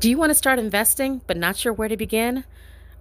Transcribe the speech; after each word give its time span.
Do 0.00 0.08
you 0.08 0.16
want 0.16 0.30
to 0.30 0.34
start 0.36 0.60
investing 0.60 1.22
but 1.26 1.36
not 1.36 1.56
sure 1.56 1.72
where 1.72 1.88
to 1.88 1.96
begin? 1.96 2.44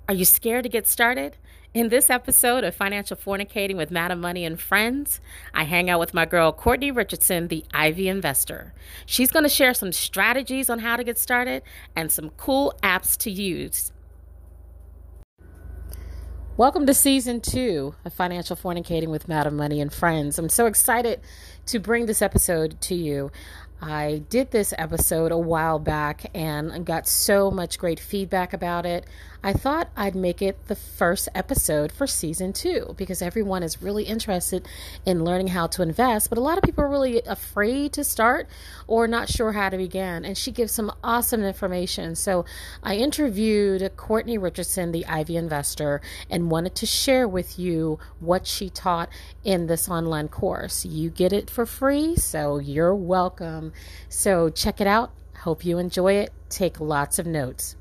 Are 0.07 0.15
you 0.15 0.25
scared 0.25 0.63
to 0.63 0.69
get 0.69 0.87
started? 0.87 1.37
In 1.71 1.89
this 1.89 2.09
episode 2.09 2.63
of 2.63 2.73
Financial 2.73 3.15
Fornicating 3.15 3.77
with 3.77 3.91
Madam 3.91 4.19
Money 4.19 4.43
and 4.45 4.59
Friends, 4.59 5.21
I 5.53 5.65
hang 5.65 5.91
out 5.91 5.99
with 5.99 6.15
my 6.15 6.25
girl 6.25 6.51
Courtney 6.51 6.89
Richardson, 6.89 7.49
the 7.49 7.63
Ivy 7.71 8.07
Investor. 8.07 8.73
She's 9.05 9.29
going 9.29 9.43
to 9.43 9.49
share 9.49 9.75
some 9.75 9.91
strategies 9.91 10.71
on 10.71 10.79
how 10.79 10.95
to 10.95 11.03
get 11.03 11.19
started 11.19 11.61
and 11.95 12.11
some 12.11 12.31
cool 12.31 12.73
apps 12.81 13.15
to 13.17 13.29
use. 13.29 13.91
Welcome 16.57 16.87
to 16.87 16.95
season 16.95 17.41
two 17.41 17.93
of 18.05 18.13
Financial 18.13 18.55
Fornicating 18.55 19.09
with 19.09 19.27
Madam 19.27 19.55
Money 19.55 19.79
and 19.79 19.93
Friends. 19.93 20.39
I'm 20.39 20.49
so 20.49 20.65
excited 20.65 21.21
to 21.67 21.77
bring 21.77 22.07
this 22.07 22.23
episode 22.23 22.81
to 22.81 22.95
you. 22.95 23.29
I 23.81 24.23
did 24.29 24.51
this 24.51 24.73
episode 24.77 25.31
a 25.31 25.37
while 25.37 25.79
back 25.79 26.29
and 26.33 26.85
got 26.85 27.07
so 27.07 27.51
much 27.51 27.77
great 27.77 27.99
feedback 27.99 28.53
about 28.53 28.85
it. 28.85 29.05
I 29.47 29.53
thought 29.53 29.87
I'd 29.95 30.13
make 30.13 30.41
it 30.41 30.67
the 30.67 30.75
first 30.75 31.29
episode 31.33 31.89
for 31.93 32.05
season 32.05 32.51
two 32.51 32.93
because 32.97 33.21
everyone 33.21 33.63
is 33.63 33.81
really 33.81 34.03
interested 34.03 34.67
in 35.05 35.23
learning 35.23 35.47
how 35.47 35.67
to 35.67 35.81
invest, 35.81 36.27
but 36.27 36.37
a 36.37 36.41
lot 36.41 36.57
of 36.57 36.65
people 36.65 36.83
are 36.83 36.89
really 36.89 37.21
afraid 37.21 37.93
to 37.93 38.03
start 38.03 38.49
or 38.87 39.07
not 39.07 39.29
sure 39.29 39.53
how 39.53 39.69
to 39.69 39.77
begin. 39.77 40.25
And 40.25 40.37
she 40.37 40.51
gives 40.51 40.73
some 40.73 40.91
awesome 41.01 41.45
information. 41.45 42.15
So 42.15 42.43
I 42.83 42.97
interviewed 42.97 43.89
Courtney 43.95 44.37
Richardson, 44.37 44.91
the 44.91 45.05
Ivy 45.05 45.37
investor, 45.37 46.01
and 46.29 46.51
wanted 46.51 46.75
to 46.75 46.85
share 46.85 47.25
with 47.25 47.57
you 47.57 47.99
what 48.19 48.47
she 48.47 48.69
taught 48.69 49.07
in 49.45 49.67
this 49.67 49.87
online 49.87 50.27
course. 50.27 50.83
You 50.83 51.09
get 51.09 51.31
it 51.31 51.49
for 51.49 51.65
free, 51.65 52.17
so 52.17 52.59
you're 52.59 52.93
welcome. 52.93 53.71
So 54.09 54.49
check 54.49 54.81
it 54.81 54.87
out. 54.87 55.13
Hope 55.43 55.63
you 55.63 55.77
enjoy 55.77 56.15
it. 56.15 56.33
Take 56.49 56.81
lots 56.81 57.17
of 57.17 57.25
notes. 57.25 57.77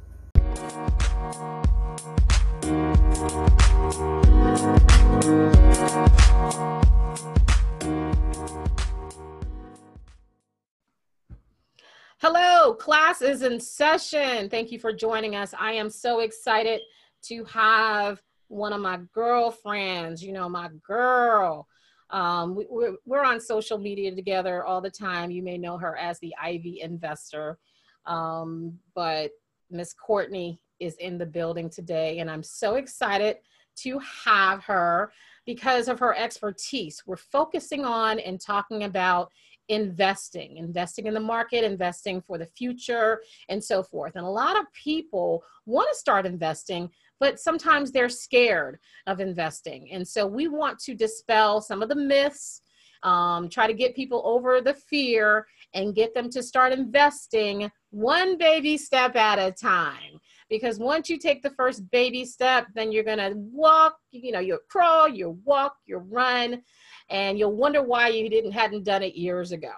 Hello, 12.18 12.74
class 12.74 13.22
is 13.22 13.42
in 13.42 13.58
session. 13.58 14.48
Thank 14.48 14.70
you 14.70 14.78
for 14.78 14.92
joining 14.92 15.34
us. 15.34 15.52
I 15.58 15.72
am 15.72 15.90
so 15.90 16.20
excited 16.20 16.80
to 17.22 17.44
have 17.46 18.22
one 18.46 18.72
of 18.72 18.80
my 18.80 19.00
girlfriends, 19.12 20.22
you 20.22 20.32
know, 20.32 20.48
my 20.48 20.70
girl. 20.86 21.66
Um, 22.10 22.54
we, 22.54 22.66
we're, 22.70 22.94
we're 23.04 23.24
on 23.24 23.40
social 23.40 23.78
media 23.78 24.14
together 24.14 24.64
all 24.64 24.80
the 24.80 24.90
time. 24.90 25.32
You 25.32 25.42
may 25.42 25.58
know 25.58 25.76
her 25.76 25.96
as 25.96 26.20
the 26.20 26.32
Ivy 26.40 26.82
Investor. 26.82 27.58
Um, 28.04 28.78
but 28.94 29.32
Miss 29.72 29.92
Courtney 29.92 30.60
is 30.78 30.94
in 30.98 31.18
the 31.18 31.26
building 31.26 31.68
today, 31.68 32.20
and 32.20 32.30
I'm 32.30 32.44
so 32.44 32.76
excited 32.76 33.38
to 33.76 34.00
have 34.24 34.64
her 34.64 35.12
because 35.44 35.88
of 35.88 35.98
her 36.00 36.14
expertise. 36.16 37.02
We're 37.06 37.16
focusing 37.16 37.84
on 37.84 38.18
and 38.18 38.40
talking 38.40 38.84
about 38.84 39.30
investing, 39.68 40.58
investing 40.58 41.06
in 41.06 41.14
the 41.14 41.20
market, 41.20 41.64
investing 41.64 42.20
for 42.20 42.38
the 42.38 42.46
future, 42.46 43.22
and 43.48 43.62
so 43.62 43.82
forth. 43.82 44.16
And 44.16 44.24
a 44.24 44.30
lot 44.30 44.58
of 44.58 44.66
people 44.72 45.42
want 45.64 45.88
to 45.90 45.98
start 45.98 46.26
investing, 46.26 46.90
but 47.18 47.40
sometimes 47.40 47.90
they're 47.90 48.08
scared 48.08 48.78
of 49.06 49.20
investing. 49.20 49.90
And 49.92 50.06
so 50.06 50.26
we 50.26 50.48
want 50.48 50.78
to 50.80 50.94
dispel 50.94 51.60
some 51.60 51.82
of 51.82 51.88
the 51.88 51.96
myths, 51.96 52.62
um, 53.02 53.48
try 53.48 53.66
to 53.66 53.74
get 53.74 53.96
people 53.96 54.22
over 54.24 54.60
the 54.60 54.74
fear, 54.74 55.46
and 55.74 55.94
get 55.94 56.14
them 56.14 56.30
to 56.30 56.42
start 56.42 56.72
investing 56.72 57.70
one 57.90 58.38
baby 58.38 58.76
step 58.76 59.16
at 59.16 59.38
a 59.38 59.52
time 59.52 60.20
because 60.48 60.78
once 60.78 61.10
you 61.10 61.18
take 61.18 61.42
the 61.42 61.50
first 61.50 61.88
baby 61.90 62.24
step 62.24 62.66
then 62.74 62.92
you're 62.92 63.04
going 63.04 63.18
to 63.18 63.32
walk 63.34 63.98
you 64.10 64.32
know 64.32 64.40
you'll 64.40 64.58
crawl 64.68 65.08
you'll 65.08 65.38
walk 65.44 65.76
you'll 65.86 66.00
run 66.00 66.62
and 67.10 67.38
you'll 67.38 67.56
wonder 67.56 67.82
why 67.82 68.08
you 68.08 68.28
didn't 68.28 68.52
hadn't 68.52 68.84
done 68.84 69.02
it 69.02 69.14
years 69.14 69.52
ago 69.52 69.72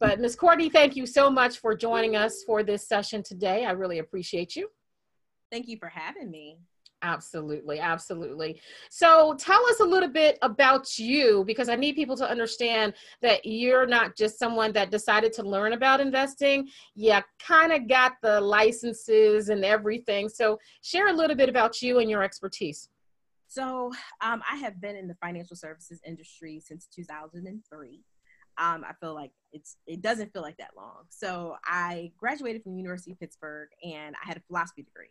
but 0.00 0.20
Ms. 0.20 0.36
Courtney, 0.36 0.68
thank 0.68 0.94
you 0.94 1.06
so 1.06 1.28
much 1.28 1.58
for 1.58 1.74
joining 1.74 2.14
us 2.14 2.44
for 2.44 2.62
this 2.62 2.86
session 2.86 3.22
today. 3.22 3.64
I 3.64 3.72
really 3.72 3.98
appreciate 3.98 4.54
you. 4.54 4.70
Thank 5.50 5.66
you 5.66 5.76
for 5.76 5.88
having 5.88 6.30
me. 6.30 6.58
Absolutely, 7.02 7.78
absolutely. 7.78 8.60
So 8.90 9.34
tell 9.38 9.64
us 9.66 9.78
a 9.78 9.84
little 9.84 10.08
bit 10.08 10.36
about 10.42 10.98
you 10.98 11.44
because 11.46 11.68
I 11.68 11.76
need 11.76 11.94
people 11.94 12.16
to 12.16 12.28
understand 12.28 12.94
that 13.22 13.46
you're 13.46 13.86
not 13.86 14.16
just 14.16 14.38
someone 14.38 14.72
that 14.72 14.90
decided 14.90 15.32
to 15.34 15.44
learn 15.44 15.74
about 15.74 16.00
investing. 16.00 16.68
You 16.96 17.20
kind 17.38 17.72
of 17.72 17.88
got 17.88 18.14
the 18.20 18.40
licenses 18.40 19.48
and 19.48 19.64
everything. 19.64 20.28
So 20.28 20.58
share 20.82 21.08
a 21.08 21.12
little 21.12 21.36
bit 21.36 21.48
about 21.48 21.80
you 21.82 22.00
and 22.00 22.10
your 22.10 22.24
expertise. 22.24 22.88
So 23.46 23.92
um, 24.20 24.42
I 24.50 24.56
have 24.56 24.80
been 24.80 24.96
in 24.96 25.06
the 25.06 25.16
financial 25.22 25.56
services 25.56 26.00
industry 26.04 26.60
since 26.64 26.88
2003. 26.94 28.02
Um, 28.60 28.84
I 28.84 28.92
feel 29.00 29.14
like 29.14 29.30
it's 29.52 29.76
it 29.86 30.02
doesn't 30.02 30.32
feel 30.32 30.42
like 30.42 30.56
that 30.56 30.72
long. 30.76 31.04
So 31.10 31.54
I 31.64 32.10
graduated 32.18 32.64
from 32.64 32.74
University 32.76 33.12
of 33.12 33.20
Pittsburgh 33.20 33.68
and 33.84 34.16
I 34.16 34.26
had 34.26 34.36
a 34.36 34.42
philosophy 34.48 34.82
degree 34.82 35.10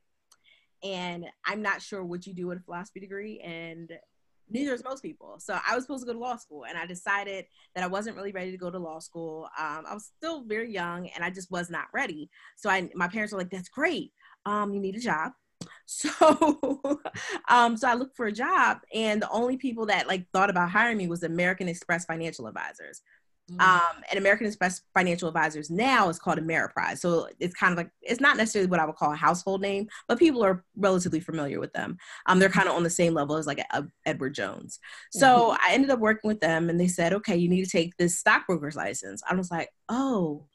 and 0.84 1.26
I'm 1.46 1.62
not 1.62 1.82
sure 1.82 2.04
what 2.04 2.26
you 2.28 2.34
do 2.34 2.48
with 2.48 2.60
a 2.60 2.62
philosophy 2.62 3.00
degree, 3.00 3.40
and 3.40 3.92
neither 4.50 4.74
is 4.74 4.84
most 4.84 5.02
people. 5.02 5.36
So 5.40 5.58
I 5.68 5.76
was 5.76 5.84
supposed 5.84 6.04
to 6.04 6.08
go 6.08 6.14
to 6.14 6.20
law 6.20 6.38
school, 6.38 6.66
and 6.66 6.78
I 6.78 6.86
decided 6.86 7.46
that 7.76 7.84
I 7.84 7.88
wasn't 7.88 8.16
really 8.16 8.32
ready 8.32 8.52
to 8.52 8.58
go 8.58 8.70
to 8.70 8.80
law 8.80 9.00
school. 9.00 9.50
Um, 9.58 9.86
I 9.88 9.94
was 9.94 10.12
still 10.18 10.44
very 10.44 10.72
young, 10.72 11.10
and 11.10 11.24
I 11.24 11.30
just 11.30 11.52
was 11.52 11.70
not 11.70 11.86
ready. 11.94 12.30
So 12.56 12.70
I, 12.70 12.90
my 12.96 13.08
parents 13.08 13.34
were 13.34 13.40
like, 13.40 13.50
"That's 13.50 13.70
great. 13.70 14.12
Um, 14.46 14.74
you 14.74 14.80
need 14.80 14.96
a 14.96 15.00
job." 15.00 15.32
So, 15.90 16.12
um, 17.50 17.78
so 17.78 17.88
I 17.88 17.94
looked 17.94 18.18
for 18.18 18.26
a 18.26 18.32
job, 18.32 18.80
and 18.94 19.22
the 19.22 19.30
only 19.30 19.56
people 19.56 19.86
that 19.86 20.06
like 20.06 20.28
thought 20.34 20.50
about 20.50 20.70
hiring 20.70 20.98
me 20.98 21.08
was 21.08 21.24
American 21.24 21.70
Express 21.70 22.04
Financial 22.04 22.46
Advisors. 22.46 23.02
Mm-hmm. 23.52 23.62
Um, 23.62 24.04
and 24.10 24.18
American 24.18 24.46
Express 24.46 24.82
Financial 24.94 25.28
Advisors 25.28 25.70
now 25.70 26.10
is 26.10 26.20
called 26.20 26.38
Ameriprise. 26.38 26.98
So 26.98 27.30
it's 27.40 27.56
kind 27.56 27.72
of 27.72 27.78
like, 27.78 27.90
it's 28.02 28.20
not 28.20 28.36
necessarily 28.36 28.70
what 28.70 28.80
I 28.80 28.86
would 28.86 28.96
call 28.96 29.14
a 29.14 29.16
household 29.16 29.62
name, 29.62 29.88
but 30.08 30.20
people 30.20 30.44
are 30.44 30.66
relatively 30.76 31.22
familiar 31.22 31.60
with 31.60 31.72
them. 31.72 31.98
Um, 32.26 32.40
they're 32.40 32.50
kind 32.50 32.68
of 32.68 32.76
on 32.76 32.84
the 32.84 32.90
same 32.90 33.14
level 33.14 33.38
as 33.38 33.48
like 33.48 33.60
a, 33.60 33.66
a 33.72 33.88
Edward 34.06 34.34
Jones. 34.34 34.80
So 35.12 35.28
mm-hmm. 35.28 35.58
I 35.66 35.74
ended 35.74 35.92
up 35.92 36.00
working 36.00 36.28
with 36.28 36.42
them 36.42 36.70
and 36.70 36.80
they 36.80 36.90
said, 36.90 37.14
okay, 37.14 37.38
you 37.38 37.48
need 37.48 37.64
to 37.64 37.72
take 37.72 37.96
this 37.98 38.20
stockbroker's 38.20 38.76
license. 38.76 39.24
I 39.30 39.36
was 39.36 39.50
like, 39.50 39.70
oh, 39.88 40.46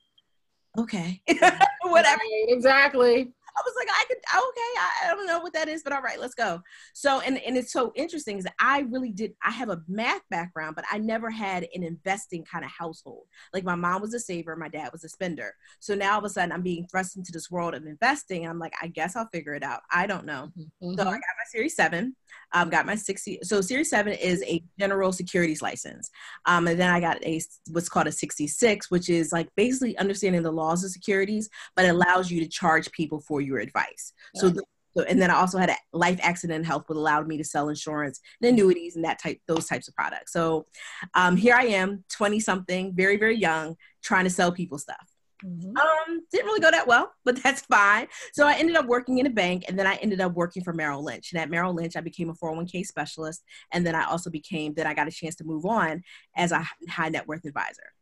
okay, 0.79 1.23
whatever. 1.83 2.21
Exactly. 2.49 3.33
I 3.57 3.63
was 3.65 3.75
like, 3.79 3.89
I 3.91 4.05
could, 4.09 4.17
okay, 4.17 4.61
I, 4.79 4.91
I, 5.05 5.15
don't 5.15 5.27
know 5.27 5.41
what 5.41 5.53
that 5.53 5.69
is, 5.69 5.83
but 5.83 5.93
all 5.93 6.03
right, 6.03 6.21
let's 6.21 6.35
go. 6.35 6.61
So, 6.95 7.21
and, 7.21 7.39
and 7.39 7.57
it's 7.57 7.73
so 7.73 7.93
interesting 7.95 8.39
is 8.39 8.45
that 8.45 8.55
I 8.59 8.81
really 8.81 9.11
did, 9.11 9.35
I 9.43 9.51
have 9.51 9.69
a 9.69 9.83
math 9.89 10.23
background, 10.31 10.77
but 10.77 10.85
I 10.91 10.99
never 10.99 11.31
had 11.31 11.67
an 11.75 11.83
investing 11.83 12.45
kind 12.45 12.65
of 12.65 12.71
household. 12.71 13.25
Like 13.53 13.65
my 13.65 13.75
mom 13.75 14.03
was 14.03 14.15
a 14.15 14.21
saver, 14.21 14.57
my 14.57 14.69
dad 14.69 14.91
was 14.93 15.05
a 15.05 15.09
spender. 15.09 15.55
So 15.81 15.95
now 15.95 16.13
all 16.13 16.19
of 16.19 16.25
a 16.25 16.29
sudden 16.31 16.53
I'm 16.53 16.63
being 16.63 16.87
thrust 16.87 17.17
into 17.17 17.33
this 17.33 17.51
world 17.51 17.75
of 17.75 17.85
investing. 17.87 18.43
And 18.45 18.51
I'm 18.51 18.59
like, 18.59 18.75
I 18.81 18.87
guess 18.87 19.17
I'll 19.17 19.29
figure 19.33 19.55
it 19.55 19.63
out. 19.63 19.81
I 19.91 20.07
don't 20.07 20.25
know. 20.25 20.51
Mm-hmm. 20.59 20.95
So 20.95 21.03
I 21.03 21.13
got 21.13 21.21
my 21.21 21.47
Series 21.51 21.77
7, 21.77 22.17
um, 22.55 22.71
got 22.71 22.87
my 22.87 22.95
60. 22.95 23.41
So 23.43 23.61
Series 23.61 23.91
7 23.91 24.13
is 24.13 24.43
a 24.47 24.63
general 24.79 25.13
securities 25.13 25.63
license. 25.63 26.11
Um, 26.47 26.67
and 26.67 26.79
then 26.79 26.91
I 26.91 27.01
got 27.01 27.23
a, 27.25 27.41
what's 27.71 27.89
called 27.89 28.07
a 28.07 28.13
66, 28.13 28.91
which 28.91 29.09
is 29.09 29.33
like 29.33 29.49
basically 29.57 29.97
understanding 29.99 30.43
the 30.43 30.53
laws 30.53 30.85
of 30.85 30.91
securities, 30.91 31.49
but 31.77 31.87
allows 31.87 32.31
you 32.31 32.41
to 32.41 32.49
charge 32.49 32.91
people 32.93 33.21
for 33.21 33.41
your 33.41 33.59
advice. 33.59 34.13
So, 34.37 34.49
the, 34.49 34.63
so, 34.97 35.05
and 35.05 35.21
then 35.21 35.31
I 35.31 35.37
also 35.37 35.59
had 35.59 35.71
a 35.71 35.77
life 35.93 36.21
accident 36.23 36.67
health, 36.67 36.85
which 36.87 36.97
allowed 36.97 37.27
me 37.27 37.39
to 37.39 37.45
sell 37.45 37.69
insurance 37.69 38.21
and 38.41 38.51
annuities 38.51 38.97
and 38.97 39.05
that 39.05 39.21
type, 39.23 39.39
those 39.49 39.67
types 39.67 39.89
of 39.89 39.95
products. 39.95 40.33
So, 40.33 40.67
um, 41.15 41.37
here 41.37 41.55
I 41.55 41.65
am, 41.65 42.05
twenty 42.11 42.41
something, 42.41 42.93
very 42.95 43.17
very 43.17 43.37
young, 43.37 43.77
trying 44.03 44.25
to 44.25 44.31
sell 44.31 44.53
people 44.53 44.79
stuff. 44.79 45.12
Mm-hmm. 45.45 45.77
Um, 45.77 46.21
didn't 46.31 46.47
really 46.47 46.61
go 46.61 46.71
that 46.71 46.87
well, 46.87 47.13
but 47.25 47.43
that's 47.43 47.63
fine. 47.63 48.07
So 48.33 48.47
I 48.47 48.55
ended 48.55 48.77
up 48.77 48.87
working 48.87 49.19
in 49.19 49.27
a 49.27 49.31
bank, 49.31 49.65
and 49.69 49.79
then 49.79 49.87
I 49.87 49.97
ended 49.97 50.21
up 50.21 50.35
working 50.35 50.63
for 50.63 50.73
Merrill 50.73 51.05
Lynch. 51.05 51.33
And 51.33 51.41
at 51.41 51.51
Merrill 51.51 51.75
Lynch, 51.75 51.97
I 51.97 52.01
became 52.01 52.31
a 52.31 52.35
401k 52.35 52.87
specialist, 52.87 53.43
and 53.73 53.87
then 53.87 53.95
I 53.95 54.05
also 54.05 54.31
became. 54.31 54.75
Then 54.75 54.87
I 54.87 54.95
got 54.95 55.09
a 55.09 55.13
chance 55.13 55.35
to 55.37 55.45
move 55.45 55.65
on 55.65 56.03
as 56.37 56.53
a 56.53 56.67
high 56.89 57.09
net 57.09 57.27
worth 57.27 57.45
advisor. 57.45 57.93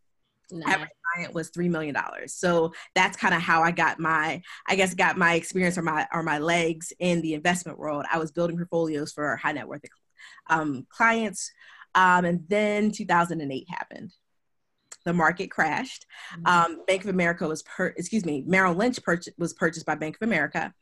Nice. 0.53 0.75
Average 0.75 0.91
client 1.15 1.35
was 1.35 1.51
three 1.51 1.69
million 1.69 1.95
dollars. 1.95 2.35
So 2.35 2.73
that's 2.95 3.17
kind 3.17 3.35
of 3.35 3.41
how 3.41 3.63
I 3.63 3.71
got 3.71 4.01
my, 4.01 4.43
I 4.67 4.75
guess, 4.75 4.95
got 4.95 5.17
my 5.17 5.35
experience 5.35 5.79
or 5.79 5.83
my 5.83 6.07
or 6.13 6.23
my 6.23 6.39
legs 6.39 6.93
in 6.99 7.21
the 7.23 7.35
investment 7.35 7.79
world. 7.79 8.05
I 8.13 8.19
was 8.19 8.33
building 8.33 8.57
portfolios 8.57 9.13
for 9.13 9.37
high 9.37 9.53
net 9.53 9.69
worth 9.69 9.83
um, 10.49 10.87
clients, 10.91 11.53
um, 11.95 12.25
and 12.25 12.45
then 12.49 12.91
2008 12.91 13.67
happened. 13.71 14.13
The 15.05 15.13
market 15.13 15.51
crashed. 15.51 16.07
Mm-hmm. 16.35 16.47
Um, 16.47 16.83
Bank 16.87 17.05
of 17.05 17.11
America 17.11 17.47
was 17.47 17.63
per, 17.63 17.89
excuse 17.97 18.25
me, 18.25 18.45
Merrill 18.47 18.75
Lynch 18.75 19.03
purchased, 19.03 19.39
was 19.39 19.53
purchased 19.55 19.87
by 19.87 19.95
Bank 19.95 20.17
of 20.21 20.27
America, 20.27 20.73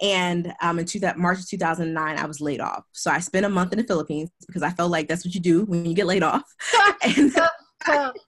and 0.00 0.52
um, 0.60 0.78
in 0.78 0.86
two, 0.86 1.00
that 1.00 1.18
March 1.18 1.38
of 1.38 1.48
2009, 1.48 2.18
I 2.18 2.26
was 2.26 2.40
laid 2.40 2.60
off. 2.60 2.84
So 2.92 3.10
I 3.10 3.20
spent 3.20 3.46
a 3.46 3.48
month 3.48 3.72
in 3.72 3.78
the 3.78 3.84
Philippines 3.84 4.30
because 4.46 4.62
I 4.62 4.70
felt 4.70 4.90
like 4.90 5.08
that's 5.08 5.24
what 5.24 5.34
you 5.34 5.40
do 5.40 5.64
when 5.64 5.84
you 5.84 5.94
get 5.94 6.06
laid 6.06 6.22
off. 6.22 6.42
and 7.02 7.32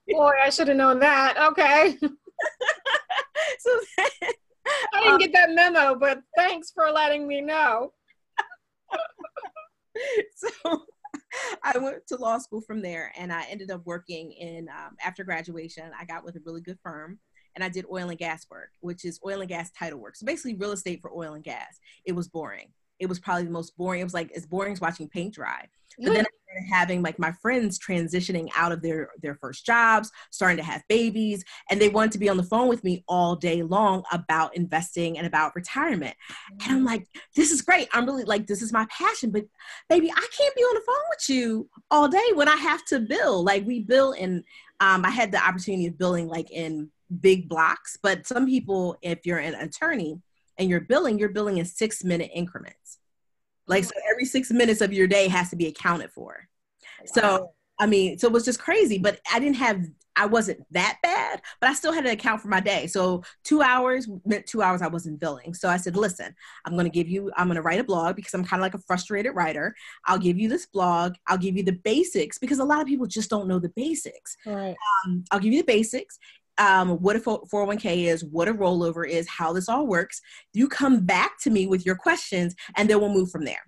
boy, 0.09 0.31
I 0.43 0.49
should 0.49 0.67
have 0.69 0.77
known 0.77 0.99
that. 0.99 1.37
Okay. 1.37 1.97
so 3.59 3.79
I 4.93 5.03
didn't 5.03 5.19
get 5.19 5.33
that 5.33 5.51
memo, 5.51 5.95
but 5.95 6.21
thanks 6.35 6.71
for 6.71 6.89
letting 6.91 7.27
me 7.27 7.41
know. 7.41 7.93
so 10.35 10.81
I 11.63 11.77
went 11.77 12.07
to 12.07 12.15
law 12.17 12.37
school 12.37 12.61
from 12.61 12.81
there 12.81 13.11
and 13.17 13.31
I 13.31 13.45
ended 13.49 13.71
up 13.71 13.81
working 13.85 14.31
in, 14.31 14.69
um, 14.69 14.95
after 15.03 15.23
graduation, 15.23 15.91
I 15.99 16.05
got 16.05 16.23
with 16.23 16.35
a 16.35 16.41
really 16.45 16.61
good 16.61 16.79
firm 16.83 17.19
and 17.55 17.63
I 17.63 17.69
did 17.69 17.85
oil 17.91 18.09
and 18.09 18.19
gas 18.19 18.45
work, 18.49 18.69
which 18.81 19.03
is 19.03 19.19
oil 19.25 19.41
and 19.41 19.49
gas 19.49 19.71
title 19.71 19.99
work. 19.99 20.15
So 20.15 20.25
basically 20.25 20.55
real 20.55 20.71
estate 20.71 21.01
for 21.01 21.11
oil 21.11 21.33
and 21.33 21.43
gas. 21.43 21.79
It 22.05 22.13
was 22.13 22.27
boring. 22.27 22.69
It 22.99 23.07
was 23.07 23.19
probably 23.19 23.45
the 23.45 23.51
most 23.51 23.77
boring. 23.77 24.01
It 24.01 24.05
was 24.05 24.13
like 24.13 24.31
as 24.31 24.45
boring 24.45 24.73
as 24.73 24.81
watching 24.81 25.07
paint 25.07 25.33
dry. 25.33 25.67
But 25.99 26.13
then 26.13 26.25
having 26.69 27.01
like 27.01 27.19
my 27.19 27.31
friends 27.41 27.79
transitioning 27.79 28.49
out 28.55 28.71
of 28.71 28.81
their 28.81 29.09
their 29.21 29.35
first 29.35 29.65
jobs, 29.65 30.11
starting 30.31 30.57
to 30.57 30.63
have 30.63 30.83
babies, 30.87 31.43
and 31.69 31.81
they 31.81 31.89
wanted 31.89 32.11
to 32.13 32.17
be 32.19 32.29
on 32.29 32.37
the 32.37 32.43
phone 32.43 32.67
with 32.67 32.83
me 32.83 33.03
all 33.07 33.35
day 33.35 33.63
long 33.63 34.03
about 34.11 34.55
investing 34.55 35.17
and 35.17 35.27
about 35.27 35.55
retirement. 35.55 36.15
And 36.63 36.71
I'm 36.71 36.85
like, 36.85 37.07
this 37.35 37.51
is 37.51 37.61
great. 37.61 37.87
I'm 37.93 38.05
really 38.05 38.23
like, 38.23 38.47
this 38.47 38.61
is 38.61 38.73
my 38.73 38.85
passion, 38.89 39.31
but 39.31 39.45
baby, 39.89 40.11
I 40.11 40.27
can't 40.37 40.55
be 40.55 40.61
on 40.61 40.75
the 40.75 40.83
phone 40.85 40.95
with 41.09 41.29
you 41.29 41.69
all 41.91 42.07
day 42.07 42.31
when 42.33 42.47
I 42.47 42.55
have 42.55 42.85
to 42.85 42.99
bill. 42.99 43.43
Like 43.43 43.65
we 43.65 43.81
bill 43.81 44.11
in 44.11 44.43
um, 44.79 45.05
I 45.05 45.09
had 45.09 45.31
the 45.31 45.43
opportunity 45.43 45.87
of 45.87 45.97
billing 45.97 46.27
like 46.27 46.51
in 46.51 46.91
big 47.19 47.49
blocks, 47.49 47.97
but 48.01 48.27
some 48.27 48.45
people, 48.45 48.97
if 49.01 49.25
you're 49.25 49.39
an 49.39 49.55
attorney 49.55 50.21
and 50.57 50.69
you're 50.69 50.81
billing, 50.81 51.19
you're 51.19 51.29
billing 51.29 51.57
in 51.57 51.65
six 51.65 52.03
minute 52.03 52.31
increments. 52.33 52.99
Like, 53.67 53.83
so 53.83 53.91
every 54.09 54.25
six 54.25 54.49
minutes 54.51 54.81
of 54.81 54.93
your 54.93 55.07
day 55.07 55.27
has 55.27 55.49
to 55.49 55.55
be 55.55 55.67
accounted 55.67 56.11
for. 56.11 56.47
So, 57.05 57.51
I 57.79 57.85
mean, 57.85 58.17
so 58.17 58.27
it 58.27 58.33
was 58.33 58.45
just 58.45 58.59
crazy, 58.59 58.97
but 58.97 59.19
I 59.31 59.39
didn't 59.39 59.57
have, 59.57 59.85
I 60.15 60.25
wasn't 60.25 60.61
that 60.71 60.97
bad, 61.03 61.41
but 61.61 61.69
I 61.69 61.73
still 61.73 61.91
had 61.91 62.05
to 62.05 62.11
account 62.11 62.41
for 62.41 62.47
my 62.47 62.59
day. 62.59 62.87
So 62.87 63.23
two 63.43 63.61
hours 63.61 64.09
meant 64.25 64.47
two 64.47 64.63
hours 64.63 64.81
I 64.81 64.87
wasn't 64.87 65.19
billing. 65.19 65.53
So 65.53 65.69
I 65.69 65.77
said, 65.77 65.95
listen, 65.95 66.33
I'm 66.65 66.73
going 66.73 66.85
to 66.85 66.91
give 66.91 67.07
you, 67.07 67.31
I'm 67.37 67.47
going 67.47 67.57
to 67.57 67.61
write 67.61 67.79
a 67.79 67.83
blog 67.83 68.15
because 68.15 68.33
I'm 68.33 68.43
kind 68.43 68.59
of 68.59 68.63
like 68.63 68.73
a 68.73 68.79
frustrated 68.79 69.35
writer. 69.35 69.75
I'll 70.05 70.17
give 70.17 70.39
you 70.39 70.49
this 70.49 70.65
blog. 70.65 71.15
I'll 71.27 71.37
give 71.37 71.55
you 71.55 71.63
the 71.63 71.73
basics 71.73 72.39
because 72.39 72.59
a 72.59 72.65
lot 72.65 72.81
of 72.81 72.87
people 72.87 73.05
just 73.05 73.29
don't 73.29 73.47
know 73.47 73.59
the 73.59 73.69
basics. 73.69 74.37
Right. 74.45 74.75
Um, 75.05 75.23
I'll 75.29 75.39
give 75.39 75.53
you 75.53 75.61
the 75.61 75.67
basics 75.67 76.17
um, 76.57 76.89
what 77.01 77.15
a 77.15 77.19
401k 77.19 78.05
is, 78.05 78.23
what 78.25 78.47
a 78.47 78.53
rollover 78.53 79.07
is, 79.07 79.27
how 79.27 79.53
this 79.53 79.69
all 79.69 79.87
works. 79.87 80.21
You 80.53 80.67
come 80.67 81.05
back 81.05 81.39
to 81.41 81.49
me 81.49 81.67
with 81.67 81.85
your 81.85 81.95
questions, 81.95 82.55
and 82.75 82.89
then 82.89 82.99
we'll 82.99 83.13
move 83.13 83.31
from 83.31 83.45
there. 83.45 83.63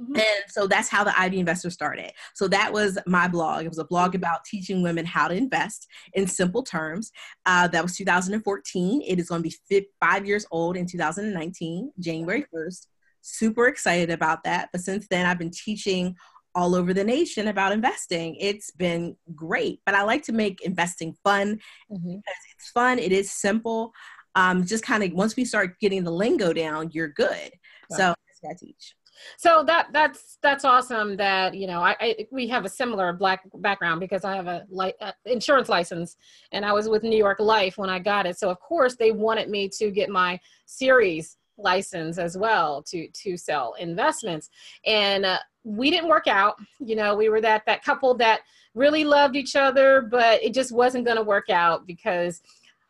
Mm-hmm. 0.00 0.16
And 0.16 0.44
so 0.48 0.66
that's 0.66 0.88
how 0.88 1.04
the 1.04 1.18
Ivy 1.18 1.38
Investor 1.38 1.70
started. 1.70 2.12
So 2.34 2.48
that 2.48 2.72
was 2.72 2.98
my 3.06 3.28
blog. 3.28 3.64
It 3.64 3.68
was 3.68 3.78
a 3.78 3.84
blog 3.84 4.14
about 4.14 4.44
teaching 4.44 4.82
women 4.82 5.06
how 5.06 5.28
to 5.28 5.34
invest 5.34 5.86
in 6.14 6.26
simple 6.26 6.62
terms. 6.62 7.12
Uh, 7.46 7.68
that 7.68 7.82
was 7.82 7.96
2014. 7.96 9.02
It 9.06 9.20
is 9.20 9.28
going 9.28 9.42
to 9.42 9.48
be 9.48 9.86
five 10.00 10.26
years 10.26 10.46
old 10.50 10.76
in 10.76 10.86
2019, 10.86 11.92
January 12.00 12.44
1st. 12.52 12.86
Super 13.20 13.68
excited 13.68 14.10
about 14.10 14.42
that. 14.44 14.68
But 14.72 14.80
since 14.80 15.06
then, 15.08 15.26
I've 15.26 15.38
been 15.38 15.52
teaching 15.52 16.16
all 16.54 16.74
over 16.74 16.94
the 16.94 17.04
nation 17.04 17.48
about 17.48 17.72
investing. 17.72 18.36
It's 18.36 18.70
been 18.70 19.16
great, 19.34 19.80
but 19.84 19.94
I 19.94 20.02
like 20.02 20.22
to 20.24 20.32
make 20.32 20.60
investing 20.62 21.14
fun 21.24 21.58
mm-hmm. 21.90 22.08
because 22.08 22.42
it's 22.54 22.70
fun. 22.70 22.98
It 22.98 23.12
is 23.12 23.30
simple. 23.30 23.92
Um, 24.34 24.64
just 24.64 24.84
kind 24.84 25.02
of 25.02 25.12
once 25.12 25.36
we 25.36 25.44
start 25.44 25.78
getting 25.80 26.04
the 26.04 26.10
lingo 26.10 26.52
down, 26.52 26.90
you're 26.92 27.08
good. 27.08 27.50
Right. 27.90 27.98
So 27.98 28.14
I 28.48 28.54
teach. 28.58 28.94
So 29.36 29.62
that 29.66 29.88
that's 29.92 30.38
that's 30.42 30.64
awesome. 30.64 31.16
That 31.16 31.54
you 31.54 31.66
know, 31.66 31.80
I, 31.80 31.96
I 32.00 32.26
we 32.30 32.48
have 32.48 32.64
a 32.64 32.68
similar 32.68 33.12
black 33.12 33.42
background 33.54 34.00
because 34.00 34.24
I 34.24 34.34
have 34.36 34.46
a 34.46 34.64
like 34.70 34.96
uh, 35.00 35.12
insurance 35.24 35.68
license, 35.68 36.16
and 36.52 36.64
I 36.64 36.72
was 36.72 36.88
with 36.88 37.02
New 37.02 37.16
York 37.16 37.38
Life 37.40 37.78
when 37.78 37.90
I 37.90 37.98
got 37.98 38.26
it. 38.26 38.38
So 38.38 38.50
of 38.50 38.58
course 38.60 38.96
they 38.96 39.12
wanted 39.12 39.48
me 39.48 39.68
to 39.78 39.90
get 39.90 40.08
my 40.08 40.40
series 40.66 41.36
license 41.56 42.18
as 42.18 42.36
well 42.36 42.82
to 42.82 43.08
to 43.08 43.36
sell 43.36 43.74
investments 43.78 44.50
and 44.84 45.24
uh, 45.24 45.38
we 45.64 45.90
didn't 45.90 46.08
work 46.08 46.26
out. 46.26 46.56
You 46.78 46.94
know 46.94 47.16
we 47.16 47.28
were 47.28 47.40
that 47.40 47.64
that 47.66 47.82
couple 47.82 48.14
that 48.18 48.42
really 48.74 49.04
loved 49.04 49.36
each 49.36 49.56
other 49.56 50.02
but 50.02 50.42
it 50.42 50.52
just 50.52 50.72
wasn't 50.72 51.04
going 51.04 51.16
to 51.16 51.22
work 51.22 51.48
out 51.48 51.86
because 51.86 52.42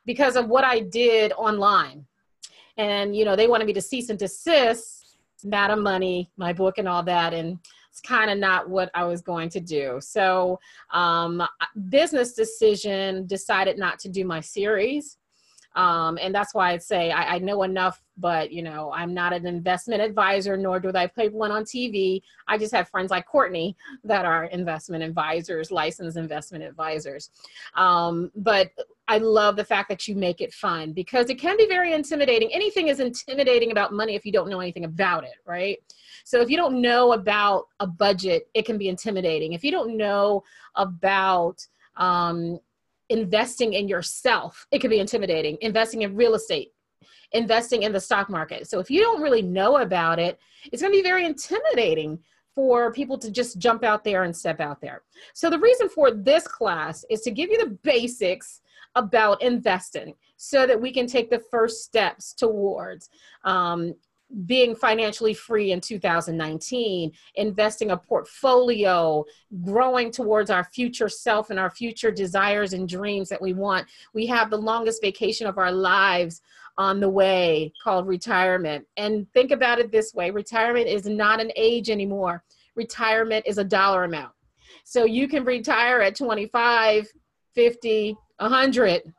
because 0.07 0.35
of 0.37 0.49
what 0.49 0.65
i 0.65 0.81
did 0.81 1.33
online. 1.33 2.05
And 2.77 3.17
you 3.17 3.25
know 3.25 3.37
they 3.37 3.47
wanted 3.47 3.67
me 3.67 3.73
to 3.75 3.81
cease 3.81 4.11
and 4.11 4.19
desist 4.19 5.17
It's 5.35 5.45
madam 5.45 5.83
money 5.83 6.31
my 6.37 6.53
book 6.53 6.79
and 6.79 6.89
all 6.89 7.03
that 7.05 7.33
and 7.33 7.59
it's 7.91 8.01
kind 8.01 8.29
of 8.29 8.39
not 8.39 8.69
what 8.69 8.91
i 8.95 9.05
was 9.05 9.23
going 9.23 9.49
to 9.51 9.61
do. 9.61 9.99
So 10.01 10.59
um, 10.91 11.43
business 11.89 12.33
decision 12.33 13.27
decided 13.27 13.79
not 13.79 14.01
to 14.01 14.09
do 14.09 14.25
my 14.25 14.41
series 14.41 15.19
um, 15.75 16.19
and 16.21 16.35
that's 16.35 16.55
why 16.55 16.71
I'd 16.71 16.83
say 16.83 17.11
I, 17.11 17.35
I, 17.35 17.39
know 17.39 17.65
enough, 17.65 18.01
but 18.17 18.53
you 18.53 18.63
know, 18.63 18.93
I'm 18.93 19.13
not 19.13 19.33
an 19.33 19.45
investment 19.45 20.01
advisor, 20.01 20.57
nor 20.57 20.79
do 20.79 20.93
I 20.95 21.09
play 21.09 21.29
one 21.29 21.51
on 21.51 21.65
TV. 21.65 22.23
I 22.47 22.59
just 22.59 22.73
have 22.73 22.89
friends 22.89 23.11
like 23.11 23.27
Courtney 23.27 23.77
that 24.05 24.25
are 24.25 24.45
investment 24.45 25.03
advisors, 25.03 25.73
licensed 25.73 26.17
investment 26.17 26.63
advisors. 26.63 27.31
Um, 27.75 28.31
but 28.37 28.71
I 29.09 29.19
love 29.19 29.57
the 29.57 29.65
fact 29.65 29.89
that 29.89 30.07
you 30.07 30.15
make 30.15 30.41
it 30.41 30.55
fun 30.55 30.93
because 30.93 31.29
it 31.29 31.41
can 31.41 31.57
be 31.57 31.67
very 31.67 31.93
intimidating. 31.93 32.53
Anything 32.53 32.87
is 32.87 33.01
intimidating 33.01 33.73
about 33.73 33.93
money 33.93 34.15
if 34.15 34.25
you 34.25 34.31
don't 34.31 34.49
know 34.49 34.61
anything 34.61 34.85
about 34.85 35.25
it, 35.25 35.37
right? 35.45 35.79
So 36.25 36.41
if 36.41 36.51
you 36.51 36.57
don't 36.57 36.81
know 36.81 37.13
about 37.13 37.67
a 37.81 37.87
budget, 37.87 38.49
it 38.55 38.65
can 38.65 38.79
be 38.79 38.89
intimidating. 38.89 39.53
If 39.55 39.65
you 39.65 39.73
don't 39.73 39.97
know 39.97 40.45
about 40.77 41.67
um, 41.97 42.61
investing 43.09 43.75
in 43.75 43.89
yourself, 43.89 44.67
it 44.71 44.81
can 44.81 44.91
be 44.91 44.99
intimidating. 44.99 45.59
Investing 45.61 46.03
in 46.03 46.17
real 46.17 46.35
estate, 46.35 46.73
investing 47.33 47.83
in 47.83 47.93
the 47.93 48.01
stock 48.01 48.31
market. 48.31 48.69
So 48.69 48.79
if 48.81 48.91
you 48.91 49.01
don't 49.01 49.23
really 49.23 49.43
know 49.43 49.79
about 49.79 50.19
it, 50.19 50.39
it's 50.73 50.83
going 50.83 50.93
to 50.93 50.99
be 50.99 51.03
very 51.03 51.27
intimidating 51.27 52.19
for 52.55 52.93
people 52.93 53.19
to 53.19 53.31
just 53.31 53.59
jump 53.59 53.83
out 53.83 54.05
there 54.05 54.23
and 54.23 54.35
step 54.35 54.61
out 54.61 54.81
there. 54.81 55.03
So 55.35 55.51
the 55.51 55.59
reason 55.59 55.89
for 55.89 56.13
this 56.13 56.47
class 56.47 57.05
is 57.11 57.21
to 57.23 57.31
give 57.31 57.51
you 57.51 57.59
the 57.59 57.77
basics 57.83 58.61
about 58.95 59.43
investing 59.43 60.15
so 60.37 60.67
that 60.67 60.81
we 60.81 60.93
can 60.93 61.07
take 61.07 61.31
the 61.31 61.43
first 61.51 61.83
steps 61.85 62.33
towards 62.33 63.11
um, 63.45 63.95
being 64.47 64.75
financially 64.75 65.35
free 65.35 65.73
in 65.73 65.81
2019, 65.81 67.13
investing 67.37 67.91
a 67.91 67.97
portfolio, 67.97 69.25
growing 69.65 70.11
towards 70.11 70.51
our 70.51 70.65
future 70.65 71.09
self 71.09 71.51
and 71.51 71.59
our 71.59 71.71
future 71.71 72.11
desires 72.11 72.73
and 72.73 72.89
dreams 72.89 73.29
that 73.29 73.41
we 73.41 73.53
want. 73.53 73.87
We 74.13 74.27
have 74.27 74.51
the 74.51 74.57
longest 74.57 75.01
vacation 75.03 75.47
of 75.47 75.59
our 75.59 75.73
lives 75.73 76.41
on 76.77 77.01
the 77.01 77.09
way 77.09 77.73
called 77.83 78.07
retirement. 78.07 78.85
And 78.97 79.31
think 79.33 79.53
about 79.53 79.79
it 79.79 79.93
this 79.93 80.13
way 80.15 80.31
retirement 80.31 80.89
is 80.89 81.07
not 81.07 81.41
an 81.41 81.53
age 81.57 81.91
anymore, 81.91 82.43
retirement 82.75 83.47
is 83.47 83.59
a 83.59 83.65
dollar 83.65 84.05
amount. 84.05 84.33
So 84.85 85.05
you 85.05 85.29
can 85.29 85.45
retire 85.45 86.01
at 86.01 86.17
25, 86.17 87.09
50, 87.55 88.17
100 88.39 89.15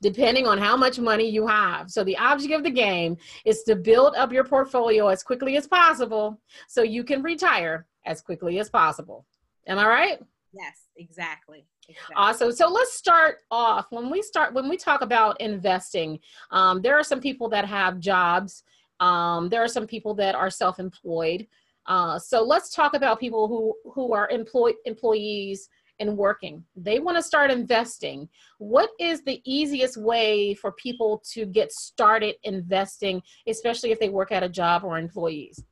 depending 0.00 0.46
on 0.46 0.58
how 0.58 0.76
much 0.76 0.98
money 0.98 1.28
you 1.28 1.46
have. 1.46 1.90
So 1.90 2.04
the 2.04 2.16
object 2.16 2.52
of 2.52 2.62
the 2.62 2.70
game 2.70 3.16
is 3.44 3.62
to 3.64 3.76
build 3.76 4.14
up 4.16 4.32
your 4.32 4.44
portfolio 4.44 5.08
as 5.08 5.22
quickly 5.22 5.56
as 5.56 5.66
possible 5.66 6.40
so 6.68 6.82
you 6.82 7.04
can 7.04 7.22
retire 7.22 7.86
as 8.06 8.20
quickly 8.20 8.58
as 8.58 8.70
possible. 8.70 9.24
Am 9.66 9.78
I 9.78 9.86
right? 9.86 10.18
Yes, 10.52 10.86
exactly. 10.96 11.66
Exactly. 11.88 12.14
Awesome. 12.16 12.52
So 12.52 12.68
let's 12.68 12.94
start 12.94 13.38
off. 13.50 13.86
When 13.90 14.10
we 14.10 14.22
start, 14.22 14.54
when 14.54 14.68
we 14.68 14.76
talk 14.76 15.02
about 15.02 15.40
investing, 15.40 16.18
um, 16.50 16.80
there 16.80 16.96
are 16.98 17.04
some 17.04 17.20
people 17.20 17.48
that 17.50 17.66
have 17.66 17.98
jobs. 17.98 18.62
Um, 19.00 19.48
there 19.48 19.62
are 19.62 19.68
some 19.68 19.86
people 19.86 20.14
that 20.14 20.34
are 20.34 20.50
self-employed. 20.50 21.46
Uh, 21.86 22.18
so 22.18 22.42
let's 22.42 22.74
talk 22.74 22.94
about 22.94 23.20
people 23.20 23.48
who 23.48 23.74
who 23.92 24.14
are 24.14 24.28
employed 24.30 24.76
employees 24.86 25.68
and 26.00 26.16
working. 26.16 26.64
They 26.76 26.98
want 26.98 27.16
to 27.16 27.22
start 27.22 27.50
investing. 27.50 28.28
What 28.58 28.90
is 28.98 29.22
the 29.22 29.40
easiest 29.44 29.96
way 29.96 30.54
for 30.54 30.72
people 30.72 31.22
to 31.32 31.46
get 31.46 31.72
started 31.72 32.36
investing, 32.42 33.22
especially 33.46 33.92
if 33.92 34.00
they 34.00 34.08
work 34.08 34.32
at 34.32 34.42
a 34.42 34.48
job 34.48 34.84
or 34.84 34.98
employees? 34.98 35.62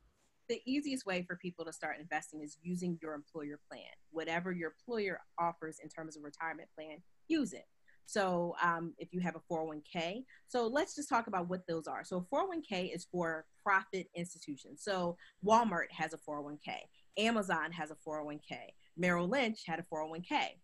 The 0.49 0.61
easiest 0.65 1.05
way 1.05 1.23
for 1.23 1.35
people 1.37 1.65
to 1.65 1.73
start 1.73 1.97
investing 1.99 2.41
is 2.41 2.57
using 2.61 2.97
your 3.01 3.13
employer 3.13 3.59
plan. 3.69 3.81
Whatever 4.11 4.51
your 4.51 4.73
employer 4.77 5.19
offers 5.39 5.79
in 5.81 5.89
terms 5.89 6.17
of 6.17 6.23
retirement 6.23 6.69
plan, 6.75 6.97
use 7.27 7.53
it. 7.53 7.65
So 8.05 8.55
um, 8.61 8.93
if 8.97 9.13
you 9.13 9.21
have 9.21 9.35
a 9.35 9.53
401k, 9.53 10.25
so 10.47 10.67
let's 10.67 10.95
just 10.95 11.09
talk 11.09 11.27
about 11.27 11.49
what 11.49 11.65
those 11.67 11.87
are. 11.87 12.03
So 12.03 12.25
401k 12.33 12.93
is 12.93 13.07
for 13.11 13.45
profit 13.63 14.07
institutions. 14.15 14.81
So 14.83 15.17
Walmart 15.45 15.91
has 15.91 16.13
a 16.13 16.17
401k, 16.17 16.75
Amazon 17.17 17.71
has 17.71 17.91
a 17.91 17.95
401k, 18.07 18.57
Merrill 18.97 19.27
Lynch 19.27 19.61
had 19.65 19.79
a 19.79 19.83
401k. 19.83 20.59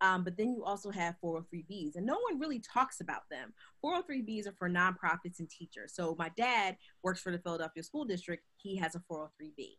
Um, 0.00 0.24
but 0.24 0.36
then 0.36 0.52
you 0.52 0.64
also 0.64 0.90
have 0.90 1.16
403bs, 1.24 1.96
and 1.96 2.04
no 2.04 2.18
one 2.28 2.38
really 2.38 2.60
talks 2.60 3.00
about 3.00 3.22
them. 3.30 3.54
403bs 3.82 4.46
are 4.46 4.54
for 4.58 4.68
nonprofits 4.68 5.38
and 5.38 5.48
teachers. 5.48 5.94
So 5.94 6.14
my 6.18 6.30
dad 6.36 6.76
works 7.02 7.20
for 7.20 7.30
the 7.30 7.38
Philadelphia 7.38 7.82
School 7.82 8.04
District. 8.04 8.44
He 8.56 8.76
has 8.76 8.94
a 8.96 9.02
403b. 9.10 9.76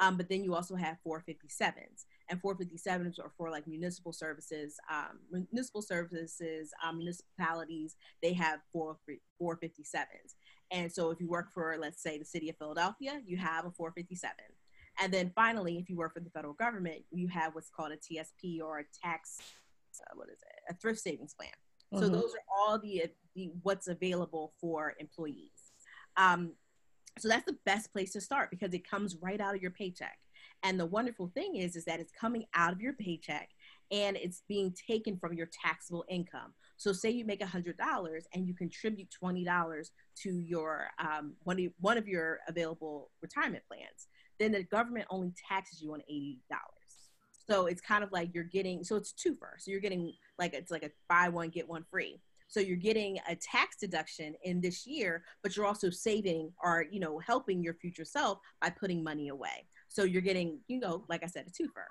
Um, 0.00 0.16
but 0.16 0.28
then 0.28 0.42
you 0.42 0.54
also 0.54 0.74
have 0.74 0.96
457s. 1.06 2.04
and 2.30 2.42
457s 2.42 3.20
are 3.20 3.30
for 3.36 3.50
like 3.50 3.66
municipal 3.66 4.12
services, 4.12 4.76
um, 4.90 5.20
municipal 5.30 5.82
services, 5.82 6.72
um, 6.82 6.98
municipalities. 6.98 7.96
They 8.22 8.32
have 8.32 8.60
457s, 8.74 10.34
and 10.70 10.90
so 10.90 11.10
if 11.10 11.20
you 11.20 11.28
work 11.28 11.52
for, 11.52 11.76
let's 11.78 12.02
say, 12.02 12.18
the 12.18 12.24
city 12.24 12.48
of 12.48 12.56
Philadelphia, 12.56 13.20
you 13.24 13.36
have 13.36 13.66
a 13.66 13.70
457. 13.70 14.32
And 15.00 15.12
then 15.12 15.32
finally, 15.34 15.78
if 15.78 15.90
you 15.90 15.96
work 15.96 16.14
for 16.14 16.20
the 16.20 16.30
federal 16.30 16.54
government, 16.54 17.02
you 17.10 17.28
have 17.28 17.54
what's 17.54 17.70
called 17.70 17.92
a 17.92 17.96
TSP 17.96 18.60
or 18.60 18.80
a 18.80 18.84
tax, 19.02 19.38
uh, 20.00 20.14
what 20.14 20.28
is 20.28 20.38
it, 20.42 20.72
a 20.72 20.74
thrift 20.74 21.00
savings 21.00 21.34
plan. 21.34 21.50
Mm-hmm. 21.92 22.04
So 22.04 22.08
those 22.08 22.32
are 22.34 22.44
all 22.56 22.78
the, 22.78 23.04
the 23.34 23.50
what's 23.62 23.88
available 23.88 24.52
for 24.60 24.94
employees. 24.98 25.50
Um, 26.16 26.52
so 27.18 27.28
that's 27.28 27.44
the 27.44 27.58
best 27.64 27.92
place 27.92 28.12
to 28.12 28.20
start 28.20 28.50
because 28.50 28.74
it 28.74 28.88
comes 28.88 29.16
right 29.20 29.40
out 29.40 29.54
of 29.54 29.62
your 29.62 29.70
paycheck. 29.70 30.18
And 30.62 30.80
the 30.80 30.86
wonderful 30.86 31.30
thing 31.34 31.56
is, 31.56 31.76
is 31.76 31.84
that 31.84 32.00
it's 32.00 32.12
coming 32.12 32.44
out 32.54 32.72
of 32.72 32.80
your 32.80 32.94
paycheck 32.94 33.50
and 33.90 34.16
it's 34.16 34.42
being 34.48 34.74
taken 34.88 35.18
from 35.18 35.34
your 35.34 35.48
taxable 35.62 36.04
income. 36.08 36.54
So 36.76 36.92
say 36.92 37.10
you 37.10 37.24
make 37.24 37.40
$100 37.40 37.74
and 38.32 38.46
you 38.46 38.54
contribute 38.54 39.08
$20 39.22 39.90
to 40.22 40.38
your 40.38 40.88
um, 40.98 41.34
one, 41.44 41.60
of, 41.60 41.72
one 41.80 41.98
of 41.98 42.08
your 42.08 42.40
available 42.48 43.10
retirement 43.22 43.62
plans, 43.68 44.08
then 44.38 44.52
the 44.52 44.62
government 44.62 45.06
only 45.10 45.32
taxes 45.48 45.80
you 45.82 45.92
on 45.92 46.02
$80. 46.10 46.36
So 47.46 47.66
it's 47.66 47.80
kind 47.80 48.02
of 48.02 48.10
like 48.12 48.34
you're 48.34 48.44
getting, 48.44 48.84
so 48.84 48.96
it's 48.96 49.12
two 49.12 49.34
first. 49.34 49.64
So 49.64 49.70
you're 49.70 49.80
getting 49.80 50.12
like, 50.38 50.54
it's 50.54 50.70
like 50.70 50.82
a 50.82 50.90
buy 51.08 51.28
one, 51.28 51.50
get 51.50 51.68
one 51.68 51.84
free. 51.90 52.20
So 52.48 52.60
you're 52.60 52.76
getting 52.76 53.18
a 53.28 53.36
tax 53.36 53.76
deduction 53.76 54.34
in 54.44 54.60
this 54.60 54.86
year, 54.86 55.24
but 55.42 55.56
you're 55.56 55.66
also 55.66 55.90
saving 55.90 56.52
or, 56.62 56.84
you 56.90 57.00
know, 57.00 57.18
helping 57.18 57.62
your 57.62 57.74
future 57.74 58.04
self 58.04 58.38
by 58.60 58.70
putting 58.70 59.02
money 59.02 59.28
away. 59.28 59.66
So 59.88 60.04
you're 60.04 60.22
getting, 60.22 60.60
you 60.68 60.78
know, 60.78 61.04
like 61.08 61.22
I 61.22 61.26
said, 61.26 61.46
a 61.46 61.50
twofer. 61.50 61.86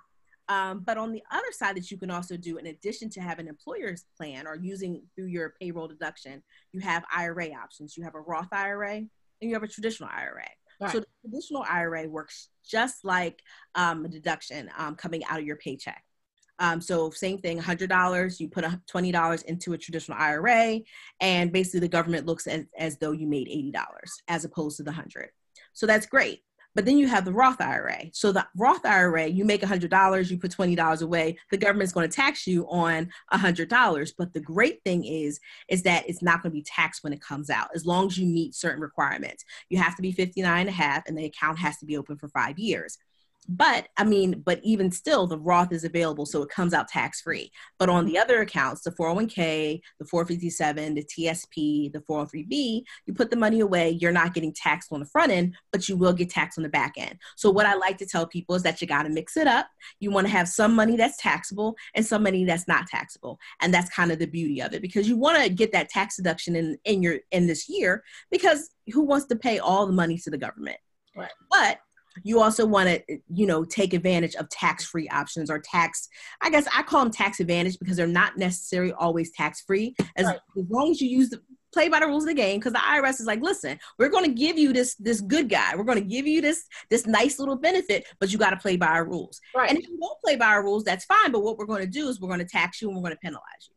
Um, 0.49 0.83
but 0.85 0.97
on 0.97 1.11
the 1.11 1.23
other 1.31 1.51
side 1.51 1.75
that 1.77 1.89
you 1.89 1.97
can 1.97 2.11
also 2.11 2.35
do, 2.35 2.57
in 2.57 2.67
addition 2.67 3.09
to 3.11 3.21
have 3.21 3.39
an 3.39 3.47
employer's 3.47 4.05
plan 4.17 4.45
or 4.45 4.55
using 4.55 5.01
through 5.15 5.27
your 5.27 5.53
payroll 5.59 5.87
deduction, 5.87 6.43
you 6.71 6.81
have 6.81 7.03
IRA 7.15 7.49
options. 7.51 7.95
You 7.95 8.03
have 8.03 8.15
a 8.15 8.21
Roth 8.21 8.51
IRA 8.51 8.95
and 8.95 9.09
you 9.41 9.53
have 9.53 9.63
a 9.63 9.67
traditional 9.67 10.09
IRA. 10.13 10.49
Right. 10.79 10.91
So 10.91 10.99
the 10.99 11.07
traditional 11.21 11.65
IRA 11.69 12.07
works 12.07 12.49
just 12.65 13.05
like 13.05 13.41
um, 13.75 14.05
a 14.05 14.09
deduction 14.09 14.69
um, 14.77 14.95
coming 14.95 15.23
out 15.25 15.39
of 15.39 15.45
your 15.45 15.57
paycheck. 15.57 16.03
Um, 16.59 16.79
so 16.81 17.09
same 17.09 17.39
thing, 17.39 17.59
$100, 17.59 18.39
you 18.39 18.47
put 18.47 18.63
$20 18.63 19.45
into 19.45 19.73
a 19.73 19.77
traditional 19.77 20.17
IRA, 20.17 20.79
and 21.19 21.51
basically 21.51 21.81
the 21.81 21.87
government 21.87 22.25
looks 22.25 22.47
as, 22.47 22.65
as 22.77 22.97
though 22.97 23.11
you 23.11 23.27
made 23.27 23.47
$80 23.47 23.83
as 24.27 24.45
opposed 24.45 24.77
to 24.77 24.83
the 24.83 24.91
100. 24.91 25.29
So 25.73 25.85
that's 25.87 26.05
great. 26.05 26.43
But 26.75 26.85
then 26.85 26.97
you 26.97 27.07
have 27.07 27.25
the 27.25 27.33
Roth 27.33 27.61
IRA. 27.61 28.05
So 28.13 28.31
the 28.31 28.45
Roth 28.57 28.85
IRA, 28.85 29.27
you 29.27 29.45
make 29.45 29.61
$100, 29.61 30.31
you 30.31 30.37
put 30.37 30.51
$20 30.51 31.01
away, 31.01 31.37
the 31.51 31.57
government's 31.57 31.93
going 31.93 32.09
to 32.09 32.15
tax 32.15 32.47
you 32.47 32.67
on 32.69 33.09
$100. 33.31 34.13
But 34.17 34.33
the 34.33 34.39
great 34.39 34.83
thing 34.83 35.05
is, 35.05 35.39
is 35.69 35.83
that 35.83 36.07
it's 36.07 36.23
not 36.23 36.41
going 36.41 36.51
to 36.51 36.57
be 36.57 36.63
taxed 36.63 37.03
when 37.03 37.13
it 37.13 37.21
comes 37.21 37.49
out, 37.49 37.69
as 37.75 37.85
long 37.85 38.07
as 38.07 38.17
you 38.17 38.25
meet 38.25 38.55
certain 38.55 38.81
requirements. 38.81 39.43
You 39.69 39.77
have 39.77 39.95
to 39.95 40.01
be 40.01 40.11
59 40.11 40.59
and 40.59 40.69
a 40.69 40.71
half, 40.71 41.03
and 41.07 41.17
the 41.17 41.25
account 41.25 41.59
has 41.59 41.77
to 41.77 41.85
be 41.85 41.97
open 41.97 42.17
for 42.17 42.27
five 42.29 42.57
years 42.57 42.97
but 43.47 43.87
I 43.97 44.03
mean, 44.03 44.41
but 44.45 44.59
even 44.63 44.91
still, 44.91 45.27
the 45.27 45.37
Roth 45.37 45.71
is 45.71 45.83
available, 45.83 46.25
so 46.25 46.41
it 46.41 46.49
comes 46.49 46.73
out 46.73 46.87
tax 46.87 47.21
free. 47.21 47.51
But 47.79 47.89
on 47.89 48.05
the 48.05 48.17
other 48.17 48.41
accounts, 48.41 48.81
the 48.81 48.91
401k, 48.91 49.81
the 49.99 50.05
457, 50.05 50.95
the 50.95 51.03
TSP, 51.03 51.91
the 51.91 51.99
403b, 51.99 52.83
you 53.05 53.13
put 53.13 53.29
the 53.29 53.35
money 53.35 53.59
away, 53.59 53.91
you're 53.91 54.11
not 54.11 54.33
getting 54.33 54.53
taxed 54.53 54.91
on 54.91 54.99
the 54.99 55.05
front 55.05 55.31
end, 55.31 55.55
but 55.71 55.87
you 55.89 55.97
will 55.97 56.13
get 56.13 56.29
taxed 56.29 56.57
on 56.57 56.63
the 56.63 56.69
back 56.69 56.93
end. 56.97 57.17
So, 57.35 57.49
what 57.49 57.65
I 57.65 57.75
like 57.75 57.97
to 57.97 58.05
tell 58.05 58.25
people 58.25 58.55
is 58.55 58.63
that 58.63 58.81
you 58.81 58.87
got 58.87 59.03
to 59.03 59.09
mix 59.09 59.37
it 59.37 59.47
up. 59.47 59.67
You 59.99 60.11
want 60.11 60.27
to 60.27 60.33
have 60.33 60.47
some 60.47 60.75
money 60.75 60.95
that's 60.95 61.17
taxable 61.17 61.75
and 61.95 62.05
some 62.05 62.23
money 62.23 62.45
that's 62.45 62.67
not 62.67 62.87
taxable. 62.87 63.39
And 63.61 63.73
that's 63.73 63.89
kind 63.89 64.11
of 64.11 64.19
the 64.19 64.27
beauty 64.27 64.61
of 64.61 64.73
it 64.73 64.81
because 64.81 65.07
you 65.07 65.17
want 65.17 65.41
to 65.43 65.49
get 65.49 65.71
that 65.73 65.89
tax 65.89 66.17
deduction 66.17 66.55
in, 66.55 66.77
in 66.85 67.01
your 67.01 67.19
in 67.31 67.47
this 67.47 67.69
year 67.69 68.03
because 68.31 68.69
who 68.91 69.01
wants 69.01 69.27
to 69.27 69.35
pay 69.35 69.59
all 69.59 69.85
the 69.85 69.93
money 69.93 70.17
to 70.17 70.29
the 70.29 70.37
government? 70.37 70.77
Right. 71.15 71.29
But 71.49 71.79
you 72.23 72.39
also 72.39 72.65
want 72.65 72.87
to 72.89 73.19
you 73.33 73.45
know 73.45 73.63
take 73.63 73.93
advantage 73.93 74.35
of 74.35 74.49
tax 74.49 74.85
free 74.85 75.07
options 75.09 75.49
or 75.49 75.59
tax 75.59 76.07
i 76.41 76.49
guess 76.49 76.67
i 76.75 76.83
call 76.83 77.03
them 77.03 77.11
tax 77.11 77.39
advantage 77.39 77.77
because 77.79 77.97
they're 77.97 78.07
not 78.07 78.37
necessarily 78.37 78.93
always 78.93 79.31
tax 79.31 79.61
free 79.61 79.95
as, 80.15 80.25
right. 80.25 80.39
as 80.57 80.65
long 80.69 80.91
as 80.91 81.01
you 81.01 81.09
use 81.09 81.29
the 81.29 81.41
play 81.73 81.89
by 81.89 81.99
the 81.99 82.05
rules 82.05 82.23
of 82.23 82.27
the 82.27 82.35
game 82.35 82.59
because 82.59 82.73
the 82.73 82.79
irs 82.79 83.19
is 83.19 83.25
like 83.25 83.41
listen 83.41 83.79
we're 83.97 84.09
going 84.09 84.25
to 84.25 84.31
give 84.31 84.59
you 84.59 84.71
this 84.71 84.93
this 84.95 85.21
good 85.21 85.49
guy 85.49 85.75
we're 85.75 85.83
going 85.83 85.97
to 85.97 86.03
give 86.03 86.27
you 86.27 86.39
this 86.39 86.67
this 86.91 87.07
nice 87.07 87.39
little 87.39 87.55
benefit 87.55 88.05
but 88.19 88.31
you 88.31 88.37
got 88.37 88.51
to 88.51 88.57
play 88.57 88.77
by 88.77 88.87
our 88.87 89.05
rules 89.05 89.41
right. 89.55 89.69
and 89.69 89.79
if 89.79 89.87
you 89.87 89.97
don't 89.99 90.21
play 90.23 90.35
by 90.35 90.45
our 90.45 90.63
rules 90.63 90.83
that's 90.83 91.05
fine 91.05 91.31
but 91.31 91.41
what 91.41 91.57
we're 91.57 91.65
going 91.65 91.81
to 91.81 91.87
do 91.87 92.09
is 92.09 92.21
we're 92.21 92.27
going 92.27 92.39
to 92.39 92.45
tax 92.45 92.81
you 92.81 92.89
and 92.89 92.95
we're 92.95 93.03
going 93.03 93.15
to 93.15 93.19
penalize 93.19 93.41
you 93.67 93.75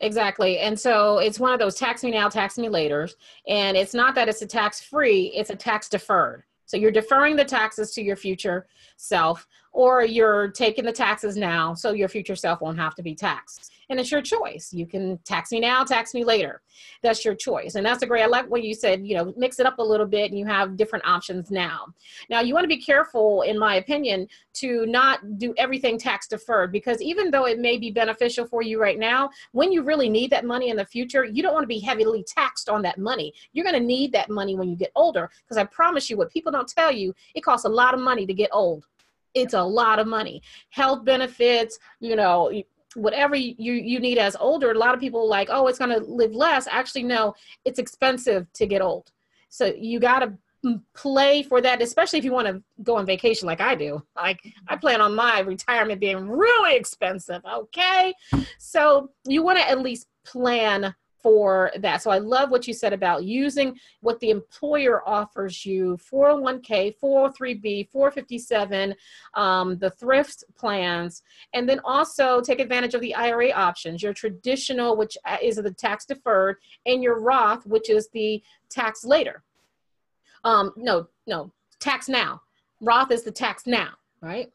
Exactly. 0.00 0.58
And 0.58 0.78
so 0.78 1.18
it's 1.18 1.38
one 1.38 1.52
of 1.52 1.58
those 1.58 1.76
tax 1.76 2.02
me 2.02 2.10
now, 2.10 2.28
tax 2.28 2.58
me 2.58 2.68
later. 2.68 3.08
And 3.46 3.76
it's 3.76 3.94
not 3.94 4.14
that 4.14 4.28
it's 4.28 4.42
a 4.42 4.46
tax 4.46 4.80
free, 4.80 5.32
it's 5.34 5.50
a 5.50 5.56
tax 5.56 5.88
deferred. 5.88 6.44
So 6.66 6.76
you're 6.76 6.90
deferring 6.90 7.36
the 7.36 7.44
taxes 7.44 7.92
to 7.92 8.02
your 8.02 8.16
future 8.16 8.66
self, 8.96 9.46
or 9.74 10.04
you're 10.04 10.48
taking 10.52 10.84
the 10.84 10.92
taxes 10.92 11.36
now 11.36 11.74
so 11.74 11.92
your 11.92 12.08
future 12.08 12.36
self 12.36 12.60
won't 12.60 12.78
have 12.78 12.94
to 12.94 13.02
be 13.02 13.14
taxed. 13.14 13.72
And 13.90 14.00
it's 14.00 14.10
your 14.10 14.22
choice. 14.22 14.72
You 14.72 14.86
can 14.86 15.18
tax 15.24 15.50
me 15.50 15.60
now, 15.60 15.84
tax 15.84 16.14
me 16.14 16.24
later. 16.24 16.62
That's 17.02 17.24
your 17.24 17.34
choice. 17.34 17.74
And 17.74 17.84
that's 17.84 18.02
a 18.02 18.06
great, 18.06 18.22
I 18.22 18.26
like 18.26 18.48
what 18.48 18.62
you 18.62 18.72
said, 18.72 19.04
you 19.04 19.14
know, 19.14 19.34
mix 19.36 19.58
it 19.58 19.66
up 19.66 19.78
a 19.78 19.82
little 19.82 20.06
bit 20.06 20.30
and 20.30 20.38
you 20.38 20.46
have 20.46 20.76
different 20.76 21.04
options 21.04 21.50
now. 21.50 21.86
Now, 22.30 22.40
you 22.40 22.54
want 22.54 22.64
to 22.64 22.68
be 22.68 22.80
careful, 22.80 23.42
in 23.42 23.58
my 23.58 23.74
opinion, 23.74 24.28
to 24.54 24.86
not 24.86 25.38
do 25.38 25.52
everything 25.58 25.98
tax 25.98 26.28
deferred 26.28 26.72
because 26.72 27.02
even 27.02 27.30
though 27.30 27.46
it 27.46 27.58
may 27.58 27.76
be 27.76 27.90
beneficial 27.90 28.46
for 28.46 28.62
you 28.62 28.80
right 28.80 28.98
now, 28.98 29.28
when 29.52 29.72
you 29.72 29.82
really 29.82 30.08
need 30.08 30.30
that 30.30 30.46
money 30.46 30.70
in 30.70 30.76
the 30.76 30.86
future, 30.86 31.24
you 31.24 31.42
don't 31.42 31.52
want 31.52 31.64
to 31.64 31.68
be 31.68 31.80
heavily 31.80 32.24
taxed 32.26 32.68
on 32.68 32.80
that 32.82 32.96
money. 32.96 33.34
You're 33.52 33.64
going 33.64 33.78
to 33.78 33.86
need 33.86 34.12
that 34.12 34.30
money 34.30 34.56
when 34.56 34.70
you 34.70 34.76
get 34.76 34.92
older 34.94 35.28
because 35.42 35.58
I 35.58 35.64
promise 35.64 36.08
you, 36.08 36.16
what 36.16 36.30
people 36.30 36.52
don't 36.52 36.68
tell 36.68 36.92
you, 36.92 37.12
it 37.34 37.42
costs 37.42 37.66
a 37.66 37.68
lot 37.68 37.92
of 37.92 38.00
money 38.00 38.24
to 38.24 38.32
get 38.32 38.50
old 38.52 38.86
it's 39.34 39.54
a 39.54 39.62
lot 39.62 39.98
of 39.98 40.06
money. 40.06 40.42
Health 40.70 41.04
benefits 41.04 41.78
you 42.00 42.16
know 42.16 42.52
whatever 42.94 43.34
you 43.34 43.72
you 43.72 43.98
need 43.98 44.18
as 44.18 44.36
older 44.36 44.70
a 44.70 44.78
lot 44.78 44.94
of 44.94 45.00
people 45.00 45.28
like 45.28 45.48
oh 45.50 45.66
it's 45.66 45.78
going 45.78 45.90
to 45.90 46.00
live 46.00 46.34
less. 46.34 46.66
Actually 46.70 47.04
no 47.04 47.34
it's 47.64 47.78
expensive 47.78 48.50
to 48.54 48.66
get 48.66 48.82
old. 48.82 49.10
So 49.48 49.72
you 49.76 50.00
got 50.00 50.20
to 50.20 50.34
play 50.94 51.42
for 51.42 51.60
that 51.60 51.82
especially 51.82 52.18
if 52.18 52.24
you 52.24 52.32
want 52.32 52.46
to 52.46 52.62
go 52.82 52.96
on 52.96 53.04
vacation 53.04 53.46
like 53.46 53.60
i 53.60 53.74
do. 53.74 54.02
Like 54.16 54.40
i 54.68 54.76
plan 54.76 55.00
on 55.00 55.14
my 55.14 55.40
retirement 55.40 56.00
being 56.00 56.28
really 56.28 56.76
expensive 56.76 57.42
okay? 57.44 58.14
So 58.58 59.10
you 59.26 59.42
want 59.42 59.58
to 59.58 59.68
at 59.68 59.80
least 59.80 60.06
plan 60.24 60.94
for 61.24 61.72
that. 61.78 62.02
So 62.02 62.10
I 62.10 62.18
love 62.18 62.50
what 62.50 62.68
you 62.68 62.74
said 62.74 62.92
about 62.92 63.24
using 63.24 63.80
what 64.02 64.20
the 64.20 64.28
employer 64.28 65.02
offers 65.08 65.64
you 65.64 65.98
401k, 66.12 66.94
403b, 67.02 67.88
457, 67.88 68.94
um, 69.32 69.78
the 69.78 69.88
thrift 69.88 70.44
plans, 70.54 71.22
and 71.54 71.66
then 71.66 71.80
also 71.82 72.42
take 72.42 72.60
advantage 72.60 72.92
of 72.92 73.00
the 73.00 73.14
IRA 73.14 73.52
options 73.52 74.02
your 74.02 74.12
traditional, 74.12 74.98
which 74.98 75.16
uh, 75.24 75.38
is 75.42 75.56
the 75.56 75.70
tax 75.70 76.04
deferred, 76.04 76.58
and 76.84 77.02
your 77.02 77.18
Roth, 77.18 77.64
which 77.64 77.88
is 77.88 78.10
the 78.12 78.42
tax 78.68 79.02
later. 79.06 79.42
Um, 80.44 80.74
no, 80.76 81.08
no, 81.26 81.50
tax 81.80 82.06
now. 82.06 82.42
Roth 82.82 83.10
is 83.10 83.22
the 83.22 83.32
tax 83.32 83.66
now, 83.66 83.92
right? 84.20 84.52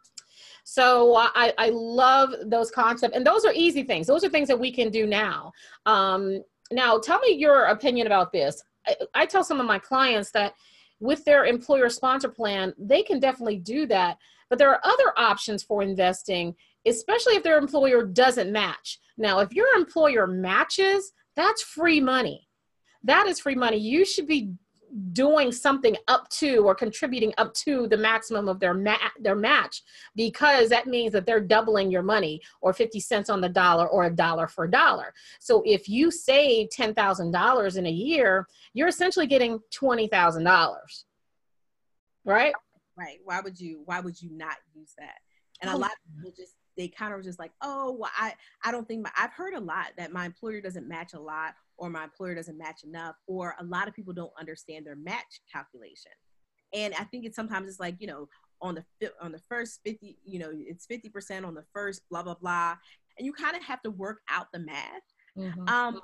So 0.70 1.16
I, 1.16 1.52
I 1.58 1.70
love 1.70 2.30
those 2.46 2.70
concepts, 2.70 3.16
and 3.16 3.26
those 3.26 3.44
are 3.44 3.52
easy 3.56 3.82
things. 3.82 4.06
Those 4.06 4.24
are 4.24 4.30
things 4.30 4.48
that 4.50 4.60
we 4.60 4.72
can 4.72 4.92
do 4.92 5.08
now. 5.08 5.52
Um, 5.88 6.44
now, 6.72 6.98
tell 7.00 7.20
me 7.20 7.34
your 7.34 7.66
opinion 7.66 8.08
about 8.08 8.32
this. 8.32 8.64
I, 8.88 8.96
I 9.14 9.26
tell 9.26 9.44
some 9.44 9.60
of 9.60 9.66
my 9.66 9.80
clients 9.80 10.32
that 10.32 10.54
with 11.00 11.24
their 11.26 11.46
employer 11.46 11.90
sponsor 11.90 12.30
plan, 12.30 12.74
they 12.78 13.04
can 13.04 13.20
definitely 13.20 13.58
do 13.58 13.86
that. 13.88 14.18
But 14.50 14.60
there 14.60 14.70
are 14.70 14.82
other 14.84 15.14
options 15.18 15.64
for 15.64 15.82
investing, 15.82 16.56
especially 16.86 17.36
if 17.36 17.44
their 17.44 17.58
employer 17.58 18.04
doesn't 18.04 18.52
match. 18.52 19.00
Now, 19.18 19.40
if 19.40 19.54
your 19.54 19.68
employer 19.76 20.28
matches, 20.28 21.12
that's 21.36 21.62
free 21.62 22.00
money. 22.00 22.48
That 23.04 23.28
is 23.28 23.40
free 23.40 23.56
money. 23.56 23.78
You 23.78 24.06
should 24.06 24.28
be 24.28 24.54
doing 25.14 25.52
something 25.52 25.96
up 26.08 26.28
to 26.30 26.58
or 26.66 26.74
contributing 26.74 27.34
up 27.38 27.54
to 27.54 27.88
the 27.88 27.98
maximum 27.98 28.48
of 28.48 28.60
their 28.60 28.74
ma- 28.74 28.98
their 29.20 29.36
match 29.36 29.84
because 30.16 30.70
that 30.70 30.88
means 30.88 31.12
that 31.14 31.26
they're 31.26 31.40
doubling 31.40 31.92
your 31.92 32.02
money 32.02 32.42
or 32.62 32.74
50 32.74 33.00
cents 33.00 33.30
on 33.30 33.42
the 33.42 33.50
dollar 33.50 33.88
or 33.88 34.06
a 34.06 34.10
dollar 34.10 34.48
for 34.48 34.66
a 34.66 34.72
dollar. 34.72 35.14
So 35.40 35.62
if 35.66 35.88
you 35.88 36.12
save 36.12 36.70
$10,000 36.70 37.78
in 37.78 37.86
a 37.86 37.92
year, 37.92 38.48
you're 38.74 38.88
essentially 38.88 39.28
getting 39.28 39.60
$20,000. 39.74 40.76
Right? 42.26 42.54
Right. 42.98 43.20
Why 43.24 43.40
would 43.40 43.60
you 43.60 43.82
why 43.86 44.02
would 44.02 44.22
you 44.22 44.30
not 44.32 44.58
use 44.76 44.94
that? 44.98 45.20
And 45.62 45.72
a 45.72 45.74
oh. 45.74 45.78
lot 45.78 45.92
of 45.92 46.16
people 46.16 46.34
just 46.36 46.56
they 46.80 46.88
kind 46.88 47.14
of 47.14 47.22
just 47.22 47.38
like, 47.38 47.52
oh, 47.62 47.92
well, 48.00 48.10
I, 48.18 48.34
I 48.64 48.72
don't 48.72 48.88
think 48.88 49.04
my, 49.04 49.12
I've 49.18 49.34
heard 49.34 49.54
a 49.54 49.60
lot 49.60 49.88
that 49.98 50.14
my 50.14 50.26
employer 50.26 50.62
doesn't 50.62 50.88
match 50.88 51.14
a 51.14 51.20
lot 51.20 51.54
or 51.78 51.90
my 51.90 52.06
employer 52.06 52.36
doesn't 52.36 52.58
match 52.58 52.84
enough, 52.84 53.16
or 53.28 53.56
a 53.60 53.64
lot 53.64 53.88
of 53.88 53.94
people 53.94 54.14
don't 54.14 54.32
understand 54.40 54.86
their 54.86 54.96
match 54.96 55.42
calculation. 55.52 56.12
And 56.74 56.94
I 56.96 57.04
think 57.06 57.26
it's 57.26 57.36
sometimes 57.36 57.70
it's 57.70 57.80
like, 57.80 57.96
you 58.00 58.08
know, 58.08 58.28
on 58.62 58.76
the 59.00 59.12
on 59.22 59.32
the 59.32 59.40
first 59.40 59.80
50 59.86 60.18
you 60.26 60.38
know 60.38 60.52
it's 60.54 60.86
50% 60.86 61.46
on 61.46 61.54
the 61.54 61.64
first 61.74 62.02
blah 62.10 62.24
blah 62.24 62.36
blah 62.36 62.76
and 63.18 63.26
you 63.26 63.32
kind 63.32 63.56
of 63.56 63.64
have 63.64 63.82
to 63.84 63.90
work 63.90 64.20
out 64.30 64.48
the 64.52 64.60
math 64.60 65.02
mm-hmm. 65.38 65.70
um 65.70 66.02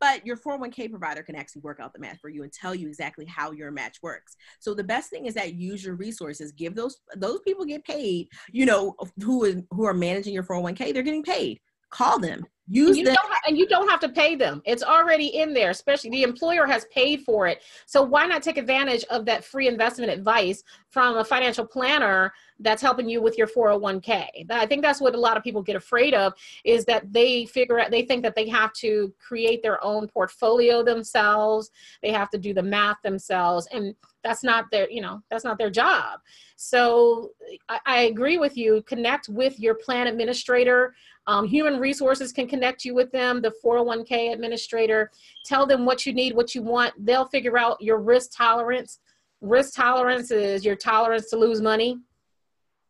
but 0.00 0.26
your 0.26 0.36
401k 0.36 0.90
provider 0.90 1.22
can 1.22 1.36
actually 1.36 1.62
work 1.62 1.80
out 1.80 1.92
the 1.92 2.00
math 2.00 2.20
for 2.20 2.28
you 2.28 2.42
and 2.42 2.52
tell 2.52 2.74
you 2.74 2.88
exactly 2.88 3.24
how 3.26 3.52
your 3.52 3.70
match 3.70 3.98
works. 4.02 4.36
So 4.60 4.74
the 4.74 4.84
best 4.84 5.10
thing 5.10 5.26
is 5.26 5.34
that 5.34 5.54
use 5.54 5.84
your 5.84 5.94
resources. 5.94 6.52
Give 6.52 6.74
those 6.74 6.98
those 7.16 7.40
people 7.40 7.64
get 7.64 7.84
paid 7.84 8.28
you 8.52 8.66
know 8.66 8.94
who 9.22 9.44
is 9.44 9.62
who 9.70 9.84
are 9.84 9.94
managing 9.94 10.34
your 10.34 10.42
401k 10.42 10.92
they're 10.92 11.02
getting 11.02 11.22
paid. 11.22 11.60
Call 11.90 12.18
them 12.18 12.44
use 12.68 12.98
and 12.98 13.06
them 13.06 13.16
ha- 13.18 13.40
and 13.46 13.56
you 13.56 13.66
don't 13.66 13.88
have 13.88 14.00
to 14.00 14.08
pay 14.08 14.34
them. 14.34 14.62
It's 14.64 14.82
already 14.82 15.26
in 15.26 15.54
there 15.54 15.70
especially 15.70 16.10
the 16.10 16.22
employer 16.22 16.66
has 16.66 16.84
paid 16.86 17.22
for 17.22 17.46
it. 17.46 17.62
So 17.86 18.02
why 18.02 18.26
not 18.26 18.42
take 18.42 18.58
advantage 18.58 19.04
of 19.10 19.24
that 19.26 19.44
free 19.44 19.68
investment 19.68 20.10
advice 20.10 20.62
from 20.90 21.18
a 21.18 21.24
financial 21.24 21.66
planner 21.66 22.32
that's 22.60 22.80
helping 22.80 23.08
you 23.08 23.20
with 23.20 23.36
your 23.36 23.46
401k 23.46 24.46
i 24.50 24.64
think 24.64 24.80
that's 24.82 24.98
what 24.98 25.14
a 25.14 25.20
lot 25.20 25.36
of 25.36 25.42
people 25.42 25.60
get 25.60 25.76
afraid 25.76 26.14
of 26.14 26.32
is 26.64 26.86
that 26.86 27.12
they 27.12 27.44
figure 27.44 27.78
out 27.78 27.90
they 27.90 28.02
think 28.02 28.22
that 28.22 28.34
they 28.34 28.48
have 28.48 28.72
to 28.72 29.12
create 29.18 29.62
their 29.62 29.82
own 29.84 30.08
portfolio 30.08 30.82
themselves. 30.82 31.70
They 32.02 32.12
have 32.12 32.30
to 32.30 32.38
do 32.38 32.54
the 32.54 32.62
math 32.62 33.00
themselves 33.02 33.68
and 33.72 33.94
that's 34.24 34.42
not 34.42 34.66
their 34.70 34.90
you 34.90 35.00
know 35.00 35.22
that's 35.30 35.44
not 35.44 35.58
their 35.58 35.70
job. 35.70 36.20
So 36.56 37.30
I, 37.68 37.80
I 37.86 37.98
agree 38.02 38.38
with 38.38 38.56
you. 38.56 38.82
Connect 38.86 39.28
with 39.28 39.58
your 39.60 39.74
plan 39.74 40.06
administrator 40.06 40.94
um, 41.26 41.46
human 41.46 41.80
resources 41.80 42.32
can 42.32 42.46
connect 42.46 42.84
you 42.84 42.94
with 42.94 43.10
them, 43.10 43.42
the 43.42 43.52
401k 43.64 44.32
administrator. 44.32 45.10
Tell 45.44 45.66
them 45.66 45.84
what 45.84 46.06
you 46.06 46.12
need, 46.12 46.34
what 46.34 46.54
you 46.54 46.62
want. 46.62 46.94
They'll 47.04 47.26
figure 47.26 47.58
out 47.58 47.80
your 47.80 47.98
risk 47.98 48.30
tolerance. 48.36 49.00
Risk 49.40 49.74
tolerance 49.74 50.30
is 50.30 50.64
your 50.64 50.76
tolerance 50.76 51.28
to 51.30 51.36
lose 51.36 51.60
money. 51.60 51.98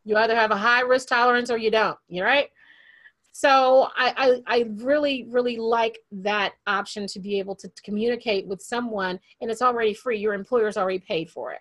You 0.04 0.16
either 0.16 0.36
have 0.36 0.50
a 0.50 0.56
high 0.56 0.82
risk 0.82 1.08
tolerance 1.08 1.50
or 1.50 1.56
you 1.56 1.70
don't. 1.70 1.98
You 2.08 2.24
right? 2.24 2.50
So 3.32 3.88
I, 3.96 4.42
I, 4.46 4.58
I 4.58 4.64
really 4.76 5.26
really 5.28 5.58
like 5.58 5.98
that 6.10 6.54
option 6.66 7.06
to 7.08 7.20
be 7.20 7.38
able 7.38 7.54
to 7.56 7.70
communicate 7.84 8.46
with 8.46 8.62
someone, 8.62 9.20
and 9.40 9.50
it's 9.50 9.60
already 9.60 9.92
free. 9.92 10.18
Your 10.18 10.32
employer's 10.32 10.78
already 10.78 11.00
paid 11.00 11.30
for 11.30 11.52
it. 11.52 11.60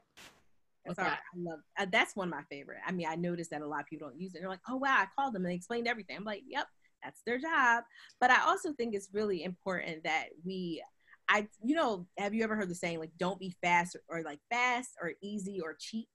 That's 0.85 0.99
okay. 0.99 1.09
I 1.09 1.17
love 1.37 1.59
uh, 1.77 1.85
that's 1.91 2.15
one 2.15 2.27
of 2.27 2.33
my 2.33 2.43
favorite. 2.49 2.79
I 2.85 2.91
mean, 2.91 3.07
I 3.09 3.15
noticed 3.15 3.51
that 3.51 3.61
a 3.61 3.67
lot 3.67 3.81
of 3.81 3.87
people 3.87 4.07
don't 4.07 4.19
use 4.19 4.35
it. 4.35 4.39
They're 4.39 4.49
like, 4.49 4.59
oh 4.69 4.77
wow, 4.77 4.97
I 4.99 5.07
called 5.17 5.33
them 5.33 5.43
and 5.43 5.51
they 5.51 5.55
explained 5.55 5.87
everything. 5.87 6.17
I'm 6.17 6.23
like, 6.23 6.43
yep, 6.47 6.67
that's 7.03 7.21
their 7.25 7.37
job. 7.37 7.83
But 8.19 8.31
I 8.31 8.41
also 8.45 8.73
think 8.73 8.93
it's 8.93 9.09
really 9.13 9.43
important 9.43 10.03
that 10.03 10.27
we 10.45 10.83
I 11.27 11.47
you 11.63 11.75
know, 11.75 12.07
have 12.17 12.33
you 12.33 12.43
ever 12.43 12.55
heard 12.55 12.69
the 12.69 12.75
saying 12.75 12.99
like 12.99 13.11
don't 13.17 13.39
be 13.39 13.55
fast 13.61 13.95
or, 13.95 14.19
or 14.19 14.23
like 14.23 14.39
fast 14.51 14.91
or 15.01 15.13
easy 15.21 15.59
or 15.61 15.75
cheap? 15.79 16.07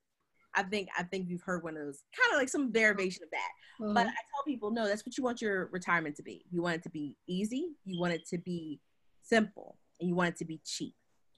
I 0.55 0.63
think 0.63 0.89
I 0.99 1.05
think 1.05 1.29
you've 1.29 1.43
heard 1.43 1.63
one 1.63 1.77
of 1.77 1.85
those 1.85 2.03
kind 2.17 2.35
of 2.35 2.41
like 2.41 2.49
some 2.49 2.73
derivation 2.73 3.23
of 3.25 3.31
that. 3.31 3.49
Mm-hmm. 3.81 3.95
But 3.95 4.07
I 4.07 4.11
tell 4.11 4.45
people, 4.47 4.71
no, 4.71 4.87
that's 4.87 5.07
what 5.07 5.17
you 5.17 5.25
want 5.25 5.41
your 5.41 5.69
retirement 5.73 6.17
to 6.17 6.23
be. 6.23 6.45
You 6.51 6.63
want 6.63 6.77
it 6.77 6.83
to 6.85 6.91
be 6.91 7.17
easy, 7.29 7.69
you 7.85 8.01
want 8.01 8.13
it 8.13 8.27
to 8.29 8.39
be 8.39 8.81
simple, 9.23 9.79
and 10.01 10.09
you 10.09 10.15
want 10.15 10.31
it 10.31 10.37
to 10.39 10.45
be 10.45 10.61
cheap. 10.65 10.95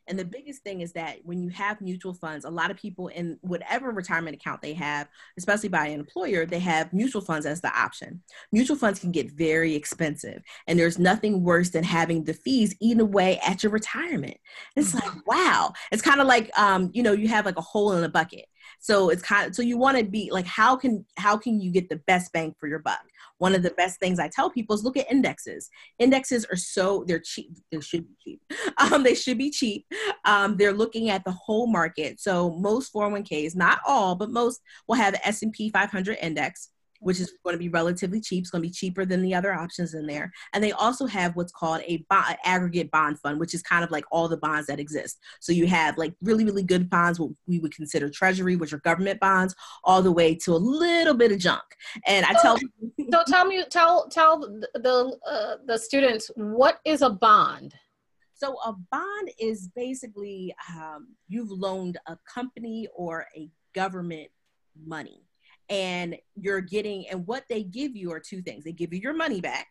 And 0.09 0.18
the 0.18 0.25
biggest 0.25 0.62
thing 0.62 0.80
is 0.80 0.92
that 0.92 1.18
when 1.25 1.40
you 1.40 1.49
have 1.50 1.80
mutual 1.80 2.14
funds, 2.14 2.44
a 2.44 2.50
lot 2.50 2.71
of 2.71 2.76
people 2.76 3.09
in 3.09 3.38
whatever 3.40 3.90
retirement 3.90 4.37
account 4.37 4.62
they 4.62 4.75
have, 4.75 5.09
especially 5.38 5.68
by 5.68 5.87
an 5.87 6.00
employer, 6.00 6.44
they 6.44 6.59
have 6.59 6.92
mutual 6.92 7.23
funds 7.23 7.47
as 7.47 7.61
the 7.61 7.76
option. 7.76 8.23
Mutual 8.50 8.76
funds 8.76 8.99
can 8.99 9.12
get 9.12 9.30
very 9.30 9.75
expensive, 9.75 10.42
and 10.66 10.78
there's 10.78 10.99
nothing 10.99 11.44
worse 11.44 11.71
than 11.71 11.85
having 11.85 12.25
the 12.25 12.35
fees 12.35 12.75
eaten 12.80 13.00
away 13.00 13.38
at 13.47 13.62
your 13.62 13.73
retirement. 13.73 14.37
It's 14.76 14.94
like, 14.94 15.26
wow. 15.26 15.73
It's 15.90 16.02
kind 16.02 16.21
of 16.21 16.26
like, 16.26 16.50
um, 16.59 16.90
you 16.92 17.02
know, 17.02 17.12
you 17.12 17.28
have 17.28 17.47
like 17.47 17.59
a 17.59 17.62
hole 17.62 17.92
in 17.92 18.04
a 18.04 18.09
bucket. 18.09 18.47
So 18.80 19.11
it's 19.11 19.23
kind 19.23 19.49
of 19.49 19.54
so 19.54 19.62
you 19.62 19.78
want 19.78 19.99
to 19.99 20.04
be 20.04 20.30
like, 20.32 20.47
how 20.47 20.76
can 20.76 21.04
how 21.16 21.37
can 21.37 21.61
you 21.61 21.71
get 21.71 21.88
the 21.88 21.97
best 21.97 22.32
bang 22.32 22.54
for 22.59 22.66
your 22.68 22.80
buck? 22.80 23.02
One 23.42 23.56
of 23.56 23.64
the 23.64 23.72
best 23.72 23.99
things 23.99 24.20
I 24.20 24.28
tell 24.28 24.50
people 24.50 24.76
is 24.76 24.84
look 24.84 24.96
at 24.96 25.11
indexes. 25.11 25.68
Indexes 25.99 26.44
are 26.44 26.56
so 26.56 27.02
they're 27.08 27.18
cheap. 27.18 27.50
They 27.72 27.80
should 27.80 28.06
be 28.06 28.14
cheap. 28.22 28.40
Um, 28.78 29.02
they 29.02 29.14
should 29.14 29.38
be 29.38 29.50
cheap. 29.50 29.87
Um, 30.25 30.56
they're 30.56 30.72
looking 30.72 31.11
at 31.11 31.25
the 31.25 31.32
whole 31.32 31.66
market. 31.66 32.20
So 32.20 32.50
most 32.50 32.92
401ks, 32.92 33.54
not 33.54 33.80
all, 33.87 34.14
but 34.14 34.30
most 34.30 34.61
will 34.88 34.96
have 34.96 35.20
S&P 35.24 35.70
500 35.70 36.18
index 36.20 36.70
which 37.02 37.20
is 37.20 37.32
going 37.44 37.54
to 37.54 37.58
be 37.58 37.68
relatively 37.68 38.20
cheap. 38.20 38.42
It's 38.42 38.50
going 38.50 38.62
to 38.62 38.68
be 38.68 38.72
cheaper 38.72 39.04
than 39.04 39.22
the 39.22 39.34
other 39.34 39.52
options 39.52 39.94
in 39.94 40.06
there. 40.06 40.32
And 40.52 40.62
they 40.62 40.72
also 40.72 41.06
have 41.06 41.34
what's 41.34 41.52
called 41.52 41.82
a 41.86 42.04
bond, 42.08 42.36
aggregate 42.44 42.90
bond 42.90 43.18
fund, 43.18 43.40
which 43.40 43.54
is 43.54 43.62
kind 43.62 43.84
of 43.84 43.90
like 43.90 44.04
all 44.12 44.28
the 44.28 44.36
bonds 44.36 44.68
that 44.68 44.78
exist. 44.78 45.18
So 45.40 45.52
you 45.52 45.66
have 45.66 45.98
like 45.98 46.14
really, 46.22 46.44
really 46.44 46.62
good 46.62 46.88
bonds, 46.88 47.18
what 47.18 47.30
we 47.46 47.58
would 47.58 47.74
consider 47.74 48.08
treasury, 48.08 48.56
which 48.56 48.72
are 48.72 48.78
government 48.78 49.20
bonds, 49.20 49.54
all 49.84 50.00
the 50.00 50.12
way 50.12 50.34
to 50.36 50.52
a 50.52 50.56
little 50.56 51.14
bit 51.14 51.32
of 51.32 51.38
junk. 51.38 51.62
And 52.06 52.24
I 52.24 52.34
tell 52.40 52.56
so 53.10 53.22
tell 53.26 53.44
me, 53.44 53.64
tell 53.68 54.08
tell 54.08 54.38
the 54.38 55.18
uh, 55.28 55.56
the 55.66 55.78
students 55.78 56.30
what 56.36 56.78
is 56.84 57.02
a 57.02 57.10
bond. 57.10 57.74
So 58.34 58.56
a 58.64 58.72
bond 58.90 59.30
is 59.38 59.68
basically 59.74 60.54
um, 60.76 61.08
you've 61.28 61.50
loaned 61.50 61.98
a 62.06 62.16
company 62.32 62.88
or 62.94 63.26
a 63.36 63.48
government 63.74 64.30
money 64.84 65.26
and 65.72 66.16
you're 66.37 66.61
getting 66.61 67.08
and 67.08 67.26
what 67.26 67.44
they 67.48 67.62
give 67.62 67.96
you 67.96 68.12
are 68.12 68.20
two 68.20 68.42
things. 68.42 68.62
They 68.62 68.72
give 68.72 68.92
you 68.92 69.00
your 69.00 69.14
money 69.14 69.40
back 69.40 69.68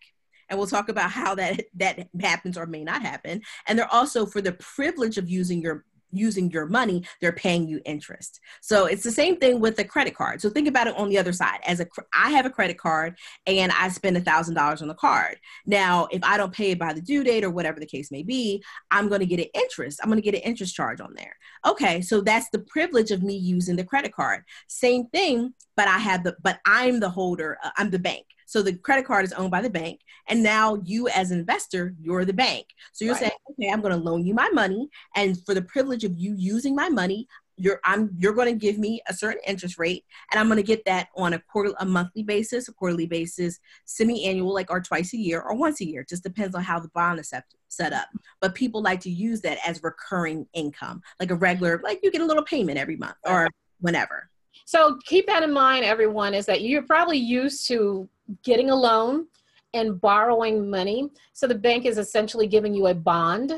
and 0.50 0.58
we'll 0.58 0.68
talk 0.68 0.90
about 0.90 1.12
how 1.12 1.36
that 1.36 1.64
that 1.76 2.08
happens 2.20 2.58
or 2.58 2.66
may 2.66 2.84
not 2.84 3.04
happen. 3.04 3.42
And 3.68 3.78
they're 3.78 3.94
also 3.94 4.26
for 4.26 4.42
the 4.42 4.54
privilege 4.54 5.20
of 5.20 5.30
using 5.30 5.62
your 5.62 5.86
using 6.12 6.52
your 6.52 6.66
money, 6.66 7.04
they're 7.20 7.32
paying 7.32 7.68
you 7.68 7.82
interest. 7.86 8.40
So 8.62 8.86
it's 8.86 9.04
the 9.04 9.12
same 9.12 9.38
thing 9.38 9.60
with 9.60 9.76
the 9.76 9.84
credit 9.84 10.16
card. 10.16 10.42
So 10.42 10.50
think 10.50 10.68
about 10.68 10.88
it 10.88 10.98
on 10.98 11.10
the 11.10 11.18
other 11.18 11.34
side. 11.34 11.60
As 11.66 11.80
a, 11.80 11.88
I 12.14 12.32
have 12.32 12.46
a 12.46 12.50
credit 12.50 12.78
card 12.78 13.18
and 13.46 13.72
I 13.72 13.90
spend 13.90 14.18
a 14.18 14.22
thousand 14.22 14.56
dollars 14.56 14.82
on 14.82 14.88
the 14.88 14.94
card. 14.96 15.40
Now, 15.66 16.08
if 16.12 16.24
I 16.24 16.38
don't 16.38 16.54
pay 16.54 16.72
it 16.72 16.80
by 16.80 16.94
the 16.94 17.02
due 17.02 17.24
date 17.24 17.44
or 17.44 17.50
whatever 17.50 17.80
the 17.80 17.86
case 17.86 18.12
may 18.12 18.24
be, 18.24 18.64
I'm 18.90 19.08
going 19.08 19.22
to 19.22 19.26
get 19.26 19.40
an 19.40 19.48
interest. 19.54 20.00
I'm 20.02 20.10
going 20.10 20.22
to 20.22 20.26
get 20.32 20.36
an 20.36 20.42
interest 20.42 20.76
charge 20.76 21.02
on 21.02 21.14
there. 21.16 21.36
Okay, 21.66 22.02
so 22.02 22.22
that's 22.22 22.50
the 22.50 22.60
privilege 22.60 23.12
of 23.12 23.24
me 23.24 23.36
using 23.36 23.76
the 23.76 23.84
credit 23.84 24.14
card. 24.14 24.44
Same 24.68 25.08
thing, 25.08 25.54
but 25.76 25.88
I 25.88 25.98
have 26.00 26.24
the, 26.24 26.36
but 26.42 26.60
I'm 26.66 27.00
the 27.00 27.10
holder. 27.10 27.58
Uh, 27.64 27.72
I'm 27.78 27.90
the 27.90 28.00
bank. 28.00 28.26
So 28.52 28.62
the 28.62 28.76
credit 28.76 29.06
card 29.06 29.24
is 29.24 29.32
owned 29.32 29.50
by 29.50 29.62
the 29.62 29.70
bank. 29.70 30.02
And 30.28 30.44
now 30.44 30.82
you, 30.84 31.08
as 31.08 31.32
an 31.32 31.40
investor, 31.40 31.96
you're 32.02 32.26
the 32.26 32.34
bank. 32.34 32.66
So 32.92 33.06
you're 33.06 33.14
right. 33.14 33.22
saying, 33.22 33.32
okay, 33.52 33.72
I'm 33.72 33.80
going 33.80 33.98
to 33.98 34.04
loan 34.04 34.26
you 34.26 34.34
my 34.34 34.50
money. 34.50 34.90
And 35.16 35.42
for 35.46 35.54
the 35.54 35.62
privilege 35.62 36.04
of 36.04 36.14
you 36.18 36.36
using 36.38 36.76
my 36.76 36.90
money, 36.90 37.30
you're 37.56 37.80
I'm 37.86 38.10
you're 38.18 38.34
going 38.34 38.48
to 38.48 38.60
give 38.60 38.78
me 38.78 39.02
a 39.08 39.14
certain 39.14 39.40
interest 39.48 39.78
rate, 39.78 40.04
and 40.32 40.40
I'm 40.40 40.48
going 40.48 40.58
to 40.58 40.64
get 40.64 40.84
that 40.86 41.10
on 41.16 41.34
a 41.34 41.40
quarter, 41.40 41.74
a 41.80 41.86
monthly 41.86 42.24
basis, 42.24 42.68
a 42.68 42.74
quarterly 42.74 43.06
basis, 43.06 43.60
semi-annual, 43.86 44.54
like 44.54 44.70
or 44.70 44.82
twice 44.82 45.14
a 45.14 45.18
year, 45.18 45.42
or 45.42 45.56
once 45.56 45.80
a 45.80 45.88
year. 45.88 46.06
Just 46.08 46.24
depends 46.24 46.56
on 46.56 46.64
how 46.64 46.80
the 46.80 46.90
bond 46.90 47.20
is 47.20 47.30
set, 47.30 47.46
set 47.70 47.94
up. 47.94 48.08
But 48.42 48.56
people 48.56 48.82
like 48.82 49.00
to 49.02 49.12
use 49.12 49.40
that 49.42 49.60
as 49.66 49.82
recurring 49.82 50.48
income, 50.54 51.02
like 51.22 51.32
a 51.32 51.36
regular, 51.36 51.80
like 51.84 52.00
you 52.04 52.12
get 52.12 52.22
a 52.22 52.26
little 52.26 52.44
payment 52.44 52.78
every 52.78 52.98
month 52.98 53.16
or 53.26 53.48
whenever. 53.80 54.30
So 54.66 54.98
keep 55.06 55.28
that 55.28 55.44
in 55.44 55.54
mind, 55.54 55.86
everyone, 55.86 56.34
is 56.34 56.46
that 56.48 56.62
you're 56.62 56.84
probably 56.84 57.18
used 57.18 57.68
to 57.68 58.10
getting 58.44 58.70
a 58.70 58.76
loan 58.76 59.28
and 59.74 60.00
borrowing 60.00 60.70
money. 60.70 61.10
So 61.34 61.48
the 61.48 61.56
bank 61.56 61.86
is 61.86 61.98
essentially 61.98 62.48
giving 62.48 62.74
you 62.74 62.88
a 62.88 62.94
bond 62.94 63.54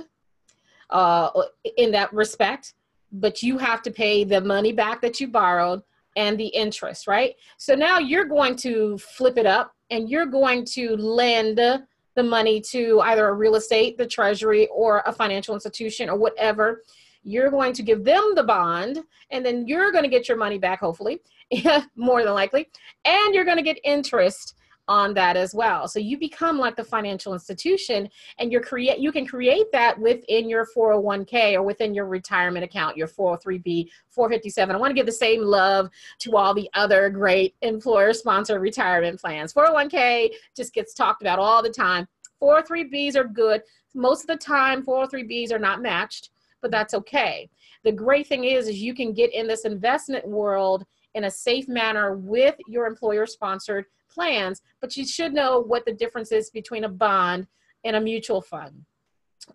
uh, 0.89 1.29
in 1.77 1.91
that 1.91 2.13
respect, 2.13 2.73
but 3.11 3.41
you 3.41 3.57
have 3.57 3.81
to 3.83 3.91
pay 3.91 4.23
the 4.23 4.41
money 4.41 4.71
back 4.71 5.01
that 5.01 5.19
you 5.19 5.27
borrowed 5.27 5.81
and 6.15 6.39
the 6.39 6.47
interest, 6.47 7.07
right? 7.07 7.35
So 7.57 7.73
now 7.73 7.97
you're 7.97 8.25
going 8.25 8.55
to 8.57 8.97
flip 8.99 9.37
it 9.37 9.47
up 9.47 9.73
and 9.89 10.09
you're 10.09 10.27
going 10.27 10.65
to 10.65 10.95
lend 10.95 11.57
the 11.57 12.23
money 12.23 12.61
to 12.61 12.99
either 13.01 13.27
a 13.27 13.33
real 13.33 13.55
estate, 13.55 13.97
the 13.97 14.05
treasury, 14.05 14.67
or 14.67 15.01
a 15.07 15.11
financial 15.11 15.55
institution 15.55 16.09
or 16.09 16.17
whatever. 16.17 16.83
You're 17.23 17.49
going 17.49 17.73
to 17.73 17.81
give 17.81 18.03
them 18.03 18.33
the 18.35 18.43
bond 18.43 18.99
and 19.31 19.43
then 19.43 19.67
you're 19.67 19.91
going 19.91 20.03
to 20.03 20.09
get 20.09 20.27
your 20.27 20.37
money 20.37 20.59
back, 20.59 20.79
hopefully, 20.79 21.21
more 21.95 22.23
than 22.23 22.33
likely, 22.33 22.69
and 23.05 23.33
you're 23.33 23.45
going 23.45 23.57
to 23.57 23.63
get 23.63 23.79
interest 23.83 24.55
on 24.87 25.13
that 25.13 25.37
as 25.37 25.55
well. 25.55 25.87
So 25.87 25.99
you 25.99 26.17
become 26.17 26.57
like 26.57 26.75
the 26.75 26.83
financial 26.83 27.33
institution 27.33 28.09
and 28.37 28.51
you're 28.51 28.61
create 28.61 28.99
you 28.99 29.11
can 29.11 29.25
create 29.25 29.71
that 29.71 29.97
within 29.97 30.49
your 30.49 30.67
401k 30.75 31.53
or 31.53 31.63
within 31.63 31.93
your 31.93 32.05
retirement 32.05 32.65
account, 32.65 32.97
your 32.97 33.07
403b, 33.07 33.89
457. 34.09 34.75
I 34.75 34.79
want 34.79 34.91
to 34.91 34.95
give 34.95 35.05
the 35.05 35.11
same 35.11 35.41
love 35.41 35.89
to 36.19 36.35
all 36.35 36.53
the 36.53 36.69
other 36.73 37.09
great 37.09 37.55
employer 37.61 38.13
sponsored 38.13 38.61
retirement 38.61 39.19
plans. 39.19 39.53
401k 39.53 40.31
just 40.55 40.73
gets 40.73 40.93
talked 40.93 41.21
about 41.21 41.39
all 41.39 41.63
the 41.63 41.69
time. 41.69 42.07
403bs 42.41 43.15
are 43.15 43.23
good. 43.23 43.61
Most 43.93 44.21
of 44.21 44.27
the 44.27 44.37
time 44.37 44.83
403bs 44.83 45.53
are 45.53 45.59
not 45.59 45.81
matched, 45.81 46.31
but 46.61 46.71
that's 46.71 46.93
okay. 46.93 47.49
The 47.83 47.91
great 47.91 48.27
thing 48.27 48.43
is 48.43 48.67
is 48.67 48.81
you 48.81 48.93
can 48.93 49.13
get 49.13 49.33
in 49.33 49.47
this 49.47 49.63
investment 49.65 50.27
world 50.27 50.85
in 51.15 51.25
a 51.25 51.31
safe 51.31 51.67
manner 51.67 52.15
with 52.15 52.55
your 52.67 52.85
employer 52.85 53.25
sponsored 53.25 53.85
plans, 54.13 54.61
but 54.81 54.95
you 54.95 55.05
should 55.05 55.33
know 55.33 55.59
what 55.59 55.85
the 55.85 55.93
difference 55.93 56.31
is 56.31 56.49
between 56.49 56.83
a 56.83 56.89
bond 56.89 57.47
and 57.83 57.95
a 57.95 58.01
mutual 58.01 58.41
fund. 58.41 58.85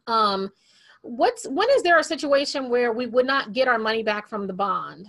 Um, 0.07 0.51
what's 1.03 1.47
when 1.49 1.69
is 1.71 1.83
there 1.83 1.99
a 1.99 2.05
situation 2.05 2.69
where 2.69 2.93
we 2.93 3.07
would 3.07 3.27
not 3.27 3.53
get 3.53 3.69
our 3.69 3.79
money 3.79 4.03
back 4.03 4.29
from 4.29 4.47
the 4.47 4.53
bond? 4.53 5.07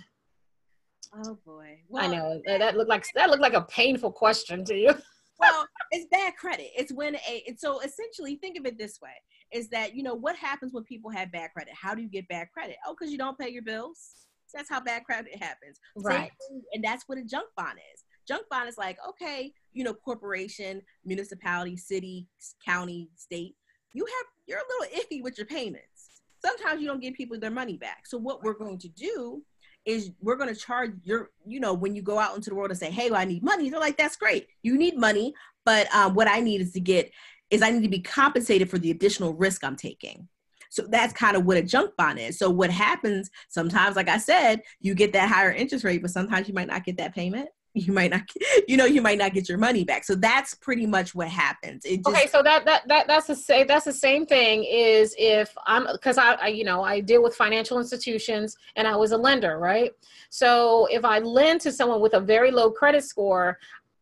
Oh 1.13 1.37
boy. 1.45 1.79
Well, 1.87 2.03
I 2.03 2.07
know 2.07 2.41
that 2.45 2.77
looked 2.77 2.89
like 2.89 3.05
that 3.15 3.29
looked 3.29 3.41
like 3.41 3.53
a 3.53 3.61
painful 3.63 4.11
question 4.11 4.63
to 4.65 4.75
you. 4.75 4.93
well, 5.39 5.65
it's 5.91 6.05
bad 6.11 6.35
credit. 6.35 6.67
It's 6.77 6.93
when 6.93 7.15
a 7.15 7.43
it's 7.45 7.61
so 7.61 7.79
essentially 7.79 8.35
think 8.35 8.57
of 8.57 8.65
it 8.65 8.77
this 8.77 8.99
way: 9.01 9.11
is 9.51 9.69
that 9.69 9.95
you 9.95 10.03
know 10.03 10.13
what 10.13 10.35
happens 10.35 10.73
when 10.73 10.83
people 10.83 11.09
have 11.11 11.31
bad 11.31 11.51
credit? 11.51 11.73
How 11.73 11.95
do 11.95 12.01
you 12.01 12.09
get 12.09 12.27
bad 12.27 12.47
credit? 12.53 12.77
Oh, 12.85 12.95
because 12.97 13.11
you 13.11 13.17
don't 13.17 13.37
pay 13.37 13.49
your 13.49 13.63
bills. 13.63 14.11
That's 14.53 14.69
how 14.69 14.81
bad 14.81 15.03
credit 15.03 15.35
happens. 15.35 15.79
Right. 15.95 16.31
Same, 16.49 16.61
and 16.73 16.83
that's 16.83 17.03
what 17.07 17.17
a 17.17 17.23
junk 17.23 17.47
bond 17.55 17.77
is. 17.93 18.03
Junk 18.29 18.47
bond 18.47 18.69
is 18.69 18.77
like, 18.77 18.99
okay, 19.07 19.51
you 19.73 19.83
know, 19.83 19.93
corporation, 19.93 20.83
municipality, 21.03 21.75
city, 21.75 22.27
county, 22.63 23.09
state. 23.15 23.55
You 23.93 24.05
have 24.05 24.25
you're 24.45 24.59
a 24.59 24.61
little 24.79 25.01
iffy 25.01 25.23
with 25.23 25.35
your 25.35 25.47
payments. 25.47 26.21
Sometimes 26.45 26.79
you 26.79 26.87
don't 26.87 27.01
give 27.01 27.15
people 27.15 27.39
their 27.39 27.49
money 27.49 27.75
back. 27.75 28.05
So 28.05 28.19
what 28.19 28.43
we're 28.43 28.53
going 28.53 28.77
to 28.77 28.87
do 28.87 29.43
is 29.85 30.11
we're 30.21 30.35
going 30.35 30.53
to 30.53 30.59
charge 30.59 30.91
your, 31.03 31.31
you 31.43 31.59
know, 31.59 31.73
when 31.73 31.95
you 31.95 32.03
go 32.03 32.19
out 32.19 32.35
into 32.35 32.51
the 32.51 32.55
world 32.55 32.69
and 32.69 32.79
say, 32.79 32.91
hey, 32.91 33.09
well, 33.09 33.19
I 33.19 33.25
need 33.25 33.43
money, 33.43 33.69
they're 33.69 33.79
like, 33.79 33.97
that's 33.97 34.15
great. 34.15 34.47
You 34.61 34.77
need 34.77 34.95
money, 34.95 35.33
but 35.65 35.93
um, 35.93 36.13
what 36.13 36.27
I 36.27 36.39
need 36.39 36.61
is 36.61 36.71
to 36.73 36.79
get, 36.79 37.11
is 37.49 37.63
I 37.63 37.71
need 37.71 37.81
to 37.81 37.89
be 37.89 37.99
compensated 37.99 38.69
for 38.69 38.77
the 38.77 38.91
additional 38.91 39.33
risk 39.33 39.63
I'm 39.63 39.75
taking. 39.75 40.27
So 40.69 40.85
that's 40.87 41.13
kind 41.13 41.35
of 41.35 41.45
what 41.45 41.57
a 41.57 41.63
junk 41.63 41.95
bond 41.97 42.19
is. 42.19 42.37
So 42.37 42.49
what 42.49 42.69
happens 42.69 43.31
sometimes, 43.47 43.95
like 43.95 44.07
I 44.07 44.19
said, 44.19 44.61
you 44.81 44.93
get 44.93 45.13
that 45.13 45.29
higher 45.29 45.51
interest 45.51 45.83
rate, 45.83 46.03
but 46.03 46.11
sometimes 46.11 46.47
you 46.47 46.53
might 46.53 46.67
not 46.67 46.85
get 46.85 46.97
that 46.97 47.15
payment 47.15 47.49
you 47.73 47.93
might 47.93 48.11
not 48.11 48.21
you 48.67 48.77
know 48.77 48.85
you 48.85 49.01
might 49.01 49.17
not 49.17 49.33
get 49.33 49.47
your 49.47 49.57
money 49.57 49.83
back. 49.83 50.03
So 50.03 50.15
that's 50.15 50.53
pretty 50.55 50.85
much 50.85 51.13
what 51.13 51.27
happens. 51.27 51.83
Just, 51.83 52.07
okay 52.07 52.27
so 52.27 52.41
that 52.41 52.65
that, 52.65 52.87
that 52.87 53.07
that's 53.07 53.27
the 53.27 53.35
same 53.35 53.67
that's 53.67 53.85
the 53.85 53.93
same 53.93 54.25
thing 54.25 54.63
is 54.63 55.15
if 55.17 55.55
i'm 55.65 55.87
because 55.91 56.17
I, 56.17 56.33
I 56.33 56.47
you 56.47 56.63
know 56.63 56.83
i 56.83 56.99
deal 56.99 57.21
with 57.21 57.35
financial 57.35 57.77
institutions 57.77 58.57
and 58.75 58.87
i 58.87 58.95
was 58.95 59.11
a 59.11 59.17
lender 59.17 59.59
right? 59.59 59.91
So 60.29 60.87
if 60.91 61.05
i 61.05 61.19
lend 61.19 61.61
to 61.61 61.71
someone 61.71 62.01
with 62.01 62.13
a 62.13 62.19
very 62.19 62.51
low 62.51 62.71
credit 62.71 63.03
score 63.03 63.57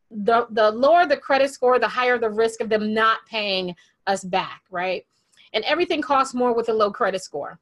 the 0.09 0.47
the 0.51 0.71
lower 0.71 1.05
the 1.05 1.17
credit 1.17 1.51
score 1.51 1.79
the 1.79 1.87
higher 1.87 2.17
the 2.17 2.29
risk 2.29 2.61
of 2.61 2.69
them 2.69 2.93
not 2.93 3.19
paying 3.27 3.75
us 4.07 4.23
back 4.23 4.61
right? 4.69 5.05
And 5.53 5.63
everything 5.65 6.01
costs 6.01 6.33
more 6.33 6.53
with 6.53 6.69
a 6.69 6.73
low 6.73 6.91
credit 6.91 7.21
score 7.21 7.59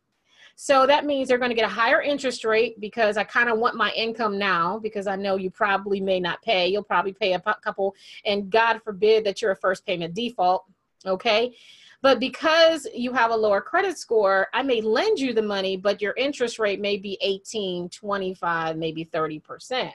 so 0.56 0.88
that 0.88 1.06
means 1.06 1.28
they're 1.28 1.38
going 1.38 1.50
to 1.50 1.56
get 1.56 1.66
a 1.66 1.74
higher 1.74 2.02
interest 2.02 2.46
rate 2.46 2.80
because 2.80 3.18
I 3.18 3.24
kind 3.24 3.50
of 3.50 3.60
want 3.60 3.76
my 3.76 3.92
income 3.92 4.38
now 4.38 4.80
because 4.80 5.06
I 5.06 5.16
know 5.16 5.36
you 5.36 5.50
probably 5.50 6.00
may 6.00 6.20
not 6.20 6.42
pay. 6.42 6.68
You'll 6.68 6.84
probably 6.84 7.14
pay 7.14 7.34
a 7.34 7.42
couple, 7.64 7.96
and 8.26 8.50
God 8.50 8.82
forbid 8.84 9.26
that 9.26 9.42
you're 9.42 9.52
a 9.52 9.56
first 9.56 9.86
payment 9.86 10.14
default. 10.14 10.66
Okay. 11.06 11.56
But 12.02 12.20
because 12.20 12.88
you 12.94 13.14
have 13.14 13.32
a 13.32 13.36
lower 13.36 13.62
credit 13.62 13.98
score, 13.98 14.48
I 14.54 14.62
may 14.62 14.80
lend 14.80 15.20
you 15.20 15.34
the 15.34 15.42
money, 15.42 15.76
but 15.76 16.02
your 16.02 16.14
interest 16.18 16.60
rate 16.60 16.80
may 16.80 16.98
be 16.98 17.18
18, 17.22 17.90
25, 17.90 18.78
maybe 18.78 19.06
30%. 19.06 19.92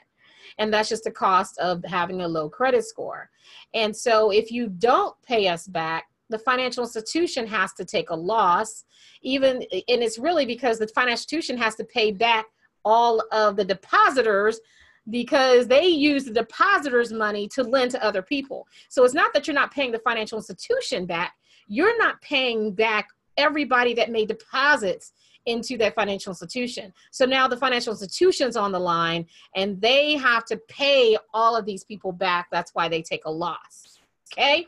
And 0.57 0.73
that's 0.73 0.89
just 0.89 1.05
the 1.05 1.11
cost 1.11 1.57
of 1.59 1.83
having 1.85 2.21
a 2.21 2.27
low 2.27 2.49
credit 2.49 2.83
score. 2.83 3.29
And 3.73 3.95
so 3.95 4.31
if 4.31 4.51
you 4.51 4.67
don't 4.67 5.15
pay 5.23 5.47
us 5.47 5.67
back, 5.67 6.07
the 6.31 6.39
financial 6.39 6.83
institution 6.83 7.45
has 7.45 7.73
to 7.73 7.85
take 7.85 8.09
a 8.09 8.15
loss 8.15 8.85
even 9.21 9.57
and 9.57 10.01
it's 10.03 10.17
really 10.17 10.45
because 10.45 10.79
the 10.79 10.87
financial 10.87 11.13
institution 11.13 11.57
has 11.57 11.75
to 11.75 11.83
pay 11.83 12.11
back 12.11 12.45
all 12.83 13.23
of 13.31 13.55
the 13.55 13.65
depositors 13.65 14.59
because 15.09 15.67
they 15.67 15.85
use 15.85 16.25
the 16.25 16.33
depositors 16.33 17.11
money 17.11 17.47
to 17.47 17.63
lend 17.63 17.91
to 17.91 18.03
other 18.03 18.21
people 18.21 18.67
so 18.89 19.03
it's 19.03 19.13
not 19.13 19.33
that 19.33 19.47
you're 19.47 19.53
not 19.55 19.71
paying 19.71 19.91
the 19.91 19.99
financial 19.99 20.37
institution 20.37 21.05
back 21.05 21.33
you're 21.67 21.97
not 21.97 22.21
paying 22.21 22.73
back 22.73 23.07
everybody 23.37 23.93
that 23.93 24.11
made 24.11 24.27
deposits 24.27 25.13
into 25.45 25.77
that 25.77 25.95
financial 25.95 26.31
institution. 26.31 26.93
So 27.11 27.25
now 27.25 27.47
the 27.47 27.57
financial 27.57 27.91
institution's 27.91 28.55
on 28.55 28.71
the 28.71 28.79
line 28.79 29.25
and 29.55 29.81
they 29.81 30.15
have 30.17 30.45
to 30.45 30.57
pay 30.67 31.17
all 31.33 31.55
of 31.55 31.65
these 31.65 31.83
people 31.83 32.11
back. 32.11 32.47
That's 32.51 32.73
why 32.75 32.89
they 32.89 33.01
take 33.01 33.25
a 33.25 33.31
loss. 33.31 33.99
Okay. 34.31 34.67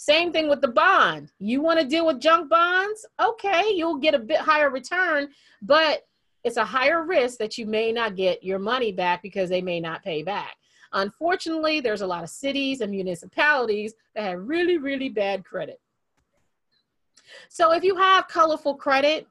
Same 0.00 0.32
thing 0.32 0.48
with 0.48 0.62
the 0.62 0.68
bond. 0.68 1.30
You 1.38 1.60
want 1.60 1.78
to 1.78 1.84
deal 1.84 2.06
with 2.06 2.20
junk 2.20 2.48
bonds? 2.48 3.04
Okay, 3.22 3.64
you'll 3.74 3.98
get 3.98 4.14
a 4.14 4.18
bit 4.18 4.38
higher 4.38 4.70
return, 4.70 5.28
but 5.60 6.06
it's 6.42 6.56
a 6.56 6.64
higher 6.64 7.04
risk 7.04 7.36
that 7.36 7.58
you 7.58 7.66
may 7.66 7.92
not 7.92 8.16
get 8.16 8.42
your 8.42 8.58
money 8.58 8.92
back 8.92 9.22
because 9.22 9.50
they 9.50 9.60
may 9.60 9.78
not 9.78 10.02
pay 10.02 10.22
back. 10.22 10.56
Unfortunately, 10.94 11.80
there's 11.80 12.00
a 12.00 12.06
lot 12.06 12.24
of 12.24 12.30
cities 12.30 12.80
and 12.80 12.90
municipalities 12.90 13.92
that 14.14 14.24
have 14.24 14.48
really, 14.48 14.78
really 14.78 15.10
bad 15.10 15.44
credit. 15.44 15.78
So 17.50 17.72
if 17.72 17.84
you 17.84 17.94
have 17.96 18.26
colorful 18.26 18.76
credit, 18.76 19.26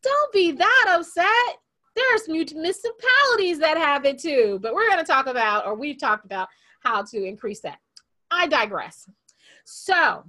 don't 0.00 0.32
be 0.32 0.52
that 0.52 0.86
upset. 0.90 1.26
There's 1.96 2.28
municipalities 2.28 3.58
that 3.58 3.76
have 3.78 4.04
it 4.04 4.20
too, 4.20 4.60
but 4.62 4.74
we're 4.74 4.86
going 4.86 5.04
to 5.04 5.12
talk 5.12 5.26
about, 5.26 5.66
or 5.66 5.74
we've 5.74 5.98
talked 5.98 6.24
about, 6.24 6.46
how 6.78 7.02
to 7.02 7.24
increase 7.24 7.58
that. 7.62 7.78
I 8.30 8.46
digress. 8.46 9.08
So 9.64 10.24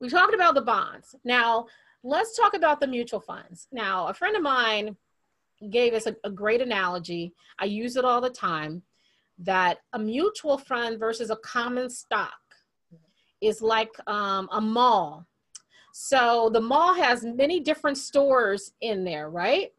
we 0.00 0.08
talked 0.08 0.34
about 0.34 0.54
the 0.54 0.62
bonds. 0.62 1.14
Now 1.24 1.66
let's 2.02 2.36
talk 2.36 2.54
about 2.54 2.80
the 2.80 2.86
mutual 2.86 3.20
funds. 3.20 3.68
Now, 3.72 4.06
a 4.06 4.14
friend 4.14 4.36
of 4.36 4.42
mine 4.42 4.96
gave 5.70 5.94
us 5.94 6.06
a, 6.06 6.14
a 6.24 6.30
great 6.30 6.60
analogy. 6.60 7.34
I 7.58 7.64
use 7.64 7.96
it 7.96 8.04
all 8.04 8.20
the 8.20 8.30
time 8.30 8.82
that 9.38 9.78
a 9.92 9.98
mutual 9.98 10.58
fund 10.58 10.98
versus 10.98 11.30
a 11.30 11.36
common 11.36 11.90
stock 11.90 12.32
is 13.40 13.62
like 13.62 13.90
um, 14.08 14.48
a 14.52 14.60
mall. 14.60 15.26
So 15.92 16.50
the 16.52 16.60
mall 16.60 16.94
has 16.94 17.24
many 17.24 17.60
different 17.60 17.98
stores 17.98 18.72
in 18.80 19.04
there, 19.04 19.30
right? 19.30 19.72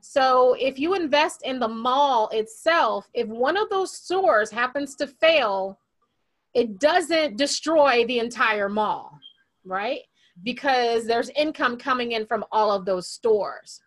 So 0.00 0.54
if 0.58 0.78
you 0.78 0.94
invest 0.94 1.42
in 1.44 1.58
the 1.58 1.68
mall 1.68 2.28
itself, 2.32 3.08
if 3.14 3.26
one 3.28 3.56
of 3.56 3.68
those 3.70 3.92
stores 3.92 4.50
happens 4.50 4.94
to 4.96 5.06
fail, 5.06 5.78
it 6.54 6.78
doesn't 6.78 7.36
destroy 7.36 8.04
the 8.06 8.20
entire 8.20 8.68
mall, 8.68 9.18
right? 9.64 10.00
Because 10.42 11.06
there's 11.06 11.30
income 11.30 11.76
coming 11.76 12.12
in 12.12 12.26
from 12.26 12.44
all 12.52 12.72
of 12.72 12.84
those 12.84 13.08
stores. 13.08 13.80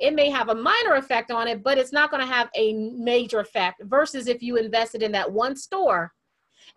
It 0.00 0.14
may 0.14 0.30
have 0.30 0.48
a 0.48 0.54
minor 0.54 0.94
effect 0.94 1.30
on 1.30 1.46
it, 1.46 1.62
but 1.62 1.78
it's 1.78 1.92
not 1.92 2.10
going 2.10 2.20
to 2.20 2.32
have 2.32 2.48
a 2.56 2.72
major 2.72 3.40
effect 3.40 3.82
versus 3.84 4.26
if 4.26 4.42
you 4.42 4.56
invested 4.56 5.02
in 5.02 5.12
that 5.12 5.30
one 5.30 5.56
store 5.56 6.12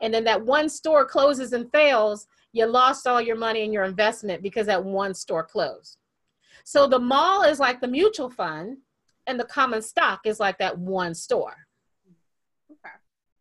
and 0.01 0.13
then 0.13 0.23
that 0.25 0.43
one 0.43 0.69
store 0.69 1.05
closes 1.05 1.53
and 1.53 1.71
fails, 1.71 2.27
you 2.53 2.65
lost 2.65 3.07
all 3.07 3.21
your 3.21 3.35
money 3.35 3.63
in 3.63 3.73
your 3.73 3.83
investment 3.83 4.43
because 4.43 4.67
that 4.67 4.83
one 4.83 5.13
store 5.13 5.43
closed. 5.43 5.97
So 6.63 6.87
the 6.87 6.99
mall 6.99 7.43
is 7.43 7.59
like 7.59 7.79
the 7.79 7.87
mutual 7.87 8.29
fund 8.29 8.77
and 9.25 9.39
the 9.39 9.45
common 9.45 9.81
stock 9.81 10.21
is 10.25 10.39
like 10.39 10.57
that 10.59 10.77
one 10.77 11.13
store. 11.13 11.55
Okay. 12.71 12.95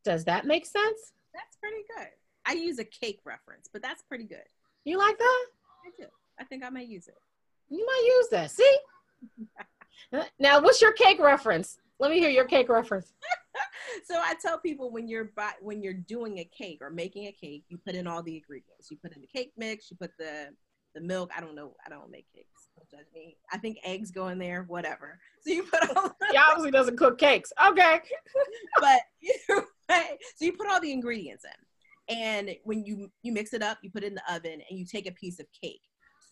Does 0.04 0.24
that 0.24 0.46
make 0.46 0.66
sense? 0.66 1.12
That's 1.37 1.57
pretty 1.57 1.85
good. 1.96 2.09
I 2.46 2.55
use 2.55 2.79
a 2.79 2.85
cake 2.85 3.20
reference, 3.25 3.68
but 3.70 3.83
that's 3.83 4.03
pretty 4.03 4.25
good. 4.25 4.44
You 4.85 4.99
like 4.99 5.18
that? 5.18 5.44
I 5.85 5.90
do. 6.03 6.09
I 6.40 6.44
think 6.44 6.64
I 6.64 6.70
may 6.70 6.85
use 6.85 7.09
it. 7.09 7.18
You 7.68 7.85
might 7.85 8.05
use 8.07 8.29
that. 8.31 8.51
See? 8.51 8.79
now, 10.40 10.61
what's 10.61 10.81
your 10.81 10.92
cake 10.92 11.20
reference? 11.20 11.79
Let 11.99 12.11
me 12.11 12.18
hear 12.18 12.31
your 12.31 12.44
cake 12.44 12.68
reference. 12.68 13.12
so 14.05 14.16
I 14.16 14.35
tell 14.40 14.59
people 14.59 14.90
when 14.90 15.09
you're 15.09 15.31
when 15.61 15.83
you're 15.83 15.94
doing 15.94 16.38
a 16.38 16.44
cake 16.44 16.79
or 16.81 16.90
making 16.90 17.27
a 17.27 17.33
cake, 17.33 17.64
you 17.68 17.79
put 17.79 17.94
in 17.94 18.07
all 18.07 18.22
the 18.22 18.37
ingredients. 18.37 18.90
You 18.90 18.99
put 18.99 19.14
in 19.14 19.22
the 19.22 19.27
cake 19.27 19.53
mix, 19.57 19.90
you 19.90 19.96
put 19.96 20.12
the 20.18 20.49
the 20.94 21.01
milk. 21.01 21.31
I 21.37 21.40
don't 21.40 21.55
know. 21.55 21.75
I 21.85 21.90
don't 21.90 22.11
make 22.11 22.27
cakes. 22.35 22.68
Don't 22.77 22.90
judge 22.90 23.07
me. 23.14 23.37
I 23.53 23.59
think 23.59 23.79
eggs 23.85 24.11
go 24.11 24.29
in 24.29 24.38
there. 24.38 24.64
Whatever. 24.68 25.18
So 25.42 25.53
you 25.53 25.62
put 25.64 25.96
all. 25.96 26.16
he 26.31 26.37
obviously 26.37 26.70
doesn't 26.70 26.96
cook 26.96 27.18
cakes. 27.18 27.53
Okay. 27.68 28.01
but 28.81 29.01
so 29.90 30.44
you 30.44 30.53
put 30.53 30.68
all 30.68 30.81
the 30.81 30.92
ingredients 30.92 31.44
in, 31.44 32.16
and 32.16 32.51
when 32.64 32.85
you 32.85 33.11
you 33.22 33.33
mix 33.33 33.53
it 33.53 33.62
up, 33.62 33.79
you 33.83 33.90
put 33.90 34.05
it 34.05 34.09
in 34.09 34.14
the 34.14 34.35
oven, 34.35 34.61
and 34.68 34.79
you 34.79 34.85
take 34.85 35.09
a 35.09 35.12
piece 35.12 35.40
of 35.40 35.46
cake. 35.61 35.83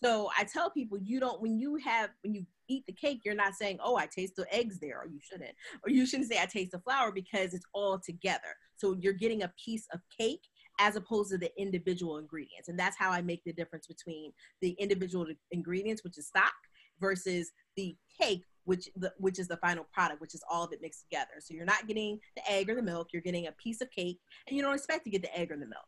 So 0.03 0.29
I 0.37 0.43
tell 0.43 0.69
people 0.69 0.97
you 0.97 1.19
don't 1.19 1.41
when 1.41 1.57
you 1.57 1.77
have 1.77 2.09
when 2.21 2.33
you 2.33 2.45
eat 2.67 2.85
the 2.85 2.93
cake, 2.93 3.21
you're 3.23 3.35
not 3.35 3.53
saying, 3.53 3.79
"Oh, 3.81 3.95
I 3.95 4.07
taste 4.07 4.35
the 4.35 4.53
eggs 4.53 4.79
there," 4.79 4.99
or 4.99 5.07
you 5.07 5.19
shouldn't, 5.21 5.55
or 5.83 5.89
you 5.89 6.05
shouldn't 6.05 6.29
say, 6.29 6.41
"I 6.41 6.45
taste 6.45 6.71
the 6.71 6.79
flour," 6.79 7.11
because 7.11 7.53
it's 7.53 7.65
all 7.73 7.99
together. 7.99 8.55
So 8.75 8.95
you're 8.99 9.13
getting 9.13 9.43
a 9.43 9.53
piece 9.63 9.87
of 9.93 10.01
cake 10.15 10.43
as 10.79 10.95
opposed 10.97 11.31
to 11.31 11.37
the 11.37 11.51
individual 11.59 12.17
ingredients, 12.17 12.67
and 12.67 12.77
that's 12.77 12.97
how 12.97 13.11
I 13.11 13.21
make 13.21 13.43
the 13.45 13.53
difference 13.53 13.87
between 13.87 14.33
the 14.61 14.71
individual 14.71 15.25
ingredients, 15.51 16.03
which 16.03 16.17
is 16.17 16.27
stock, 16.27 16.53
versus 16.99 17.51
the 17.75 17.95
cake, 18.19 18.45
which 18.65 18.89
the, 18.95 19.13
which 19.17 19.39
is 19.39 19.47
the 19.47 19.57
final 19.57 19.85
product, 19.93 20.21
which 20.21 20.35
is 20.35 20.43
all 20.49 20.65
of 20.65 20.73
it 20.73 20.81
mixed 20.81 21.03
together. 21.03 21.33
So 21.39 21.53
you're 21.53 21.65
not 21.65 21.87
getting 21.87 22.19
the 22.35 22.51
egg 22.51 22.69
or 22.69 22.75
the 22.75 22.81
milk, 22.81 23.09
you're 23.13 23.21
getting 23.21 23.47
a 23.47 23.51
piece 23.53 23.81
of 23.81 23.89
cake, 23.91 24.19
and 24.47 24.57
you 24.57 24.63
don't 24.63 24.75
expect 24.75 25.05
to 25.05 25.09
get 25.09 25.21
the 25.21 25.37
egg 25.37 25.51
or 25.51 25.57
the 25.57 25.67
milk. 25.67 25.85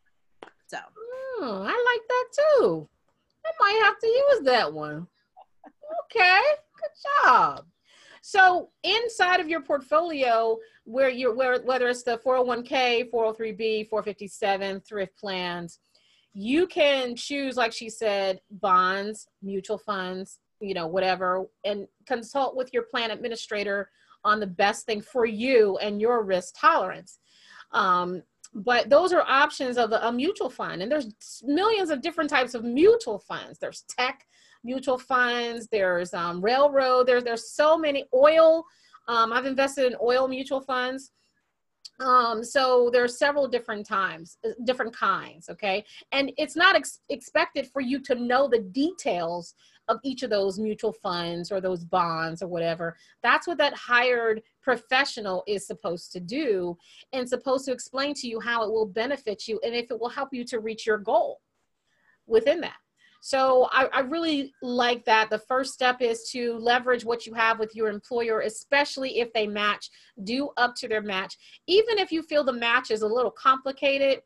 So 0.68 0.78
oh, 1.40 1.64
I 1.68 1.98
like 1.98 2.08
that 2.08 2.26
too. 2.60 2.90
I 3.46 3.52
might 3.60 3.82
have 3.84 4.00
to 4.00 4.08
use 4.08 4.42
that 4.46 4.74
one. 4.74 5.08
Okay, 6.06 6.40
good 6.80 7.26
job. 7.26 7.66
So 8.22 8.70
inside 8.84 9.40
of 9.40 9.48
your 9.48 9.62
portfolio, 9.62 10.58
where 10.84 11.10
you're 11.10 11.36
where 11.36 11.62
whether 11.62 11.88
it's 11.88 12.04
the 12.04 12.18
401k, 12.18 13.10
403b, 13.10 13.90
457, 13.90 14.82
thrift 14.82 15.18
plans, 15.18 15.80
you 16.34 16.68
can 16.68 17.16
choose, 17.16 17.58
like 17.58 17.74
she 17.74 17.90
said, 17.90 18.42
bonds, 18.52 19.28
mutual 19.42 19.78
funds, 19.78 20.40
you 20.60 20.74
know, 20.74 20.88
whatever, 20.88 21.46
and 21.64 21.88
consult 22.06 22.56
with 22.56 22.72
your 22.74 22.84
plan 22.84 23.12
administrator 23.12 23.90
on 24.24 24.40
the 24.40 24.48
best 24.48 24.86
thing 24.86 25.02
for 25.02 25.26
you 25.26 25.78
and 25.78 26.02
your 26.02 26.24
risk 26.24 26.56
tolerance. 26.60 27.20
Um, 27.72 28.24
but 28.54 28.90
those 28.90 29.14
are 29.14 29.22
options 29.22 29.78
of 29.78 29.92
a, 29.92 30.00
a 30.04 30.12
mutual 30.12 30.50
fund, 30.50 30.82
and 30.82 30.92
there's 30.92 31.14
millions 31.44 31.90
of 31.90 32.02
different 32.02 32.30
types 32.30 32.54
of 32.54 32.64
mutual 32.64 33.20
funds. 33.20 33.60
There's 33.60 33.84
tech 33.90 34.26
mutual 34.64 34.98
funds. 34.98 35.68
There's 35.72 36.14
um, 36.14 36.42
railroad. 36.42 37.08
There's 37.08 37.24
there's 37.24 37.52
so 37.52 37.78
many 37.78 38.06
oil. 38.14 38.64
Um, 39.08 39.32
I've 39.32 39.46
invested 39.46 39.86
in 39.86 39.98
oil 40.02 40.28
mutual 40.28 40.62
funds. 40.62 41.12
Um, 42.00 42.44
so 42.44 42.90
there 42.94 43.04
are 43.04 43.08
several 43.08 43.48
different 43.48 43.86
times, 43.86 44.38
uh, 44.46 44.50
different 44.66 44.96
kinds. 44.96 45.50
Okay, 45.50 45.84
and 46.12 46.32
it's 46.38 46.56
not 46.56 46.76
ex- 46.76 47.02
expected 47.10 47.68
for 47.68 47.82
you 47.82 48.00
to 48.02 48.16
know 48.16 48.48
the 48.48 48.60
details 48.60 49.56
of 49.88 50.00
each 50.04 50.24
of 50.24 50.30
those 50.30 50.60
mutual 50.60 50.92
funds 50.92 51.52
or 51.52 51.62
those 51.62 51.84
bonds 51.84 52.42
or 52.42 52.48
whatever. 52.48 52.98
That's 53.24 53.48
what 53.48 53.58
that 53.60 53.74
hired 53.74 54.42
professional 54.62 55.44
is 55.48 55.66
supposed 55.66 56.12
to 56.12 56.20
do 56.20 56.78
and 57.14 57.28
supposed 57.28 57.66
to 57.66 57.72
explain 57.72 58.14
to 58.16 58.28
you 58.28 58.40
how 58.40 58.64
it 58.64 58.72
will 58.72 58.86
benefit 58.86 59.48
you 59.48 59.60
and 59.64 59.74
if 59.74 59.90
it 59.90 60.00
will 60.00 60.10
help 60.10 60.30
you 60.34 60.44
to 60.46 60.60
reach 60.60 60.86
your 60.86 60.98
goal 60.98 61.40
within 62.26 62.62
that. 62.62 62.76
So 63.20 63.68
I, 63.72 63.86
I, 63.94 64.00
really 64.02 64.54
like 64.62 65.04
that. 65.06 65.30
The 65.30 65.40
first 65.40 65.74
step 65.74 66.02
is 66.02 66.30
to 66.32 66.58
leverage 66.60 67.04
what 67.04 67.26
you 67.26 67.34
have 67.34 67.60
with 67.60 67.76
your 67.76 67.90
employer, 67.90 68.42
especially 68.42 69.20
if 69.20 69.34
they 69.34 69.48
match, 69.48 69.90
do 70.24 70.50
up 70.58 70.76
to 70.76 70.88
their 70.88 71.02
match. 71.02 71.38
Even 71.68 71.98
if 71.98 72.12
you 72.12 72.22
feel 72.22 72.44
the 72.44 72.54
match 72.54 72.92
is 72.92 73.02
a 73.02 73.08
little 73.08 73.32
complicated, 73.32 74.22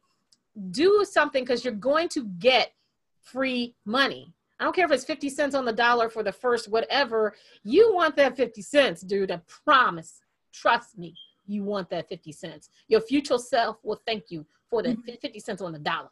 do 0.72 1.06
something 1.10 1.44
because 1.44 1.64
you're 1.64 1.74
going 1.74 2.10
to 2.10 2.26
get 2.40 2.74
free 3.22 3.76
money. 3.86 4.34
I 4.60 4.64
don't 4.64 4.76
care 4.76 4.86
if 4.86 4.92
it's 4.92 5.06
50 5.06 5.30
cents 5.30 5.56
on 5.56 5.66
the 5.66 5.74
dollar 5.74 6.10
for 6.10 6.22
the 6.22 6.32
first 6.32 6.70
whatever. 6.70 7.34
You 7.64 7.94
want 7.96 8.16
that 8.18 8.38
50 8.38 8.62
cents, 8.62 9.02
dude. 9.02 9.32
I 9.32 9.42
promise. 9.66 10.22
Trust 10.54 10.98
me. 10.98 11.16
You 11.48 11.64
want 11.64 11.90
that 11.90 12.08
50 12.08 12.32
cents. 12.32 12.70
Your 12.88 13.02
future 13.02 13.40
self 13.40 13.78
will 13.84 14.02
thank 14.06 14.26
you 14.30 14.46
for 14.70 14.84
the 14.84 14.90
mm-hmm. 14.90 15.16
50 15.20 15.40
cents 15.40 15.62
on 15.62 15.72
the 15.72 15.80
dollar. 15.80 16.12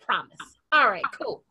Promise. 0.00 0.59
All 0.72 0.88
right, 0.88 1.04
cool. 1.12 1.44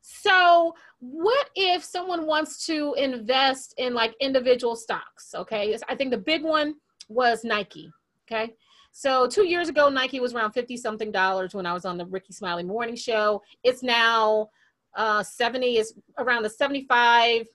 So, 0.00 0.74
what 1.00 1.50
if 1.56 1.82
someone 1.82 2.26
wants 2.26 2.66
to 2.66 2.94
invest 2.94 3.74
in 3.78 3.94
like 3.94 4.14
individual 4.20 4.76
stocks? 4.76 5.34
Okay, 5.34 5.76
I 5.88 5.94
think 5.94 6.10
the 6.10 6.18
big 6.18 6.42
one 6.42 6.74
was 7.08 7.44
Nike. 7.44 7.90
Okay, 8.30 8.54
so 8.92 9.26
two 9.26 9.46
years 9.46 9.68
ago, 9.68 9.88
Nike 9.88 10.20
was 10.20 10.34
around 10.34 10.52
50 10.52 10.76
something 10.76 11.10
dollars 11.10 11.54
when 11.54 11.66
I 11.66 11.72
was 11.72 11.84
on 11.84 11.96
the 11.96 12.06
Rickey 12.06 12.32
Smiley 12.32 12.62
Morning 12.62 12.94
Show. 12.94 13.42
It's 13.64 13.82
now 13.82 14.50
uh, 14.94 15.22
70 15.22 15.78
is 15.78 15.94
around 16.18 16.42
the 16.42 16.50
75, 16.50 17.46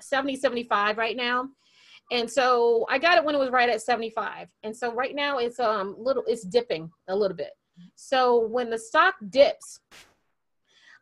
70, 0.00 0.36
75 0.36 0.96
right 0.96 1.16
now. 1.16 1.48
And 2.12 2.30
so 2.30 2.86
I 2.88 2.98
got 2.98 3.18
it 3.18 3.24
when 3.24 3.34
it 3.34 3.38
was 3.38 3.50
right 3.50 3.68
at 3.68 3.82
75. 3.82 4.48
And 4.62 4.76
so 4.76 4.94
right 4.94 5.14
now 5.14 5.38
it's 5.38 5.58
um 5.58 5.96
little 5.98 6.22
it's 6.26 6.44
dipping 6.44 6.90
a 7.08 7.16
little 7.16 7.36
bit. 7.36 7.50
So 7.96 8.46
when 8.46 8.70
the 8.70 8.78
stock 8.78 9.16
dips, 9.28 9.80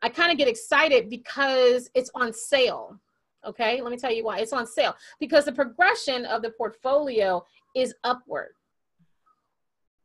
I 0.02 0.09
kind 0.09 0.30
of 0.30 0.38
get 0.38 0.48
excited 0.48 1.09
because 1.09 1.90
it's 1.94 2.11
on 2.14 2.33
sale. 2.33 2.98
Okay, 3.46 3.80
let 3.83 3.90
me 3.90 3.98
tell 3.98 4.12
you 4.12 4.24
why. 4.24 4.38
It's 4.38 4.52
on 4.52 4.66
sale 4.66 4.94
because 5.20 5.44
the 5.44 5.52
progression 5.52 6.24
of 6.24 6.42
the 6.42 6.50
portfolio 6.50 7.44
is 7.74 7.94
upward 8.04 8.54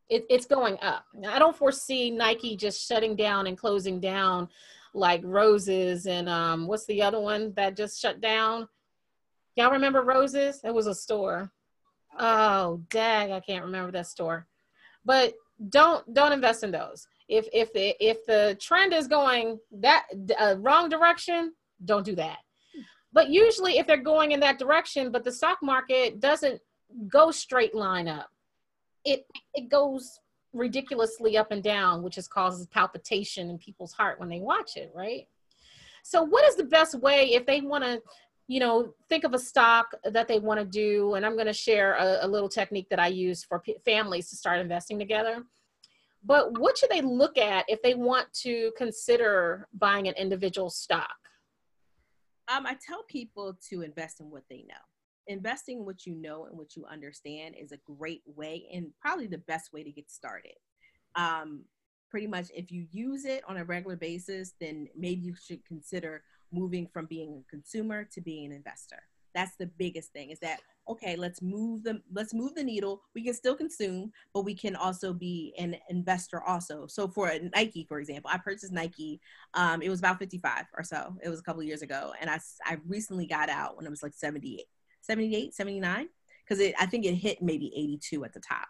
it, 0.10 0.26
it's 0.30 0.46
going 0.46 0.78
up. 0.82 1.06
I 1.28 1.40
don't 1.40 1.56
foresee 1.56 2.12
Nike 2.12 2.58
just 2.58 2.88
shutting 2.88 3.16
down 3.16 3.48
and 3.48 3.58
closing 3.58 4.00
down 4.00 4.50
like 4.94 5.22
Roses 5.24 6.08
and 6.08 6.28
um, 6.28 6.68
what's 6.68 6.86
the 6.86 7.02
other 7.02 7.20
one 7.20 7.54
that 7.56 7.78
just 7.78 8.02
shut 8.02 8.20
down? 8.20 8.68
Y'all 9.56 9.72
remember 9.72 10.02
Roses? 10.02 10.62
It 10.64 10.74
was 10.74 10.88
a 10.88 10.96
store. 10.96 11.52
Oh, 12.18 12.82
dag, 12.90 13.30
I 13.30 13.40
can't 13.40 13.66
remember 13.66 13.92
that 13.92 14.08
store. 14.08 14.48
But 15.06 15.34
don't 15.70 16.12
don't 16.14 16.32
invest 16.32 16.64
in 16.64 16.72
those. 16.72 17.08
If 17.30 17.48
if 17.54 17.72
the 17.74 17.96
if 18.06 18.26
the 18.26 18.58
trend 18.60 18.94
is 18.94 19.08
going 19.08 19.60
that 19.72 20.08
uh, 20.38 20.56
wrong 20.58 20.90
direction, 20.90 21.54
don't 21.86 22.06
do 22.06 22.16
that. 22.16 22.40
But 23.14 23.30
usually, 23.30 23.78
if 23.78 23.88
they're 23.88 23.98
going 23.98 24.34
in 24.34 24.40
that 24.42 24.60
direction, 24.60 25.12
but 25.12 25.24
the 25.24 25.32
stock 25.32 25.60
market 25.62 26.20
doesn't 26.20 26.60
go 27.08 27.32
straight 27.32 27.74
line 27.74 28.08
up 28.08 28.30
it 29.06 29.26
it 29.54 29.70
goes 29.70 30.20
ridiculously 30.54 31.38
up 31.38 31.52
and 31.52 31.62
down, 31.62 32.02
which 32.02 32.16
just 32.16 32.30
causes 32.30 32.68
palpitation 32.68 33.50
in 33.50 33.58
people's 33.58 33.94
heart 33.94 34.20
when 34.20 34.30
they 34.30 34.40
watch 34.40 34.78
it, 34.78 34.92
right? 34.96 35.28
So, 36.04 36.24
what 36.24 36.46
is 36.46 36.56
the 36.56 36.64
best 36.64 36.96
way 36.96 37.34
if 37.34 37.46
they 37.46 37.62
want 37.62 37.84
to, 37.84 38.02
you 38.48 38.60
know, 38.60 38.94
think 39.10 39.24
of 39.24 39.34
a 39.34 39.40
stock 39.40 39.94
that 40.04 40.28
they 40.28 40.40
want 40.40 40.60
to 40.60 40.66
do? 40.66 41.14
And 41.14 41.26
I'm 41.26 41.36
going 41.36 41.46
to 41.48 41.54
share 41.54 41.94
a, 41.96 42.26
a, 42.26 42.28
little 42.28 42.50
technique 42.50 42.88
that 42.90 43.00
I 43.00 43.08
use 43.08 43.44
for 43.44 43.60
p- 43.60 43.78
families 43.86 44.30
to 44.30 44.36
start 44.36 44.60
investing 44.60 44.98
together. 44.98 45.44
But 46.24 46.60
what 46.60 46.78
should 46.78 46.90
they 46.90 47.02
look 47.02 47.38
at 47.38 47.66
if 47.68 47.82
they 47.82 47.94
want 47.94 48.32
to 48.42 48.72
consider 48.78 49.68
buying 49.74 50.08
an 50.08 50.16
individual 50.16 50.70
stock? 50.70 51.16
Um, 52.54 52.66
I 52.66 52.76
tell 52.86 53.04
people 53.04 53.58
to 53.70 53.82
invest 53.82 54.20
in 54.20 54.30
what 54.30 54.44
they 54.50 54.66
know 54.68 54.76
investing 55.30 55.86
what 55.86 56.06
you 56.06 56.16
know 56.16 56.46
and 56.46 56.58
what 56.58 56.76
you 56.76 56.86
understand 56.86 57.56
is 57.58 57.72
a 57.72 57.80
great 57.86 58.24
way 58.26 58.68
and 58.74 58.88
probably 59.00 59.28
the 59.28 59.38
best 59.38 59.72
way 59.72 59.84
to 59.84 59.92
get 59.92 60.12
started. 60.12 60.56
Um, 61.16 61.64
pretty 62.10 62.28
much, 62.28 62.48
if 62.54 62.72
you 62.72 62.88
use 62.92 63.26
it 63.26 63.44
on 63.48 63.58
a 63.58 63.64
regular 63.64 63.96
basis, 63.96 64.54
then 64.60 64.88
maybe 64.98 65.22
you 65.22 65.36
should 65.42 65.64
consider 65.66 66.24
moving 66.52 66.88
from 66.92 67.06
being 67.06 67.44
a 67.44 67.50
consumer 67.50 68.04
to 68.12 68.22
being 68.22 68.48
an 68.48 68.52
investor. 68.52 69.04
That's 69.36 69.56
the 69.58 69.68
biggest 69.68 70.12
thing 70.12 70.32
is 70.32 70.40
that 70.40 70.62
okay, 70.90 71.16
let's 71.16 71.42
move 71.42 71.84
the 71.84 72.02
let's 72.12 72.34
move 72.34 72.56
the 72.56 72.64
needle. 72.64 73.02
We 73.16 73.24
can 73.24 73.34
still 73.34 73.56
consume, 73.56 74.12
but 74.34 74.44
we 74.44 74.56
can 74.56 74.76
also 74.76 75.14
be 75.14 75.54
an 75.58 75.76
investor 75.90 76.42
also. 76.42 76.88
So 76.88 77.08
for 77.08 77.32
Nike, 77.56 77.86
for 77.88 78.00
example, 78.00 78.32
I 78.34 78.38
purchased 78.38 78.74
Nike. 78.74 79.22
Um, 79.54 79.82
it 79.82 79.90
was 79.90 80.00
about 80.00 80.20
55 80.20 80.66
or 80.78 80.84
so. 80.84 81.16
It 81.24 81.30
was 81.30 81.40
a 81.40 81.44
couple 81.44 81.64
years 81.64 81.82
ago, 81.82 82.14
and 82.20 82.30
I 82.30 82.40
I 82.66 82.78
recently 82.88 83.28
got 83.28 83.50
out 83.50 83.78
when 83.78 83.86
it 83.86 83.90
was 83.90 84.04
like 84.04 84.14
78. 84.14 84.66
78, 85.02 85.56
79, 85.56 86.10
because 86.48 86.74
I 86.80 86.86
think 86.86 87.06
it 87.06 87.16
hit 87.16 87.42
maybe 87.42 87.72
82 87.76 88.26
at 88.26 88.34
the 88.34 88.40
top. 88.40 88.68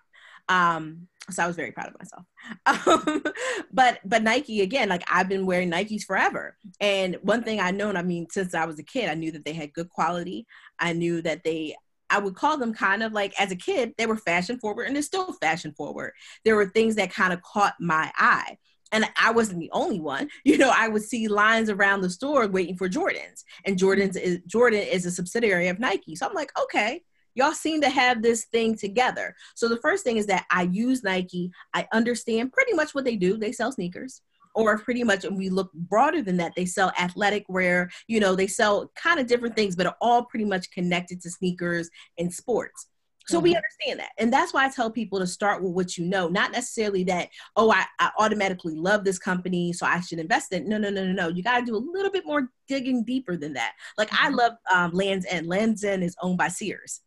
Um, 0.48 1.08
so 1.30 1.44
I 1.44 1.48
was 1.48 1.56
very 1.56 1.72
proud 1.72 1.90
of 1.90 1.98
myself. 2.00 3.26
But 3.72 4.00
but 4.04 4.24
Nike 4.24 4.62
again, 4.62 4.90
like 4.90 5.04
I've 5.12 5.30
been 5.30 5.46
wearing 5.46 5.70
Nikes 5.70 6.04
forever. 6.04 6.58
And 6.82 7.18
one 7.22 7.44
thing 7.44 7.60
I 7.60 7.70
known, 7.70 7.96
I 7.96 8.02
mean, 8.02 8.28
since 8.32 8.56
I 8.56 8.66
was 8.66 8.80
a 8.80 8.84
kid, 8.84 9.10
I 9.10 9.14
knew 9.14 9.32
that 9.32 9.46
they 9.46 9.54
had 9.54 9.74
good 9.74 9.90
quality. 9.90 10.48
I 10.80 10.94
knew 10.94 11.22
that 11.22 11.44
they 11.44 11.76
I 12.10 12.20
would 12.20 12.36
call 12.36 12.58
them 12.58 12.74
kind 12.74 13.04
of 13.04 13.14
like 13.14 13.34
as 13.40 13.52
a 13.52 13.56
kid, 13.56 13.94
they 13.98 14.06
were 14.06 14.18
fashion 14.18 14.60
forward 14.60 14.88
and 14.88 14.96
they're 14.96 15.04
still 15.04 15.34
fashion 15.34 15.74
forward. 15.74 16.14
There 16.46 16.56
were 16.56 16.68
things 16.68 16.96
that 16.96 17.14
kind 17.14 17.34
of 17.34 17.42
caught 17.42 17.76
my 17.80 18.12
eye 18.16 18.58
and 18.92 19.06
I 19.16 19.32
wasn't 19.32 19.60
the 19.60 19.72
only 19.72 20.00
one. 20.00 20.30
You 20.44 20.58
know, 20.58 20.72
I 20.76 20.88
would 20.88 21.04
see 21.04 21.28
lines 21.28 21.70
around 21.70 22.02
the 22.02 22.10
store 22.10 22.48
waiting 22.48 22.76
for 22.76 22.90
Jordans, 22.90 23.44
and 23.66 23.78
Jordans 23.78 24.20
is 24.20 24.40
Jordan 24.48 24.82
is 24.82 25.06
a 25.06 25.12
subsidiary 25.12 25.68
of 25.68 25.80
Nike. 25.80 26.16
So 26.16 26.28
I'm 26.28 26.34
like, 26.34 26.52
okay, 26.60 27.04
y'all 27.36 27.52
seem 27.52 27.82
to 27.82 27.90
have 27.90 28.24
this 28.24 28.46
thing 28.46 28.76
together. 28.76 29.36
So 29.54 29.70
the 29.70 29.78
first 29.78 30.04
thing 30.04 30.18
is 30.18 30.26
that 30.26 30.46
I 30.50 30.64
use 30.64 31.04
Nike. 31.04 31.52
I 31.74 31.88
understand 31.94 32.52
pretty 32.52 32.74
much 32.74 32.96
what 32.96 33.06
they 33.06 33.16
do. 33.16 33.38
They 33.38 33.52
sell 33.52 33.72
sneakers. 33.72 34.22
Or 34.60 34.78
pretty 34.78 35.04
much, 35.04 35.26
and 35.26 35.38
we 35.38 35.50
look 35.50 35.72
broader 35.74 36.22
than 36.22 36.38
that, 36.38 36.54
they 36.56 36.66
sell 36.66 36.92
athletic 37.00 37.46
wear, 37.48 37.90
you 38.08 38.20
know, 38.20 38.36
they 38.36 38.48
sell 38.48 38.92
kind 38.96 39.20
of 39.20 39.28
different 39.28 39.56
things, 39.56 39.76
but 39.76 39.86
are 39.86 39.96
all 40.02 40.26
pretty 40.26 40.46
much 40.46 40.72
connected 40.72 41.22
to 41.22 41.30
sneakers 41.30 41.90
and 42.18 42.34
sports. 42.34 42.88
So 43.30 43.38
mm-hmm. 43.38 43.44
we 43.44 43.56
understand 43.56 44.00
that. 44.00 44.12
And 44.18 44.34
that's 44.34 44.54
why 44.54 44.66
I 44.66 44.70
tell 44.70 44.90
people 44.90 45.20
to 45.20 45.28
start 45.28 45.62
with 45.62 45.74
what 45.74 45.98
you 45.98 46.06
know, 46.06 46.28
not 46.30 46.52
necessarily 46.52 47.04
that, 47.06 47.30
oh, 47.56 47.72
I, 47.72 47.86
I 48.00 48.10
automatically 48.18 48.74
love 48.74 49.04
this 49.04 49.20
company, 49.20 49.72
so 49.72 49.86
I 49.86 50.00
should 50.00 50.20
invest 50.20 50.52
in 50.52 50.64
it. 50.64 50.68
No, 50.68 50.80
no, 50.80 50.90
no, 50.90 51.06
no, 51.06 51.12
no. 51.12 51.28
You 51.28 51.44
got 51.44 51.60
to 51.60 51.66
do 51.66 51.76
a 51.76 51.78
little 51.78 52.12
bit 52.12 52.26
more 52.26 52.50
digging 52.68 53.04
deeper 53.04 53.38
than 53.38 53.54
that. 53.54 53.74
Like 53.98 54.10
mm-hmm. 54.10 54.26
I 54.26 54.30
love 54.30 54.54
um, 54.74 54.92
Lands 54.92 55.28
End. 55.30 55.48
Lands 55.48 55.84
End 55.84 56.04
is 56.04 56.16
owned 56.22 56.40
by 56.40 56.48
Sears. 56.48 57.02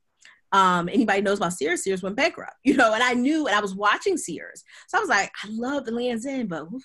Um, 0.52 0.88
anybody 0.88 1.22
knows 1.22 1.38
about 1.38 1.54
Sears, 1.54 1.82
Sears 1.82 2.02
went 2.02 2.14
bankrupt, 2.14 2.56
you 2.64 2.76
know, 2.76 2.92
and 2.92 3.02
I 3.02 3.14
knew, 3.14 3.46
and 3.46 3.56
I 3.56 3.60
was 3.60 3.74
watching 3.74 4.16
Sears. 4.16 4.62
So 4.88 4.98
I 4.98 5.00
was 5.00 5.08
like, 5.08 5.32
I 5.42 5.48
love 5.50 5.86
the 5.86 5.92
Lands 5.92 6.26
End, 6.26 6.48
but 6.48 6.64
oof, 6.72 6.84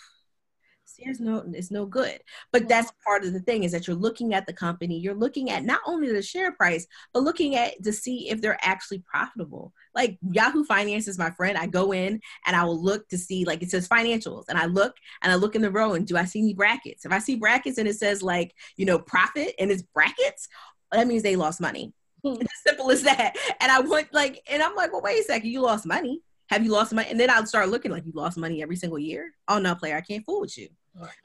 Sears 0.97 1.19
no 1.19 1.43
it's 1.53 1.71
no 1.71 1.85
good. 1.85 2.19
But 2.51 2.67
that's 2.67 2.91
part 3.05 3.23
of 3.23 3.33
the 3.33 3.39
thing 3.39 3.63
is 3.63 3.71
that 3.71 3.87
you're 3.87 3.95
looking 3.95 4.33
at 4.33 4.45
the 4.45 4.53
company, 4.53 4.97
you're 4.97 5.15
looking 5.15 5.49
at 5.51 5.63
not 5.63 5.81
only 5.85 6.11
the 6.11 6.21
share 6.21 6.51
price, 6.51 6.87
but 7.13 7.23
looking 7.23 7.55
at 7.55 7.83
to 7.83 7.93
see 7.93 8.29
if 8.29 8.41
they're 8.41 8.59
actually 8.61 8.99
profitable. 8.99 9.73
Like 9.95 10.17
Yahoo 10.31 10.63
Finance 10.63 11.07
is 11.07 11.17
my 11.17 11.31
friend. 11.31 11.57
I 11.57 11.67
go 11.67 11.93
in 11.93 12.19
and 12.45 12.55
I 12.55 12.63
will 12.63 12.81
look 12.81 13.07
to 13.09 13.17
see 13.17 13.45
like 13.45 13.61
it 13.61 13.71
says 13.71 13.87
financials 13.87 14.45
and 14.49 14.57
I 14.57 14.65
look 14.65 14.95
and 15.21 15.31
I 15.31 15.35
look 15.35 15.55
in 15.55 15.61
the 15.61 15.71
row 15.71 15.93
and 15.93 16.05
do 16.05 16.17
I 16.17 16.25
see 16.25 16.39
any 16.39 16.53
brackets? 16.53 17.05
If 17.05 17.11
I 17.11 17.19
see 17.19 17.35
brackets 17.35 17.77
and 17.77 17.87
it 17.87 17.95
says 17.95 18.23
like, 18.23 18.53
you 18.75 18.85
know, 18.85 18.99
profit 18.99 19.53
and 19.59 19.71
it's 19.71 19.83
brackets, 19.83 20.47
that 20.91 21.07
means 21.07 21.23
they 21.23 21.35
lost 21.35 21.61
money. 21.61 21.93
Hmm. 22.23 22.35
It's 22.41 22.53
as 22.53 22.71
simple 22.71 22.91
as 22.91 23.03
that. 23.03 23.35
And 23.59 23.71
I 23.71 23.79
went 23.79 24.13
like, 24.13 24.41
and 24.49 24.61
I'm 24.63 24.75
like, 24.75 24.91
well, 24.91 25.01
wait 25.01 25.19
a 25.19 25.23
second, 25.23 25.49
you 25.49 25.61
lost 25.61 25.85
money. 25.85 26.21
Have 26.49 26.63
you 26.63 26.71
lost 26.71 26.93
money? 26.93 27.09
And 27.09 27.19
then 27.19 27.29
I'll 27.29 27.45
start 27.45 27.69
looking 27.69 27.91
like 27.91 28.05
you 28.05 28.13
lost 28.15 28.37
money 28.37 28.61
every 28.61 28.77
single 28.77 28.99
year. 28.99 29.33
Oh 29.47 29.59
no, 29.59 29.75
player, 29.75 29.97
I 29.97 30.01
can't 30.01 30.25
fool 30.25 30.41
with 30.41 30.57
you. 30.57 30.69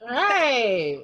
Right. 0.01 1.03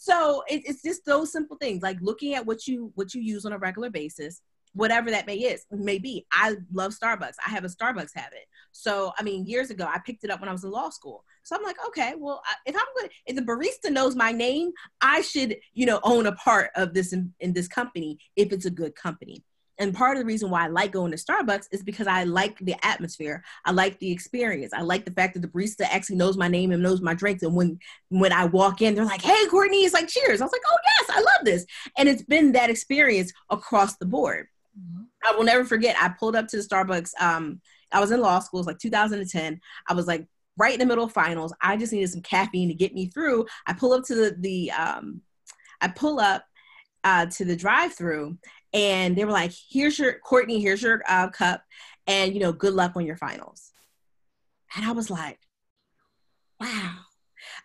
so 0.00 0.42
it, 0.48 0.62
it's 0.66 0.82
just 0.82 1.04
those 1.04 1.32
simple 1.32 1.56
things 1.56 1.82
like 1.82 1.98
looking 2.00 2.34
at 2.34 2.44
what 2.44 2.66
you 2.66 2.92
what 2.94 3.14
you 3.14 3.20
use 3.20 3.44
on 3.44 3.52
a 3.52 3.58
regular 3.58 3.90
basis 3.90 4.42
whatever 4.74 5.10
that 5.10 5.26
may 5.26 5.36
is 5.36 5.64
may 5.70 5.98
be. 5.98 6.26
I 6.32 6.56
love 6.72 6.94
Starbucks. 6.94 7.34
I 7.44 7.50
have 7.50 7.64
a 7.64 7.68
Starbucks 7.68 8.14
habit. 8.14 8.46
So 8.72 9.12
I 9.18 9.22
mean, 9.22 9.46
years 9.46 9.70
ago, 9.70 9.84
I 9.84 9.98
picked 9.98 10.24
it 10.24 10.30
up 10.30 10.40
when 10.40 10.48
I 10.48 10.52
was 10.52 10.64
in 10.64 10.70
law 10.70 10.90
school. 10.90 11.24
So 11.42 11.56
I'm 11.56 11.62
like, 11.62 11.76
okay, 11.86 12.14
well, 12.16 12.42
if 12.66 12.76
I'm 12.76 12.86
good 12.96 13.10
if 13.26 13.36
the 13.36 13.42
barista 13.42 13.90
knows 13.90 14.14
my 14.14 14.32
name, 14.32 14.70
I 15.00 15.20
should, 15.22 15.56
you 15.74 15.86
know, 15.86 16.00
own 16.02 16.26
a 16.26 16.32
part 16.32 16.70
of 16.76 16.94
this 16.94 17.12
in, 17.12 17.32
in 17.40 17.52
this 17.52 17.68
company 17.68 18.18
if 18.36 18.52
it's 18.52 18.66
a 18.66 18.70
good 18.70 18.94
company. 18.94 19.42
And 19.78 19.94
part 19.94 20.16
of 20.16 20.20
the 20.20 20.26
reason 20.26 20.50
why 20.50 20.64
I 20.64 20.68
like 20.68 20.92
going 20.92 21.12
to 21.12 21.16
Starbucks 21.16 21.66
is 21.70 21.82
because 21.82 22.06
I 22.06 22.24
like 22.24 22.58
the 22.58 22.74
atmosphere. 22.84 23.44
I 23.64 23.70
like 23.70 23.98
the 24.00 24.10
experience. 24.10 24.72
I 24.72 24.82
like 24.82 25.04
the 25.04 25.12
fact 25.12 25.34
that 25.34 25.40
the 25.40 25.48
barista 25.48 25.82
actually 25.82 26.16
knows 26.16 26.36
my 26.36 26.48
name 26.48 26.72
and 26.72 26.82
knows 26.82 27.00
my 27.00 27.14
drinks. 27.14 27.42
And 27.42 27.54
when 27.54 27.78
when 28.08 28.32
I 28.32 28.46
walk 28.46 28.82
in, 28.82 28.94
they're 28.94 29.04
like, 29.04 29.22
"Hey, 29.22 29.46
Courtney!" 29.46 29.84
It's 29.84 29.94
like, 29.94 30.08
"Cheers!" 30.08 30.40
I 30.40 30.44
was 30.44 30.52
like, 30.52 30.62
"Oh 30.70 30.76
yes, 30.84 31.16
I 31.16 31.20
love 31.20 31.44
this." 31.44 31.64
And 31.96 32.08
it's 32.08 32.22
been 32.22 32.52
that 32.52 32.70
experience 32.70 33.32
across 33.50 33.96
the 33.96 34.06
board. 34.06 34.48
Mm-hmm. 34.78 35.04
I 35.24 35.36
will 35.36 35.44
never 35.44 35.64
forget. 35.64 35.96
I 36.00 36.08
pulled 36.08 36.36
up 36.36 36.48
to 36.48 36.56
the 36.56 36.62
Starbucks. 36.62 37.12
Um, 37.20 37.60
I 37.92 38.00
was 38.00 38.10
in 38.10 38.20
law 38.20 38.40
school. 38.40 38.58
It 38.58 38.62
was 38.62 38.66
like 38.66 38.78
2010. 38.78 39.60
I 39.88 39.94
was 39.94 40.06
like 40.06 40.26
right 40.56 40.74
in 40.74 40.80
the 40.80 40.86
middle 40.86 41.04
of 41.04 41.12
finals. 41.12 41.54
I 41.60 41.76
just 41.76 41.92
needed 41.92 42.10
some 42.10 42.22
caffeine 42.22 42.68
to 42.68 42.74
get 42.74 42.94
me 42.94 43.06
through. 43.06 43.46
I 43.66 43.72
pull 43.74 43.92
up 43.92 44.04
to 44.06 44.14
the 44.14 44.36
the 44.38 44.72
um, 44.72 45.22
I 45.80 45.88
pull 45.88 46.18
up 46.18 46.44
uh, 47.04 47.26
to 47.26 47.44
the 47.44 47.56
drive-through, 47.56 48.36
and 48.72 49.16
they 49.16 49.24
were 49.24 49.32
like, 49.32 49.52
"Here's 49.70 49.98
your 49.98 50.18
Courtney. 50.20 50.60
Here's 50.60 50.82
your 50.82 51.02
uh, 51.08 51.28
cup, 51.30 51.62
and 52.06 52.34
you 52.34 52.40
know, 52.40 52.52
good 52.52 52.74
luck 52.74 52.92
on 52.96 53.06
your 53.06 53.16
finals." 53.16 53.72
And 54.76 54.84
I 54.84 54.92
was 54.92 55.10
like, 55.10 55.38
"Wow." 56.60 56.98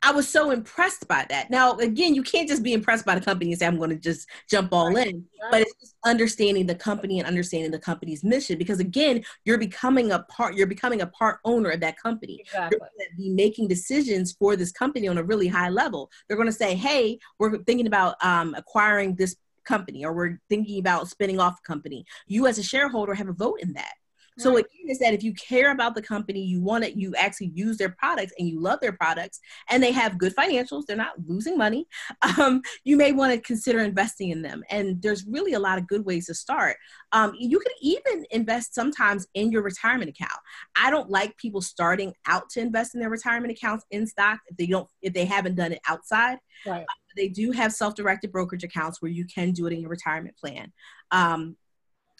I 0.01 0.11
was 0.11 0.27
so 0.27 0.51
impressed 0.51 1.07
by 1.07 1.25
that. 1.29 1.49
Now, 1.49 1.77
again, 1.77 2.13
you 2.13 2.23
can't 2.23 2.47
just 2.47 2.63
be 2.63 2.73
impressed 2.73 3.05
by 3.05 3.15
the 3.15 3.23
company 3.23 3.51
and 3.51 3.59
say, 3.59 3.65
I'm 3.65 3.77
going 3.77 3.89
to 3.89 3.95
just 3.95 4.27
jump 4.49 4.73
all 4.73 4.95
in, 4.95 5.25
but 5.49 5.61
it's 5.61 5.73
just 5.79 5.95
understanding 6.05 6.65
the 6.65 6.75
company 6.75 7.19
and 7.19 7.27
understanding 7.27 7.71
the 7.71 7.79
company's 7.79 8.23
mission. 8.23 8.57
Because 8.57 8.79
again, 8.79 9.23
you're 9.45 9.57
becoming 9.57 10.11
a 10.11 10.19
part, 10.23 10.55
you're 10.55 10.67
becoming 10.67 11.01
a 11.01 11.07
part 11.07 11.39
owner 11.45 11.69
of 11.69 11.79
that 11.79 11.97
company. 11.97 12.39
Exactly. 12.41 12.77
You're 12.77 12.79
going 12.79 13.09
to 13.09 13.17
be 13.17 13.29
making 13.29 13.67
decisions 13.67 14.33
for 14.33 14.55
this 14.55 14.71
company 14.71 15.07
on 15.07 15.17
a 15.17 15.23
really 15.23 15.47
high 15.47 15.69
level. 15.69 16.09
They're 16.27 16.37
going 16.37 16.49
to 16.49 16.53
say, 16.53 16.75
hey, 16.75 17.19
we're 17.39 17.57
thinking 17.63 17.87
about 17.87 18.23
um, 18.23 18.55
acquiring 18.55 19.15
this 19.15 19.35
company 19.63 20.05
or 20.05 20.13
we're 20.13 20.39
thinking 20.49 20.79
about 20.79 21.07
spinning 21.07 21.39
off 21.39 21.59
a 21.59 21.67
company. 21.67 22.05
You 22.27 22.47
as 22.47 22.57
a 22.57 22.63
shareholder 22.63 23.13
have 23.13 23.29
a 23.29 23.33
vote 23.33 23.59
in 23.61 23.73
that. 23.73 23.93
So 24.37 24.57
again, 24.57 24.89
is 24.89 24.99
that 24.99 25.13
if 25.13 25.23
you 25.23 25.33
care 25.33 25.71
about 25.71 25.95
the 25.95 26.01
company, 26.01 26.41
you 26.43 26.61
want 26.61 26.83
it, 26.83 26.95
you 26.95 27.13
actually 27.15 27.51
use 27.53 27.77
their 27.77 27.89
products 27.89 28.33
and 28.39 28.47
you 28.47 28.59
love 28.59 28.79
their 28.81 28.93
products, 28.93 29.39
and 29.69 29.81
they 29.81 29.91
have 29.91 30.17
good 30.17 30.35
financials, 30.35 30.85
they're 30.85 30.97
not 30.97 31.13
losing 31.25 31.57
money. 31.57 31.87
Um, 32.39 32.61
you 32.83 32.97
may 32.97 33.11
want 33.11 33.33
to 33.33 33.39
consider 33.39 33.79
investing 33.79 34.29
in 34.29 34.41
them. 34.41 34.63
And 34.69 34.99
there's 35.01 35.25
really 35.25 35.53
a 35.53 35.59
lot 35.59 35.77
of 35.77 35.87
good 35.87 36.03
ways 36.03 36.27
to 36.27 36.33
start. 36.33 36.77
Um, 37.11 37.33
you 37.37 37.59
can 37.59 37.71
even 37.81 38.25
invest 38.31 38.73
sometimes 38.73 39.27
in 39.35 39.51
your 39.51 39.61
retirement 39.61 40.09
account. 40.09 40.39
I 40.75 40.89
don't 40.89 41.09
like 41.09 41.37
people 41.37 41.61
starting 41.61 42.13
out 42.25 42.49
to 42.51 42.61
invest 42.61 42.95
in 42.95 43.01
their 43.01 43.09
retirement 43.09 43.51
accounts 43.51 43.85
in 43.91 44.07
stock 44.07 44.39
if 44.47 44.57
they 44.57 44.65
don't 44.65 44.87
if 45.01 45.13
they 45.13 45.25
haven't 45.25 45.55
done 45.55 45.73
it 45.73 45.79
outside. 45.87 46.39
Right. 46.65 46.81
Uh, 46.81 46.93
they 47.15 47.27
do 47.27 47.51
have 47.51 47.73
self-directed 47.73 48.31
brokerage 48.31 48.63
accounts 48.63 49.01
where 49.01 49.11
you 49.11 49.25
can 49.25 49.51
do 49.51 49.67
it 49.67 49.73
in 49.73 49.81
your 49.81 49.89
retirement 49.89 50.35
plan. 50.37 50.71
Um, 51.11 51.55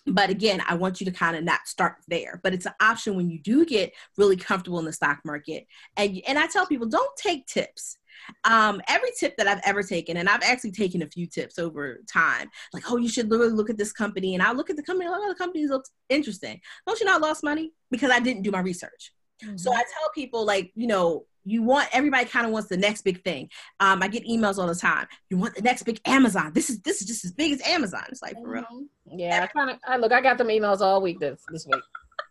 but 0.05 0.29
again 0.29 0.61
i 0.67 0.75
want 0.75 0.99
you 0.99 1.05
to 1.05 1.11
kind 1.11 1.35
of 1.35 1.43
not 1.43 1.65
start 1.65 1.95
there 2.07 2.39
but 2.43 2.53
it's 2.53 2.65
an 2.65 2.73
option 2.81 3.15
when 3.15 3.29
you 3.29 3.39
do 3.39 3.65
get 3.65 3.93
really 4.17 4.35
comfortable 4.35 4.79
in 4.79 4.85
the 4.85 4.93
stock 4.93 5.19
market 5.23 5.65
and 5.97 6.21
and 6.27 6.37
i 6.37 6.47
tell 6.47 6.65
people 6.65 6.87
don't 6.87 7.15
take 7.17 7.45
tips 7.47 7.97
um, 8.43 8.81
every 8.87 9.09
tip 9.19 9.35
that 9.37 9.47
I've 9.47 9.61
ever 9.65 9.83
taken, 9.83 10.17
and 10.17 10.29
I've 10.29 10.43
actually 10.43 10.71
taken 10.71 11.01
a 11.01 11.07
few 11.07 11.27
tips 11.27 11.59
over 11.59 11.99
time, 12.11 12.49
like, 12.73 12.83
oh, 12.89 12.97
you 12.97 13.09
should 13.09 13.29
really 13.29 13.49
look 13.49 13.69
at 13.69 13.77
this 13.77 13.91
company. 13.91 14.33
And 14.33 14.43
I 14.43 14.51
look 14.51 14.69
at 14.69 14.75
the 14.75 14.83
company, 14.83 15.09
oh, 15.11 15.29
the 15.29 15.35
company 15.35 15.67
looks 15.67 15.91
interesting. 16.09 16.59
Don't 16.87 16.99
you 16.99 17.05
not 17.05 17.21
lost 17.21 17.43
money? 17.43 17.71
Because 17.91 18.11
I 18.11 18.19
didn't 18.19 18.43
do 18.43 18.51
my 18.51 18.61
research. 18.61 19.13
Mm-hmm. 19.43 19.57
So 19.57 19.73
I 19.73 19.77
tell 19.77 20.09
people, 20.13 20.45
like, 20.45 20.71
you 20.75 20.87
know, 20.87 21.25
you 21.45 21.61
want 21.61 21.89
everybody 21.91 22.25
kind 22.25 22.45
of 22.45 22.51
wants 22.51 22.69
the 22.69 22.77
next 22.77 23.01
big 23.01 23.23
thing. 23.23 23.49
Um, 23.79 24.01
I 24.01 24.07
get 24.07 24.25
emails 24.25 24.57
all 24.57 24.67
the 24.67 24.75
time. 24.75 25.07
You 25.29 25.37
want 25.37 25.55
the 25.55 25.61
next 25.61 25.83
big 25.83 25.99
Amazon. 26.05 26.51
This 26.53 26.69
is 26.69 26.81
this 26.81 27.01
is 27.01 27.07
just 27.07 27.25
as 27.25 27.31
big 27.31 27.51
as 27.51 27.61
Amazon. 27.65 28.03
It's 28.09 28.21
like 28.21 28.35
for 28.35 28.49
real. 28.49 28.63
Mm-hmm. 28.63 29.19
Yeah, 29.19 29.43
I 29.43 29.47
kind 29.47 29.69
of 29.69 29.77
I 29.85 29.97
look. 29.97 30.11
I 30.11 30.21
got 30.21 30.37
them 30.37 30.47
emails 30.47 30.81
all 30.81 31.01
week 31.01 31.19
this 31.19 31.41
this 31.51 31.65
week. 31.65 31.81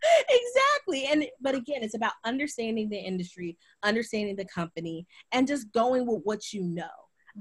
exactly, 0.29 1.07
and 1.11 1.27
but 1.40 1.55
again, 1.55 1.83
it's 1.83 1.94
about 1.94 2.12
understanding 2.25 2.88
the 2.88 2.98
industry, 2.98 3.57
understanding 3.83 4.37
the 4.37 4.46
company, 4.46 5.07
and 5.33 5.46
just 5.46 5.72
going 5.72 6.07
with 6.07 6.22
what 6.25 6.53
you 6.53 6.62
know. 6.62 6.85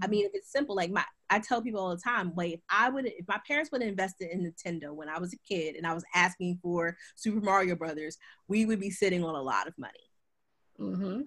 I 0.02 0.08
mean, 0.08 0.26
if 0.26 0.32
it's 0.34 0.52
simple, 0.52 0.76
like 0.76 0.92
my 0.92 1.04
I 1.30 1.40
tell 1.40 1.62
people 1.62 1.82
all 1.82 1.96
the 1.96 2.02
time, 2.02 2.34
like 2.36 2.54
if 2.54 2.60
I 2.70 2.90
would 2.90 3.06
if 3.06 3.28
my 3.28 3.40
parents 3.48 3.72
would 3.72 3.82
have 3.82 3.90
invested 3.90 4.30
in 4.32 4.42
Nintendo 4.42 4.94
when 4.94 5.10
I 5.10 5.20
was 5.20 5.34
a 5.34 5.38
kid 5.38 5.76
and 5.76 5.86
I 5.86 5.94
was 5.94 6.06
asking 6.16 6.60
for 6.62 6.96
Super 7.16 7.42
Mario 7.42 7.76
Brothers, 7.76 8.18
we 8.48 8.66
would 8.66 8.80
be 8.80 8.90
sitting 8.90 9.24
on 9.24 9.36
a 9.36 9.42
lot 9.42 9.68
of 9.68 9.74
money. 9.78 9.94
Mm-hmm. 10.80 11.22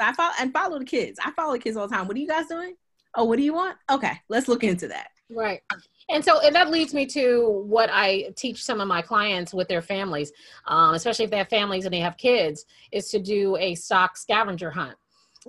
I 0.00 0.12
follow 0.12 0.32
and 0.40 0.52
follow 0.52 0.78
the 0.78 0.84
kids. 0.84 1.18
I 1.24 1.30
follow 1.32 1.52
the 1.52 1.58
kids 1.58 1.76
all 1.76 1.88
the 1.88 1.94
time. 1.94 2.06
What 2.08 2.16
are 2.16 2.20
you 2.20 2.28
guys 2.28 2.46
doing? 2.46 2.76
Oh, 3.14 3.24
what 3.24 3.36
do 3.36 3.42
you 3.42 3.54
want? 3.54 3.76
Okay, 3.90 4.12
let's 4.28 4.48
look 4.48 4.64
into 4.64 4.88
that. 4.88 5.08
Right. 5.30 5.60
And 6.08 6.24
so, 6.24 6.40
and 6.40 6.54
that 6.54 6.70
leads 6.70 6.92
me 6.92 7.06
to 7.06 7.64
what 7.66 7.88
I 7.92 8.32
teach 8.36 8.64
some 8.64 8.80
of 8.80 8.88
my 8.88 9.00
clients 9.00 9.54
with 9.54 9.68
their 9.68 9.82
families, 9.82 10.32
um, 10.66 10.94
especially 10.94 11.24
if 11.24 11.30
they 11.30 11.38
have 11.38 11.48
families 11.48 11.84
and 11.84 11.94
they 11.94 12.00
have 12.00 12.16
kids, 12.16 12.66
is 12.90 13.08
to 13.10 13.20
do 13.20 13.56
a 13.56 13.74
stock 13.76 14.16
scavenger 14.16 14.70
hunt. 14.70 14.96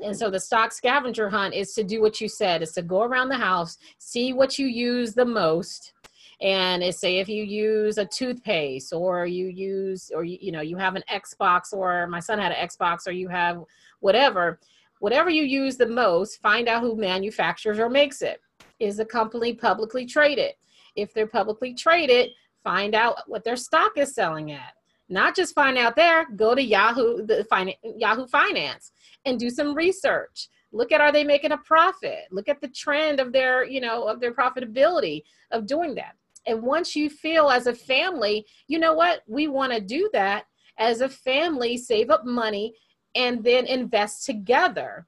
And 0.04 0.16
so 0.16 0.30
the 0.30 0.40
stock 0.40 0.72
scavenger 0.72 1.30
hunt 1.30 1.54
is 1.54 1.74
to 1.74 1.84
do 1.84 2.02
what 2.02 2.22
you 2.22 2.30
said, 2.30 2.62
is 2.62 2.72
to 2.74 2.82
go 2.82 3.02
around 3.02 3.30
the 3.30 3.38
house, 3.38 3.78
see 3.98 4.34
what 4.34 4.58
you 4.58 4.68
use 4.68 5.14
the 5.14 5.26
most. 5.26 5.94
And 6.42 6.84
say 6.94 7.20
if 7.20 7.30
you 7.30 7.44
use 7.44 8.00
a 8.00 8.06
toothpaste 8.06 8.94
or 8.94 9.28
you 9.28 9.48
use, 9.48 10.12
or 10.14 10.24
you, 10.24 10.38
you 10.42 10.52
know, 10.52 10.62
you 10.62 10.76
have 10.78 10.96
an 10.96 11.04
Xbox 11.12 11.72
or 11.72 12.08
my 12.08 12.20
son 12.20 12.40
had 12.40 12.52
an 12.52 12.68
Xbox 12.68 13.08
or 13.08 13.12
you 13.12 13.28
have 13.28 13.64
whatever, 14.00 14.60
whatever 15.00 15.30
you 15.30 15.44
use 15.44 15.78
the 15.78 15.86
most, 15.86 16.42
find 16.42 16.68
out 16.68 16.82
who 16.82 16.96
manufactures 16.96 17.78
or 17.78 17.90
makes 17.90 18.24
it. 18.24 18.42
Is 18.80 18.98
the 18.98 19.06
company 19.06 19.54
publicly 19.54 20.08
traded? 20.08 20.54
If 20.96 21.14
they're 21.14 21.28
publicly 21.28 21.76
traded, 21.76 22.30
find 22.64 22.96
out 22.96 23.20
what 23.28 23.44
their 23.44 23.56
stock 23.56 23.92
is 23.98 24.16
selling 24.16 24.52
at. 24.52 24.74
Not 25.10 25.36
just 25.36 25.54
find 25.54 25.78
out 25.78 25.96
there, 25.96 26.26
go 26.36 26.56
to 26.56 26.64
Yahoo, 26.64 27.26
the 27.26 27.46
fin- 27.52 27.74
Yahoo 27.84 28.26
Finance 28.28 28.94
and 29.26 29.40
do 29.40 29.50
some 29.50 29.76
research. 29.76 30.48
Look 30.72 30.92
at 30.92 31.02
are 31.02 31.12
they 31.12 31.24
making 31.26 31.52
a 31.52 31.58
profit? 31.58 32.24
Look 32.32 32.48
at 32.48 32.62
the 32.62 32.70
trend 32.70 33.20
of 33.20 33.34
their, 33.34 33.66
you 33.66 33.82
know, 33.82 34.08
of 34.08 34.20
their 34.20 34.34
profitability 34.34 35.24
of 35.52 35.68
doing 35.68 35.96
that. 35.96 36.16
And 36.48 36.64
once 36.64 36.96
you 36.96 37.10
feel 37.10 37.50
as 37.50 37.68
a 37.68 37.74
family, 37.74 38.46
you 38.68 38.80
know 38.80 38.94
what, 38.94 39.22
we 39.28 39.48
want 39.48 39.74
to 39.74 39.80
do 39.80 40.10
that 40.14 40.46
as 40.78 41.02
a 41.02 41.10
family, 41.10 41.78
save 41.78 42.10
up 42.10 42.26
money 42.26 42.74
and 43.16 43.44
then 43.44 43.66
invest 43.66 44.26
together 44.26 45.08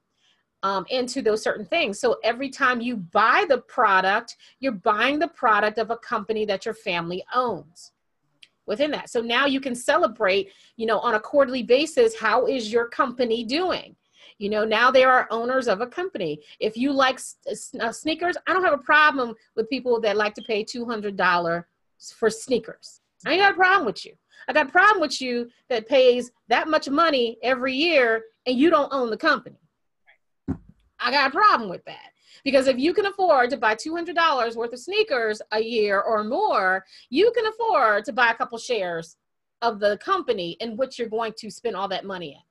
um, 0.62 0.86
into 0.88 1.20
those 1.20 1.42
certain 1.42 1.66
things. 1.66 1.98
So 2.00 2.16
every 2.24 2.48
time 2.48 2.80
you 2.80 2.96
buy 2.96 3.44
the 3.48 3.58
product, 3.58 4.36
you're 4.60 4.72
buying 4.72 5.18
the 5.18 5.28
product 5.28 5.78
of 5.78 5.90
a 5.90 5.98
company 5.98 6.44
that 6.46 6.64
your 6.64 6.74
family 6.74 7.22
owns 7.34 7.92
within 8.66 8.90
that. 8.92 9.10
So 9.10 9.20
now 9.20 9.46
you 9.46 9.60
can 9.60 9.74
celebrate, 9.74 10.50
you 10.76 10.86
know, 10.86 10.98
on 11.00 11.14
a 11.14 11.20
quarterly 11.20 11.62
basis, 11.62 12.18
how 12.18 12.46
is 12.46 12.72
your 12.72 12.88
company 12.88 13.44
doing? 13.44 13.94
You 14.38 14.50
know, 14.50 14.64
now 14.64 14.90
they 14.90 15.04
are 15.04 15.28
owners 15.30 15.68
of 15.68 15.80
a 15.80 15.86
company. 15.86 16.40
If 16.60 16.76
you 16.76 16.92
like 16.92 17.20
uh, 17.80 17.92
sneakers, 17.92 18.36
I 18.46 18.52
don't 18.52 18.64
have 18.64 18.72
a 18.72 18.78
problem 18.78 19.34
with 19.54 19.70
people 19.70 20.00
that 20.00 20.16
like 20.16 20.34
to 20.34 20.42
pay 20.42 20.64
$200 20.64 21.64
for 22.16 22.30
sneakers. 22.30 23.00
I 23.26 23.32
ain't 23.32 23.42
got 23.42 23.52
a 23.52 23.56
problem 23.56 23.86
with 23.86 24.04
you. 24.04 24.14
I 24.48 24.52
got 24.52 24.66
a 24.66 24.72
problem 24.72 25.00
with 25.00 25.20
you 25.20 25.48
that 25.68 25.88
pays 25.88 26.30
that 26.48 26.68
much 26.68 26.88
money 26.88 27.38
every 27.42 27.74
year 27.74 28.24
and 28.46 28.58
you 28.58 28.70
don't 28.70 28.92
own 28.92 29.10
the 29.10 29.16
company. 29.16 29.56
I 30.48 31.10
got 31.10 31.28
a 31.28 31.32
problem 31.32 31.70
with 31.70 31.84
that. 31.84 32.10
Because 32.44 32.66
if 32.66 32.78
you 32.78 32.92
can 32.92 33.06
afford 33.06 33.50
to 33.50 33.56
buy 33.56 33.74
$200 33.74 34.56
worth 34.56 34.72
of 34.72 34.78
sneakers 34.78 35.40
a 35.52 35.60
year 35.60 36.00
or 36.00 36.24
more, 36.24 36.84
you 37.08 37.32
can 37.34 37.46
afford 37.46 38.04
to 38.04 38.12
buy 38.12 38.30
a 38.30 38.34
couple 38.34 38.58
shares 38.58 39.16
of 39.62 39.80
the 39.80 39.96
company 39.98 40.56
in 40.60 40.76
which 40.76 40.98
you're 40.98 41.08
going 41.08 41.32
to 41.38 41.50
spend 41.50 41.74
all 41.74 41.88
that 41.88 42.04
money 42.04 42.32
in. 42.32 42.42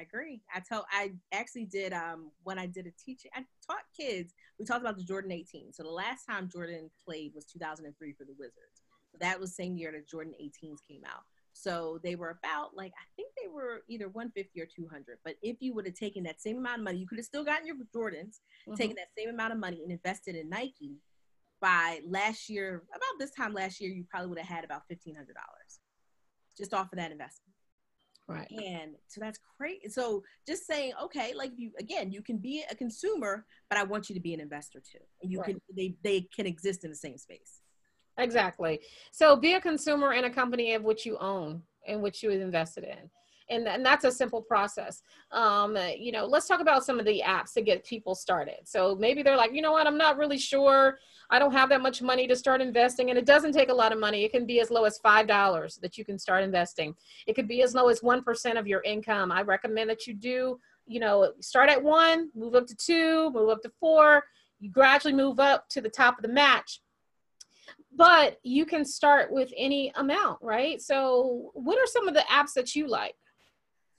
I 0.00 0.02
agree. 0.02 0.40
I 0.54 0.60
told 0.60 0.84
I 0.90 1.12
actually 1.32 1.66
did 1.66 1.92
um 1.92 2.30
when 2.42 2.58
I 2.58 2.66
did 2.66 2.86
a 2.86 2.90
teaching 3.04 3.30
I 3.34 3.44
taught 3.66 3.84
kids. 3.98 4.32
We 4.58 4.64
talked 4.64 4.80
about 4.80 4.96
the 4.96 5.04
Jordan 5.04 5.32
18. 5.32 5.72
So 5.72 5.82
the 5.82 5.90
last 5.90 6.24
time 6.24 6.48
Jordan 6.48 6.90
played 7.04 7.32
was 7.34 7.44
2003 7.44 8.12
for 8.14 8.24
the 8.24 8.34
Wizards. 8.38 8.82
So 9.12 9.18
that 9.20 9.38
was 9.38 9.54
same 9.54 9.76
year 9.76 9.92
that 9.92 10.08
Jordan 10.08 10.34
18s 10.42 10.78
came 10.88 11.02
out. 11.06 11.22
So 11.52 12.00
they 12.02 12.14
were 12.14 12.38
about 12.42 12.74
like 12.74 12.92
I 12.96 13.04
think 13.16 13.32
they 13.40 13.48
were 13.48 13.82
either 13.88 14.08
150 14.08 14.60
or 14.60 14.66
200. 14.66 15.18
But 15.22 15.34
if 15.42 15.58
you 15.60 15.74
would 15.74 15.84
have 15.84 15.96
taken 15.96 16.22
that 16.24 16.40
same 16.40 16.58
amount 16.58 16.78
of 16.78 16.84
money, 16.84 16.98
you 16.98 17.06
could 17.06 17.18
have 17.18 17.26
still 17.26 17.44
gotten 17.44 17.66
your 17.66 17.76
Jordans, 17.94 18.40
mm-hmm. 18.66 18.74
taken 18.74 18.96
that 18.96 19.08
same 19.18 19.28
amount 19.28 19.52
of 19.52 19.58
money 19.58 19.82
and 19.82 19.92
invested 19.92 20.34
in 20.34 20.48
Nike. 20.48 20.96
By 21.60 22.00
last 22.08 22.48
year, 22.48 22.84
about 22.88 23.18
this 23.18 23.32
time 23.32 23.52
last 23.52 23.82
year, 23.82 23.90
you 23.90 24.06
probably 24.08 24.30
would 24.30 24.38
have 24.38 24.48
had 24.48 24.64
about 24.64 24.86
fifteen 24.88 25.14
hundred 25.14 25.34
dollars 25.34 25.80
just 26.56 26.72
off 26.72 26.90
of 26.90 26.98
that 26.98 27.12
investment. 27.12 27.49
Right. 28.30 28.50
And 28.64 28.92
so 29.08 29.20
that's 29.20 29.40
great. 29.58 29.92
So 29.92 30.22
just 30.46 30.66
saying, 30.66 30.92
okay, 31.02 31.34
like 31.34 31.50
you 31.56 31.72
again, 31.78 32.12
you 32.12 32.22
can 32.22 32.38
be 32.38 32.64
a 32.70 32.74
consumer, 32.74 33.44
but 33.68 33.78
I 33.78 33.82
want 33.82 34.08
you 34.08 34.14
to 34.14 34.20
be 34.20 34.34
an 34.34 34.40
investor 34.40 34.80
too. 34.80 34.98
And 35.22 35.32
you 35.32 35.40
right. 35.40 35.46
can 35.46 35.60
they 35.76 35.96
they 36.04 36.28
can 36.34 36.46
exist 36.46 36.84
in 36.84 36.90
the 36.90 36.96
same 36.96 37.18
space. 37.18 37.60
Exactly. 38.18 38.80
So 39.10 39.34
be 39.36 39.54
a 39.54 39.60
consumer 39.60 40.12
in 40.12 40.24
a 40.24 40.30
company 40.30 40.74
of 40.74 40.82
which 40.82 41.04
you 41.04 41.18
own 41.18 41.62
and 41.86 42.02
which 42.02 42.22
you 42.22 42.30
invested 42.30 42.84
in. 42.84 43.10
And, 43.50 43.66
and 43.68 43.84
that's 43.84 44.04
a 44.04 44.12
simple 44.12 44.40
process. 44.40 45.02
Um, 45.32 45.76
you 45.98 46.12
know, 46.12 46.24
let's 46.24 46.46
talk 46.46 46.60
about 46.60 46.84
some 46.84 46.98
of 46.98 47.04
the 47.04 47.22
apps 47.24 47.52
to 47.54 47.62
get 47.62 47.84
people 47.84 48.14
started. 48.14 48.60
So 48.64 48.94
maybe 48.94 49.22
they're 49.22 49.36
like, 49.36 49.52
you 49.52 49.60
know 49.60 49.72
what, 49.72 49.86
I'm 49.86 49.98
not 49.98 50.16
really 50.16 50.38
sure. 50.38 50.98
I 51.30 51.38
don't 51.38 51.52
have 51.52 51.68
that 51.68 51.82
much 51.82 52.00
money 52.00 52.26
to 52.26 52.36
start 52.36 52.60
investing. 52.60 53.10
And 53.10 53.18
it 53.18 53.26
doesn't 53.26 53.52
take 53.52 53.68
a 53.68 53.74
lot 53.74 53.92
of 53.92 53.98
money. 53.98 54.24
It 54.24 54.32
can 54.32 54.46
be 54.46 54.60
as 54.60 54.70
low 54.70 54.84
as 54.84 54.98
$5 55.04 55.80
that 55.80 55.98
you 55.98 56.04
can 56.04 56.18
start 56.18 56.42
investing. 56.44 56.94
It 57.26 57.34
could 57.34 57.48
be 57.48 57.62
as 57.62 57.74
low 57.74 57.88
as 57.88 58.00
1% 58.00 58.58
of 58.58 58.66
your 58.66 58.82
income. 58.82 59.32
I 59.32 59.42
recommend 59.42 59.90
that 59.90 60.06
you 60.06 60.14
do, 60.14 60.60
you 60.86 61.00
know, 61.00 61.32
start 61.40 61.68
at 61.68 61.82
one, 61.82 62.30
move 62.34 62.54
up 62.54 62.66
to 62.68 62.76
two, 62.76 63.30
move 63.32 63.48
up 63.50 63.62
to 63.62 63.70
four. 63.80 64.24
You 64.60 64.70
gradually 64.70 65.14
move 65.14 65.40
up 65.40 65.68
to 65.70 65.80
the 65.80 65.88
top 65.90 66.18
of 66.18 66.22
the 66.22 66.28
match 66.28 66.80
but 67.96 68.38
you 68.42 68.64
can 68.64 68.84
start 68.84 69.32
with 69.32 69.52
any 69.56 69.92
amount, 69.96 70.38
right? 70.40 70.80
So, 70.80 71.50
what 71.54 71.78
are 71.78 71.86
some 71.86 72.08
of 72.08 72.14
the 72.14 72.24
apps 72.30 72.52
that 72.54 72.74
you 72.74 72.86
like? 72.86 73.16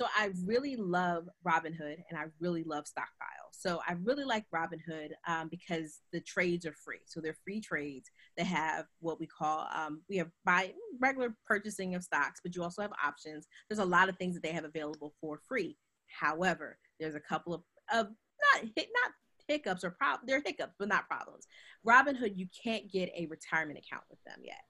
So, 0.02 0.08
I 0.18 0.32
really 0.46 0.76
love 0.76 1.30
Robinhood 1.48 1.98
and 2.10 2.18
I 2.18 2.26
really 2.40 2.64
love 2.64 2.88
Stockpile. 2.88 3.52
So, 3.52 3.82
I 3.88 3.94
really 4.04 4.24
like 4.24 4.46
Robinhood 4.52 5.12
um, 5.28 5.48
because 5.48 6.00
the 6.12 6.22
trades 6.22 6.66
are 6.66 6.74
free. 6.74 7.02
So, 7.06 7.22
they're 7.22 7.38
free 7.44 7.62
trades. 7.62 8.10
They 8.36 8.44
have 8.44 8.86
what 9.00 9.20
we 9.20 9.28
call 9.28 9.68
um, 9.76 10.02
we 10.10 10.18
have 10.18 10.32
buy 10.44 10.74
regular 11.00 11.36
purchasing 11.46 11.94
of 11.94 12.04
stocks, 12.04 12.40
but 12.44 12.56
you 12.56 12.64
also 12.64 12.82
have 12.82 12.94
options. 13.06 13.48
There's 13.70 13.78
a 13.78 13.86
lot 13.86 14.10
of 14.10 14.18
things 14.18 14.34
that 14.34 14.42
they 14.42 14.54
have 14.54 14.66
available 14.66 15.14
for 15.22 15.40
free. 15.48 15.78
However, 16.08 16.80
there's 17.00 17.16
a 17.16 17.20
couple 17.20 17.54
of, 17.54 17.62
of 17.94 18.08
not 18.08 18.64
not 18.66 19.12
hiccups 19.48 19.84
or 19.84 19.92
problems. 19.92 20.28
They're 20.28 20.42
hiccups, 20.44 20.74
but 20.80 20.88
not 20.88 21.08
problems. 21.08 21.46
Robinhood, 21.88 22.38
you 22.38 22.48
can't 22.64 22.92
get 22.92 23.12
a 23.16 23.28
retirement 23.28 23.78
account 23.78 24.06
with 24.10 24.24
them 24.24 24.40
yet, 24.44 24.62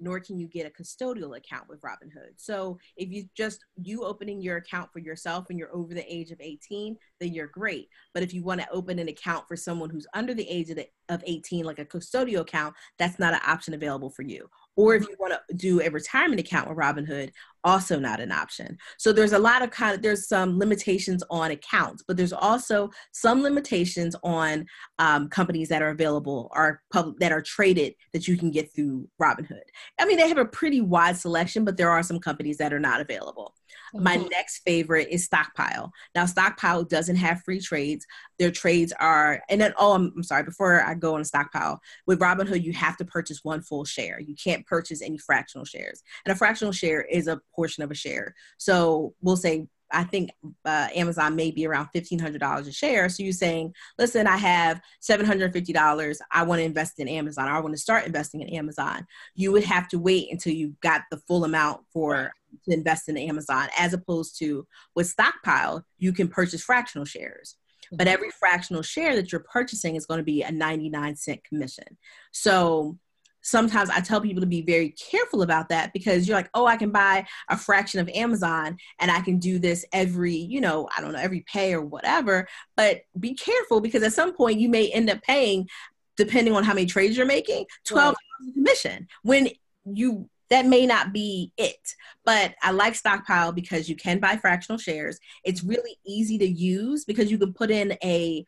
nor 0.00 0.18
can 0.18 0.38
you 0.38 0.48
get 0.48 0.66
a 0.66 0.82
custodial 0.82 1.36
account 1.36 1.68
with 1.68 1.80
Robinhood. 1.82 2.32
So 2.36 2.78
if 2.96 3.10
you 3.10 3.24
just 3.36 3.64
you 3.76 4.04
opening 4.04 4.40
your 4.40 4.56
account 4.56 4.90
for 4.92 4.98
yourself 4.98 5.46
and 5.50 5.58
you're 5.58 5.74
over 5.74 5.94
the 5.94 6.12
age 6.12 6.30
of 6.30 6.40
18, 6.40 6.96
then 7.20 7.34
you're 7.34 7.46
great. 7.46 7.88
But 8.14 8.22
if 8.22 8.32
you 8.32 8.42
want 8.42 8.60
to 8.60 8.70
open 8.70 8.98
an 8.98 9.08
account 9.08 9.46
for 9.46 9.56
someone 9.56 9.90
who's 9.90 10.06
under 10.14 10.34
the 10.34 10.48
age 10.48 10.70
of, 10.70 10.76
the, 10.76 10.86
of 11.08 11.22
18, 11.26 11.64
like 11.64 11.78
a 11.78 11.84
custodial 11.84 12.40
account, 12.40 12.74
that's 12.98 13.18
not 13.18 13.34
an 13.34 13.40
option 13.46 13.74
available 13.74 14.10
for 14.10 14.22
you. 14.22 14.48
Or 14.80 14.94
if 14.94 15.02
you 15.02 15.16
want 15.18 15.34
to 15.34 15.54
do 15.54 15.82
a 15.82 15.90
retirement 15.90 16.40
account 16.40 16.68
with 16.68 16.78
Robinhood, 16.78 17.32
also 17.64 17.98
not 17.98 18.18
an 18.20 18.32
option. 18.32 18.78
So 18.98 19.12
there's 19.12 19.34
a 19.34 19.38
lot 19.38 19.62
of 19.62 19.70
kind 19.70 19.94
of 19.94 20.00
there's 20.00 20.26
some 20.26 20.58
limitations 20.58 21.22
on 21.30 21.50
accounts, 21.50 22.02
but 22.06 22.16
there's 22.16 22.32
also 22.32 22.90
some 23.12 23.42
limitations 23.42 24.16
on 24.22 24.64
um, 24.98 25.28
companies 25.28 25.68
that 25.68 25.82
are 25.82 25.90
available 25.90 26.50
are 26.52 26.80
public 26.90 27.18
that 27.18 27.32
are 27.32 27.42
traded 27.42 27.94
that 28.14 28.26
you 28.26 28.38
can 28.38 28.50
get 28.50 28.74
through 28.74 29.06
Robinhood. 29.20 29.60
I 29.98 30.06
mean, 30.06 30.16
they 30.16 30.28
have 30.28 30.38
a 30.38 30.46
pretty 30.46 30.80
wide 30.80 31.18
selection, 31.18 31.64
but 31.64 31.76
there 31.76 31.90
are 31.90 32.02
some 32.02 32.18
companies 32.18 32.56
that 32.56 32.72
are 32.72 32.80
not 32.80 33.02
available. 33.02 33.54
Mm-hmm. 33.94 34.04
My 34.04 34.16
next 34.16 34.58
favorite 34.58 35.08
is 35.10 35.24
Stockpile. 35.24 35.92
Now, 36.14 36.26
Stockpile 36.26 36.84
doesn't 36.84 37.16
have 37.16 37.42
free 37.42 37.60
trades. 37.60 38.06
Their 38.38 38.50
trades 38.50 38.92
are, 39.00 39.42
and 39.48 39.60
then, 39.60 39.74
oh, 39.78 39.94
I'm, 39.94 40.12
I'm 40.16 40.22
sorry, 40.22 40.44
before 40.44 40.82
I 40.82 40.94
go 40.94 41.16
on 41.16 41.24
Stockpile, 41.24 41.80
with 42.06 42.20
Robinhood, 42.20 42.62
you 42.62 42.72
have 42.72 42.96
to 42.98 43.04
purchase 43.04 43.40
one 43.42 43.62
full 43.62 43.84
share. 43.84 44.20
You 44.20 44.34
can't 44.34 44.66
purchase 44.66 45.02
any 45.02 45.18
fractional 45.18 45.64
shares. 45.64 46.02
And 46.24 46.32
a 46.32 46.36
fractional 46.36 46.72
share 46.72 47.02
is 47.02 47.26
a 47.26 47.40
portion 47.54 47.82
of 47.82 47.90
a 47.90 47.94
share. 47.94 48.34
So 48.58 49.14
we'll 49.20 49.36
say 49.36 49.66
I 49.92 50.04
think 50.04 50.30
uh, 50.64 50.88
Amazon 50.94 51.36
may 51.36 51.50
be 51.50 51.66
around 51.66 51.88
$1,500 51.94 52.66
a 52.66 52.72
share. 52.72 53.08
So 53.08 53.22
you're 53.22 53.32
saying, 53.32 53.74
listen, 53.98 54.26
I 54.26 54.36
have 54.36 54.80
$750. 55.02 56.18
I 56.30 56.42
want 56.44 56.60
to 56.60 56.64
invest 56.64 56.98
in 56.98 57.08
Amazon. 57.08 57.48
I 57.48 57.60
want 57.60 57.74
to 57.74 57.80
start 57.80 58.06
investing 58.06 58.42
in 58.42 58.50
Amazon. 58.50 59.06
You 59.34 59.52
would 59.52 59.64
have 59.64 59.88
to 59.88 59.98
wait 59.98 60.28
until 60.30 60.52
you 60.52 60.74
got 60.80 61.02
the 61.10 61.18
full 61.18 61.44
amount 61.44 61.82
for 61.92 62.32
to 62.64 62.74
invest 62.74 63.08
in 63.08 63.16
Amazon, 63.16 63.68
as 63.78 63.92
opposed 63.92 64.38
to 64.38 64.66
with 64.94 65.08
Stockpile, 65.08 65.84
you 65.98 66.12
can 66.12 66.28
purchase 66.28 66.62
fractional 66.62 67.04
shares. 67.04 67.56
But 67.92 68.06
mm-hmm. 68.06 68.14
every 68.14 68.30
fractional 68.38 68.82
share 68.82 69.16
that 69.16 69.32
you're 69.32 69.44
purchasing 69.52 69.96
is 69.96 70.06
going 70.06 70.18
to 70.18 70.24
be 70.24 70.42
a 70.42 70.52
99 70.52 71.16
cent 71.16 71.42
commission. 71.44 71.96
So 72.32 72.98
sometimes 73.42 73.90
I 73.90 74.00
tell 74.00 74.20
people 74.20 74.42
to 74.42 74.46
be 74.46 74.62
very 74.62 74.90
careful 74.90 75.42
about 75.42 75.68
that 75.70 75.92
because 75.92 76.28
you're 76.28 76.36
like, 76.36 76.50
oh, 76.54 76.66
I 76.66 76.76
can 76.76 76.90
buy 76.90 77.26
a 77.48 77.56
fraction 77.56 78.00
of 78.00 78.08
Amazon 78.10 78.76
and 78.98 79.10
I 79.10 79.20
can 79.20 79.38
do 79.38 79.58
this 79.58 79.84
every, 79.92 80.34
you 80.34 80.60
know, 80.60 80.88
I 80.96 81.00
don't 81.00 81.12
know, 81.12 81.18
every 81.18 81.44
pay 81.52 81.72
or 81.74 81.82
whatever. 81.82 82.46
But 82.76 83.02
be 83.18 83.34
careful 83.34 83.80
because 83.80 84.02
at 84.02 84.12
some 84.12 84.34
point 84.34 84.60
you 84.60 84.68
may 84.68 84.88
end 84.90 85.10
up 85.10 85.22
paying, 85.22 85.68
depending 86.16 86.54
on 86.54 86.64
how 86.64 86.74
many 86.74 86.86
trades 86.86 87.16
you're 87.16 87.26
making, 87.26 87.66
12 87.84 88.14
right. 88.14 88.54
commission 88.54 89.08
when 89.22 89.48
you 89.84 90.28
that 90.50 90.66
may 90.66 90.86
not 90.86 91.12
be 91.12 91.52
it 91.56 91.94
but 92.24 92.54
i 92.62 92.70
like 92.70 92.94
stockpile 92.94 93.52
because 93.52 93.88
you 93.88 93.96
can 93.96 94.18
buy 94.18 94.36
fractional 94.36 94.78
shares. 94.78 95.18
It's 95.44 95.64
really 95.64 95.96
easy 96.06 96.38
to 96.38 96.46
use 96.46 97.04
because 97.04 97.30
you 97.30 97.38
can 97.38 97.52
put 97.52 97.70
in 97.70 97.96
a 98.02 98.44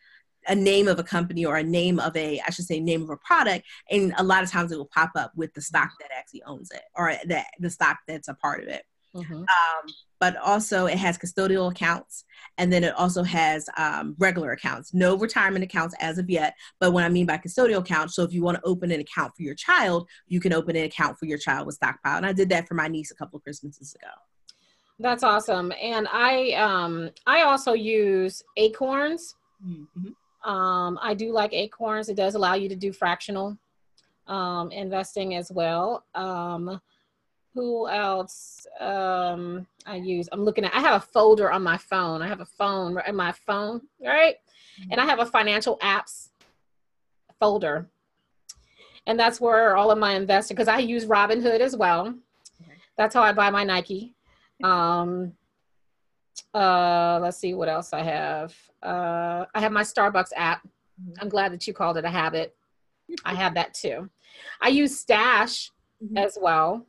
a 0.48 0.54
name 0.54 0.88
of 0.88 0.98
a 0.98 1.04
company 1.04 1.44
or 1.44 1.56
a 1.56 1.62
name 1.62 2.00
of 2.00 2.16
a 2.16 2.40
i 2.46 2.50
should 2.50 2.64
say 2.64 2.80
name 2.80 3.02
of 3.02 3.10
a 3.10 3.16
product 3.18 3.64
and 3.90 4.12
a 4.18 4.24
lot 4.24 4.42
of 4.42 4.50
times 4.50 4.72
it 4.72 4.76
will 4.76 4.90
pop 4.92 5.12
up 5.16 5.32
with 5.36 5.52
the 5.54 5.60
stock 5.60 5.90
that 6.00 6.10
actually 6.16 6.42
owns 6.44 6.70
it 6.72 6.82
or 6.96 7.14
that 7.26 7.46
the 7.60 7.70
stock 7.70 7.98
that's 8.08 8.28
a 8.28 8.34
part 8.34 8.62
of 8.62 8.68
it 8.68 8.84
mm-hmm. 9.14 9.34
um, 9.34 9.94
but 10.20 10.36
also 10.36 10.86
it 10.86 10.98
has 10.98 11.18
custodial 11.18 11.70
accounts 11.70 12.24
and 12.58 12.72
then 12.72 12.84
it 12.84 12.94
also 12.94 13.22
has 13.22 13.68
um, 13.76 14.14
regular 14.18 14.52
accounts 14.52 14.94
no 14.94 15.16
retirement 15.16 15.64
accounts 15.64 15.94
as 16.00 16.18
of 16.18 16.28
yet 16.30 16.54
but 16.80 16.92
what 16.92 17.04
i 17.04 17.08
mean 17.08 17.26
by 17.26 17.36
custodial 17.36 17.78
accounts 17.78 18.14
so 18.14 18.22
if 18.22 18.32
you 18.32 18.42
want 18.42 18.56
to 18.56 18.64
open 18.64 18.90
an 18.90 19.00
account 19.00 19.34
for 19.36 19.42
your 19.42 19.54
child 19.54 20.08
you 20.26 20.40
can 20.40 20.52
open 20.52 20.76
an 20.76 20.84
account 20.84 21.18
for 21.18 21.26
your 21.26 21.38
child 21.38 21.66
with 21.66 21.74
stockpile 21.74 22.16
and 22.16 22.26
i 22.26 22.32
did 22.32 22.48
that 22.48 22.66
for 22.66 22.74
my 22.74 22.88
niece 22.88 23.10
a 23.10 23.14
couple 23.14 23.36
of 23.36 23.42
christmases 23.42 23.94
ago 23.94 24.12
that's 24.98 25.22
awesome 25.22 25.72
and 25.80 26.06
i 26.12 26.52
um 26.52 27.10
i 27.26 27.42
also 27.42 27.72
use 27.72 28.42
acorns 28.56 29.34
mm-hmm. 29.64 30.08
Um, 30.44 30.98
I 31.00 31.14
do 31.14 31.32
like 31.32 31.52
Acorns. 31.52 32.08
It 32.08 32.16
does 32.16 32.34
allow 32.34 32.54
you 32.54 32.68
to 32.68 32.76
do 32.76 32.92
fractional 32.92 33.56
um, 34.26 34.70
investing 34.70 35.34
as 35.34 35.50
well. 35.52 36.04
Um, 36.14 36.80
who 37.54 37.88
else 37.88 38.66
um, 38.80 39.66
I 39.86 39.96
use? 39.96 40.28
I'm 40.32 40.44
looking 40.44 40.64
at, 40.64 40.74
I 40.74 40.80
have 40.80 41.02
a 41.02 41.06
folder 41.06 41.50
on 41.50 41.62
my 41.62 41.76
phone. 41.76 42.22
I 42.22 42.28
have 42.28 42.40
a 42.40 42.46
phone 42.46 42.98
in 43.06 43.14
my 43.14 43.32
phone, 43.32 43.82
right? 44.04 44.36
And 44.90 45.00
I 45.00 45.04
have 45.04 45.18
a 45.18 45.26
financial 45.26 45.76
apps 45.78 46.30
folder. 47.38 47.88
And 49.06 49.18
that's 49.18 49.40
where 49.40 49.76
all 49.76 49.90
of 49.90 49.98
my 49.98 50.14
investing, 50.14 50.54
because 50.54 50.68
I 50.68 50.78
use 50.78 51.06
Robinhood 51.06 51.60
as 51.60 51.76
well. 51.76 52.14
That's 52.96 53.14
how 53.14 53.22
I 53.22 53.32
buy 53.32 53.50
my 53.50 53.64
Nike. 53.64 54.14
Um, 54.62 55.32
uh, 56.54 57.18
let's 57.20 57.38
see 57.38 57.54
what 57.54 57.68
else 57.68 57.92
I 57.92 58.02
have. 58.02 58.54
Uh, 58.82 59.46
I 59.54 59.60
have 59.60 59.72
my 59.72 59.82
Starbucks 59.82 60.30
app. 60.36 60.62
Mm-hmm. 60.62 61.12
I'm 61.20 61.28
glad 61.28 61.52
that 61.52 61.66
you 61.66 61.74
called 61.74 61.96
it 61.96 62.04
a 62.04 62.10
habit. 62.10 62.54
I 63.24 63.34
have 63.42 63.54
that 63.54 63.74
too. 63.74 64.08
I 64.60 64.68
use 64.68 64.98
Stash 64.98 65.70
mm-hmm. 66.02 66.16
as 66.16 66.38
well. 66.40 66.86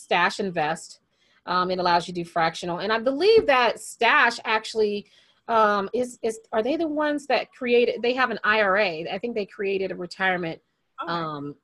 Stash 0.00 0.40
Invest. 0.40 1.00
Um, 1.46 1.70
it 1.70 1.78
allows 1.78 2.06
you 2.06 2.14
to 2.14 2.22
do 2.22 2.28
fractional, 2.28 2.78
and 2.78 2.92
I 2.92 2.98
believe 2.98 3.46
that 3.46 3.80
Stash 3.80 4.38
actually 4.44 5.06
um, 5.48 5.88
is 5.94 6.18
is. 6.22 6.38
Are 6.52 6.62
they 6.62 6.76
the 6.76 6.86
ones 6.86 7.26
that 7.26 7.50
created? 7.50 8.02
They 8.02 8.12
have 8.14 8.30
an 8.30 8.38
IRA. 8.44 9.10
I 9.10 9.18
think 9.18 9.34
they 9.34 9.46
created 9.46 9.90
a 9.90 9.96
retirement 9.96 10.60
um, 11.06 11.54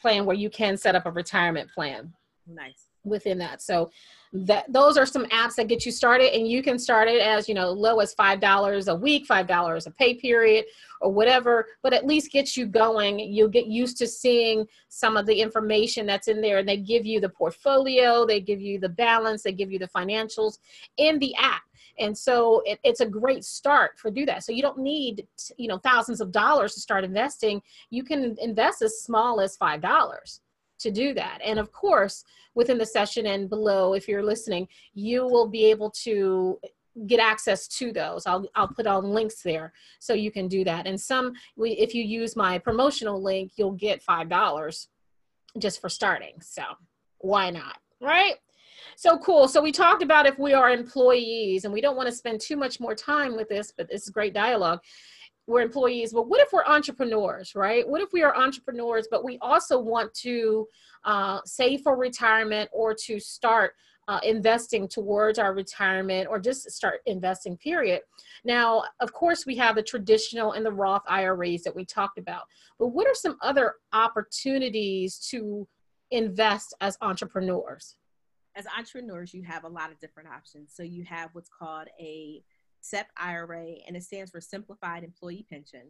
plan 0.00 0.24
where 0.24 0.36
you 0.36 0.50
can 0.50 0.76
set 0.76 0.94
up 0.94 1.06
a 1.06 1.10
retirement 1.10 1.70
plan. 1.72 2.12
Nice 2.46 2.88
within 3.04 3.38
that. 3.38 3.62
So 3.62 3.90
that 4.32 4.64
those 4.72 4.96
are 4.96 5.04
some 5.04 5.26
apps 5.26 5.56
that 5.56 5.68
get 5.68 5.84
you 5.84 5.92
started 5.92 6.34
and 6.34 6.48
you 6.48 6.62
can 6.62 6.78
start 6.78 7.06
it 7.06 7.20
as 7.20 7.48
you 7.48 7.54
know 7.54 7.70
low 7.70 8.00
as 8.00 8.14
five 8.14 8.40
dollars 8.40 8.88
a 8.88 8.94
week 8.94 9.26
five 9.26 9.46
dollars 9.46 9.86
a 9.86 9.90
pay 9.90 10.14
period 10.14 10.64
or 11.02 11.12
whatever 11.12 11.66
but 11.82 11.92
at 11.92 12.06
least 12.06 12.32
get 12.32 12.56
you 12.56 12.64
going. 12.66 13.18
You'll 13.18 13.48
get 13.48 13.66
used 13.66 13.98
to 13.98 14.06
seeing 14.06 14.66
some 14.88 15.16
of 15.16 15.26
the 15.26 15.38
information 15.38 16.06
that's 16.06 16.28
in 16.28 16.40
there 16.40 16.58
and 16.58 16.68
they 16.68 16.78
give 16.78 17.04
you 17.04 17.20
the 17.20 17.28
portfolio 17.28 18.24
they 18.24 18.40
give 18.40 18.60
you 18.60 18.78
the 18.78 18.88
balance 18.88 19.42
they 19.42 19.52
give 19.52 19.70
you 19.70 19.78
the 19.78 19.88
financials 19.88 20.58
in 20.96 21.18
the 21.18 21.34
app. 21.36 21.62
And 21.98 22.16
so 22.16 22.62
it, 22.64 22.80
it's 22.84 23.00
a 23.00 23.06
great 23.06 23.44
start 23.44 23.98
for 23.98 24.10
do 24.10 24.24
that. 24.24 24.44
So 24.44 24.52
you 24.52 24.62
don't 24.62 24.78
need 24.78 25.26
you 25.58 25.68
know 25.68 25.78
thousands 25.78 26.22
of 26.22 26.32
dollars 26.32 26.72
to 26.74 26.80
start 26.80 27.04
investing. 27.04 27.60
You 27.90 28.02
can 28.02 28.36
invest 28.40 28.80
as 28.80 29.02
small 29.02 29.42
as 29.42 29.56
five 29.56 29.82
dollars 29.82 30.40
to 30.82 30.90
do 30.90 31.14
that. 31.14 31.40
And 31.44 31.58
of 31.58 31.72
course, 31.72 32.24
within 32.54 32.78
the 32.78 32.86
session 32.86 33.26
and 33.26 33.48
below, 33.48 33.94
if 33.94 34.08
you're 34.08 34.22
listening, 34.22 34.68
you 34.94 35.24
will 35.26 35.48
be 35.48 35.64
able 35.66 35.90
to 36.02 36.58
get 37.06 37.20
access 37.20 37.66
to 37.66 37.92
those. 37.92 38.26
I'll, 38.26 38.46
I'll 38.54 38.68
put 38.68 38.86
on 38.86 39.10
links 39.10 39.42
there 39.42 39.72
so 39.98 40.12
you 40.12 40.30
can 40.30 40.48
do 40.48 40.62
that. 40.64 40.86
And 40.86 41.00
some, 41.00 41.32
we, 41.56 41.72
if 41.72 41.94
you 41.94 42.04
use 42.04 42.36
my 42.36 42.58
promotional 42.58 43.22
link, 43.22 43.52
you'll 43.56 43.72
get 43.72 44.04
$5 44.04 44.86
just 45.58 45.80
for 45.80 45.88
starting. 45.88 46.34
So 46.40 46.62
why 47.18 47.50
not, 47.50 47.78
right? 48.00 48.34
So 48.96 49.18
cool. 49.18 49.48
So 49.48 49.62
we 49.62 49.72
talked 49.72 50.02
about 50.02 50.26
if 50.26 50.38
we 50.38 50.52
are 50.52 50.70
employees 50.70 51.64
and 51.64 51.72
we 51.72 51.80
don't 51.80 51.96
want 51.96 52.08
to 52.08 52.14
spend 52.14 52.40
too 52.40 52.56
much 52.56 52.78
more 52.80 52.94
time 52.94 53.36
with 53.36 53.48
this, 53.48 53.72
but 53.76 53.88
this 53.88 54.02
is 54.02 54.10
great 54.10 54.34
dialogue 54.34 54.80
we're 55.46 55.60
employees, 55.60 56.12
but 56.12 56.28
what 56.28 56.40
if 56.40 56.52
we're 56.52 56.64
entrepreneurs, 56.64 57.54
right? 57.54 57.88
What 57.88 58.00
if 58.00 58.12
we 58.12 58.22
are 58.22 58.36
entrepreneurs, 58.36 59.08
but 59.10 59.24
we 59.24 59.38
also 59.40 59.78
want 59.78 60.14
to 60.14 60.68
uh, 61.04 61.40
save 61.44 61.80
for 61.82 61.96
retirement 61.96 62.70
or 62.72 62.94
to 63.06 63.18
start 63.18 63.74
uh, 64.08 64.20
investing 64.24 64.88
towards 64.88 65.38
our 65.38 65.54
retirement 65.54 66.26
or 66.28 66.38
just 66.38 66.70
start 66.70 67.00
investing, 67.06 67.56
period. 67.56 68.00
Now, 68.44 68.84
of 69.00 69.12
course, 69.12 69.46
we 69.46 69.56
have 69.56 69.76
the 69.76 69.82
traditional 69.82 70.52
and 70.52 70.66
the 70.66 70.72
Roth 70.72 71.02
IRAs 71.08 71.62
that 71.62 71.74
we 71.74 71.84
talked 71.84 72.18
about, 72.18 72.42
but 72.78 72.88
what 72.88 73.06
are 73.06 73.14
some 73.14 73.36
other 73.42 73.74
opportunities 73.92 75.18
to 75.30 75.68
invest 76.10 76.74
as 76.80 76.98
entrepreneurs? 77.00 77.96
As 78.54 78.66
entrepreneurs, 78.76 79.32
you 79.32 79.42
have 79.44 79.64
a 79.64 79.68
lot 79.68 79.90
of 79.90 79.98
different 79.98 80.28
options. 80.28 80.72
So 80.74 80.82
you 80.82 81.04
have 81.04 81.30
what's 81.32 81.48
called 81.48 81.88
a 81.98 82.42
SEP 82.82 83.06
IRA, 83.16 83.76
and 83.86 83.96
it 83.96 84.04
stands 84.04 84.30
for 84.30 84.40
Simplified 84.40 85.04
Employee 85.04 85.46
Pension. 85.48 85.86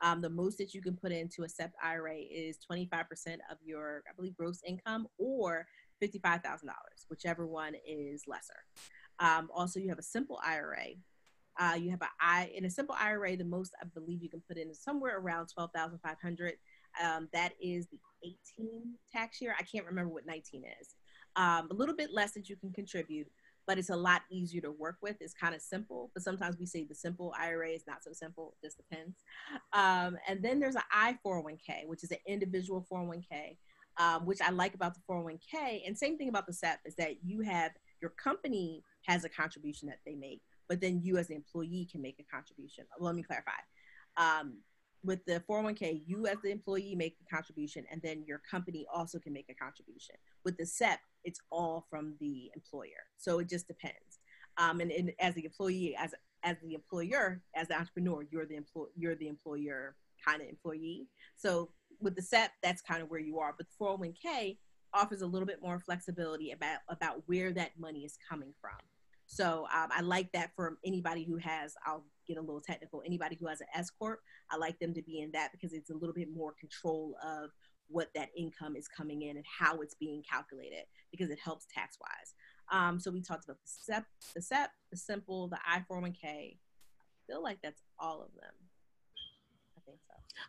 Um, 0.00 0.20
the 0.20 0.30
most 0.30 0.58
that 0.58 0.72
you 0.72 0.80
can 0.80 0.96
put 0.96 1.12
into 1.12 1.42
a 1.42 1.48
SEP 1.48 1.72
IRA 1.82 2.16
is 2.16 2.58
25% 2.70 3.02
of 3.50 3.58
your, 3.64 4.04
I 4.08 4.14
believe, 4.16 4.36
gross 4.36 4.60
income 4.66 5.08
or 5.18 5.66
$55,000, 6.02 6.40
whichever 7.10 7.46
one 7.46 7.74
is 7.86 8.22
lesser. 8.26 8.64
Um, 9.18 9.50
also, 9.52 9.80
you 9.80 9.88
have 9.88 9.98
a 9.98 10.02
simple 10.02 10.38
IRA. 10.44 10.94
Uh, 11.58 11.74
you 11.74 11.90
have 11.90 12.02
a 12.02 12.08
I 12.20 12.52
in 12.54 12.64
a 12.66 12.70
simple 12.70 12.94
IRA. 13.00 13.36
The 13.36 13.44
most 13.44 13.74
I 13.82 13.86
believe 13.92 14.22
you 14.22 14.30
can 14.30 14.40
put 14.46 14.58
in 14.58 14.70
is 14.70 14.80
somewhere 14.80 15.18
around 15.18 15.48
twelve 15.48 15.72
thousand 15.74 15.98
five 15.98 16.18
hundred. 16.22 16.52
Um, 17.02 17.28
that 17.32 17.52
is 17.60 17.88
the 17.88 17.98
18 18.24 18.94
tax 19.12 19.40
year. 19.40 19.54
I 19.58 19.62
can't 19.62 19.86
remember 19.86 20.12
what 20.12 20.26
19 20.26 20.64
is. 20.80 20.94
Um, 21.36 21.68
a 21.70 21.74
little 21.74 21.94
bit 21.94 22.12
less 22.12 22.32
that 22.32 22.48
you 22.48 22.56
can 22.56 22.72
contribute, 22.72 23.28
but 23.68 23.78
it's 23.78 23.90
a 23.90 23.96
lot 23.96 24.22
easier 24.30 24.60
to 24.62 24.72
work 24.72 24.96
with. 25.00 25.16
It's 25.20 25.34
kind 25.34 25.54
of 25.54 25.60
simple, 25.60 26.10
but 26.14 26.24
sometimes 26.24 26.58
we 26.58 26.66
say 26.66 26.82
the 26.82 26.94
simple 26.96 27.32
IRA 27.38 27.68
is 27.68 27.84
not 27.86 28.02
so 28.02 28.10
simple. 28.12 28.56
It 28.60 28.66
just 28.66 28.78
depends. 28.78 29.18
Um, 29.72 30.18
and 30.26 30.42
then 30.42 30.58
there's 30.58 30.74
an 30.74 30.82
I401k, 30.92 31.86
which 31.86 32.02
is 32.02 32.10
an 32.10 32.18
individual 32.26 32.84
401k 32.90 33.56
um, 33.98 34.24
which 34.24 34.40
I 34.40 34.50
like 34.50 34.74
about 34.74 34.94
the 34.94 35.00
401k. 35.10 35.86
And 35.86 35.96
same 35.96 36.16
thing 36.16 36.28
about 36.28 36.46
the 36.46 36.52
SEP 36.52 36.80
is 36.86 36.94
that 36.96 37.16
you 37.24 37.40
have 37.40 37.72
your 38.00 38.10
company 38.10 38.82
has 39.02 39.24
a 39.24 39.28
contribution 39.28 39.88
that 39.88 39.98
they 40.06 40.14
make, 40.14 40.40
but 40.68 40.80
then 40.80 41.00
you 41.02 41.18
as 41.18 41.30
an 41.30 41.36
employee 41.36 41.88
can 41.90 42.00
make 42.00 42.18
a 42.20 42.34
contribution. 42.34 42.84
Well, 42.98 43.06
let 43.06 43.16
me 43.16 43.22
clarify. 43.22 43.50
Um, 44.16 44.58
with 45.04 45.24
the 45.26 45.42
401k, 45.48 46.02
you 46.06 46.26
as 46.26 46.38
the 46.42 46.50
employee 46.50 46.94
make 46.94 47.18
the 47.18 47.24
contribution, 47.24 47.84
and 47.90 48.00
then 48.02 48.24
your 48.26 48.40
company 48.50 48.86
also 48.92 49.18
can 49.18 49.32
make 49.32 49.46
a 49.48 49.54
contribution. 49.54 50.16
With 50.44 50.56
the 50.56 50.66
SEP, 50.66 50.98
it's 51.24 51.40
all 51.50 51.86
from 51.88 52.14
the 52.20 52.50
employer, 52.54 53.06
so 53.16 53.38
it 53.38 53.48
just 53.48 53.68
depends. 53.68 54.18
Um, 54.56 54.80
and, 54.80 54.90
and 54.90 55.12
as 55.20 55.34
the 55.34 55.44
employee, 55.44 55.96
as 55.96 56.14
as 56.44 56.56
the 56.62 56.74
employer, 56.74 57.42
as 57.54 57.68
the 57.68 57.78
entrepreneur, 57.78 58.26
you're 58.30 58.46
the 58.46 58.56
employ 58.56 58.86
you're 58.96 59.14
the 59.14 59.28
employer 59.28 59.96
kind 60.26 60.42
of 60.42 60.48
employee. 60.48 61.08
So 61.36 61.70
with 62.00 62.16
the 62.16 62.22
SEP, 62.22 62.50
that's 62.62 62.82
kind 62.82 63.02
of 63.02 63.10
where 63.10 63.20
you 63.20 63.38
are. 63.38 63.54
But 63.56 63.66
the 63.68 63.84
401k 63.84 64.58
offers 64.94 65.22
a 65.22 65.26
little 65.26 65.46
bit 65.46 65.62
more 65.62 65.78
flexibility 65.78 66.52
about 66.52 66.78
about 66.88 67.22
where 67.26 67.52
that 67.52 67.72
money 67.78 68.00
is 68.00 68.18
coming 68.28 68.52
from. 68.60 68.78
So 69.28 69.66
um, 69.74 69.90
I 69.94 70.00
like 70.00 70.32
that 70.32 70.50
for 70.56 70.78
anybody 70.84 71.22
who 71.22 71.36
has, 71.36 71.74
I'll 71.86 72.04
get 72.26 72.38
a 72.38 72.40
little 72.40 72.62
technical, 72.62 73.02
anybody 73.04 73.36
who 73.38 73.46
has 73.46 73.60
an 73.60 73.66
S 73.74 73.90
corp, 73.90 74.20
I 74.50 74.56
like 74.56 74.78
them 74.78 74.94
to 74.94 75.02
be 75.02 75.20
in 75.20 75.30
that 75.32 75.52
because 75.52 75.74
it's 75.74 75.90
a 75.90 75.94
little 75.94 76.14
bit 76.14 76.28
more 76.34 76.54
control 76.58 77.14
of 77.22 77.50
what 77.88 78.08
that 78.14 78.30
income 78.36 78.74
is 78.74 78.88
coming 78.88 79.22
in 79.22 79.36
and 79.36 79.44
how 79.46 79.80
it's 79.80 79.94
being 79.94 80.22
calculated 80.28 80.84
because 81.10 81.28
it 81.28 81.38
helps 81.38 81.66
tax 81.72 81.98
wise. 82.00 82.34
Um, 82.72 82.98
so 82.98 83.10
we 83.10 83.20
talked 83.20 83.44
about 83.44 83.58
the 83.62 83.70
SEP, 83.92 84.04
the 84.34 84.42
SEP, 84.42 84.70
the 84.90 84.96
simple, 84.96 85.48
the 85.48 85.58
I401k. 85.70 86.24
I 86.24 86.56
feel 87.26 87.42
like 87.42 87.58
that's 87.62 87.82
all 87.98 88.22
of 88.22 88.28
them. 88.40 88.52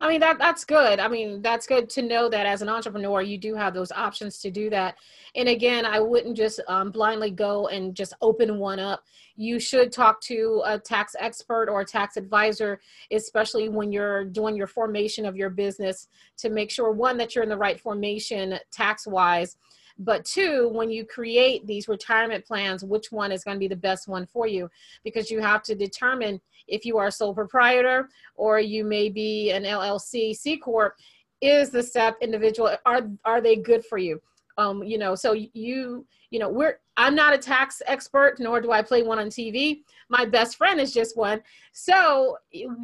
I 0.02 0.08
mean 0.10 0.20
that 0.22 0.38
that's 0.38 0.66
good. 0.66 1.00
I 1.00 1.08
mean 1.08 1.42
that's 1.42 1.68
good 1.68 1.90
to 1.92 2.02
know 2.02 2.30
that 2.30 2.46
as 2.46 2.62
an 2.62 2.70
entrepreneur 2.70 3.22
you 3.22 3.38
do 3.38 3.56
have 3.56 3.74
those 3.74 3.92
options 3.92 4.40
to 4.40 4.52
do 4.52 4.70
that. 4.70 4.96
And 5.36 5.50
again, 5.50 5.86
I 5.86 6.00
wouldn't 6.00 6.38
just 6.38 6.60
um, 6.68 6.92
blindly 6.92 7.32
go 7.32 7.68
and 7.68 7.96
just 7.96 8.14
open 8.22 8.58
one 8.58 8.80
up. 8.80 9.04
You 9.36 9.60
should 9.60 9.92
talk 9.92 10.22
to 10.22 10.62
a 10.66 10.80
tax 10.80 11.16
expert 11.20 11.70
or 11.70 11.82
a 11.82 11.86
tax 11.86 12.18
advisor, 12.18 12.80
especially 13.12 13.70
when 13.70 13.92
you're 13.92 14.26
doing 14.26 14.56
your 14.56 14.68
formation 14.68 15.26
of 15.26 15.36
your 15.36 15.50
business, 15.50 16.08
to 16.38 16.50
make 16.50 16.72
sure 16.72 16.92
one 16.92 17.18
that 17.18 17.36
you're 17.36 17.44
in 17.44 17.50
the 17.50 17.58
right 17.58 17.80
formation 17.80 18.58
tax 18.72 19.08
wise 19.08 19.58
but 20.00 20.26
two 20.26 20.70
when 20.70 20.90
you 20.90 21.06
create 21.06 21.68
these 21.68 21.88
retirement 21.88 22.46
plans 22.46 22.84
which 22.84 23.12
one 23.12 23.32
is 23.32 23.44
going 23.44 23.56
to 23.56 23.60
be 23.60 23.68
the 23.68 23.76
best 23.76 24.08
one 24.08 24.26
for 24.26 24.48
you 24.48 24.70
because 25.04 25.30
you 25.30 25.42
have 25.42 25.62
to 25.62 25.76
determine 25.76 26.40
if 26.70 26.86
you 26.86 26.98
are 26.98 27.08
a 27.08 27.12
sole 27.12 27.34
proprietor 27.34 28.10
or 28.36 28.60
you 28.60 28.84
may 28.84 29.10
be 29.10 29.52
an 29.52 29.64
LLC 29.64 30.36
C 30.36 30.58
corp, 30.58 30.96
is 31.42 31.70
the 31.70 31.84
SEP 31.84 32.18
individual 32.22 32.76
are 32.86 33.10
are 33.26 33.42
they 33.42 33.56
good 33.56 33.86
for 33.86 33.98
you? 33.98 34.22
Um, 34.58 34.84
you 34.84 34.98
know, 34.98 35.16
so 35.16 35.34
you 35.34 36.06
you 36.32 36.40
know 36.40 36.50
we're 36.50 36.80
I'm 36.98 37.16
not 37.16 37.34
a 37.34 37.38
tax 37.38 37.82
expert, 37.88 38.40
nor 38.40 38.60
do 38.60 38.72
I 38.72 38.82
play 38.82 39.04
one 39.04 39.20
on 39.20 39.28
TV. 39.28 39.82
My 40.10 40.26
best 40.26 40.58
friend 40.58 40.80
is 40.80 40.94
just 40.94 41.16
one, 41.16 41.42
so 41.72 42.38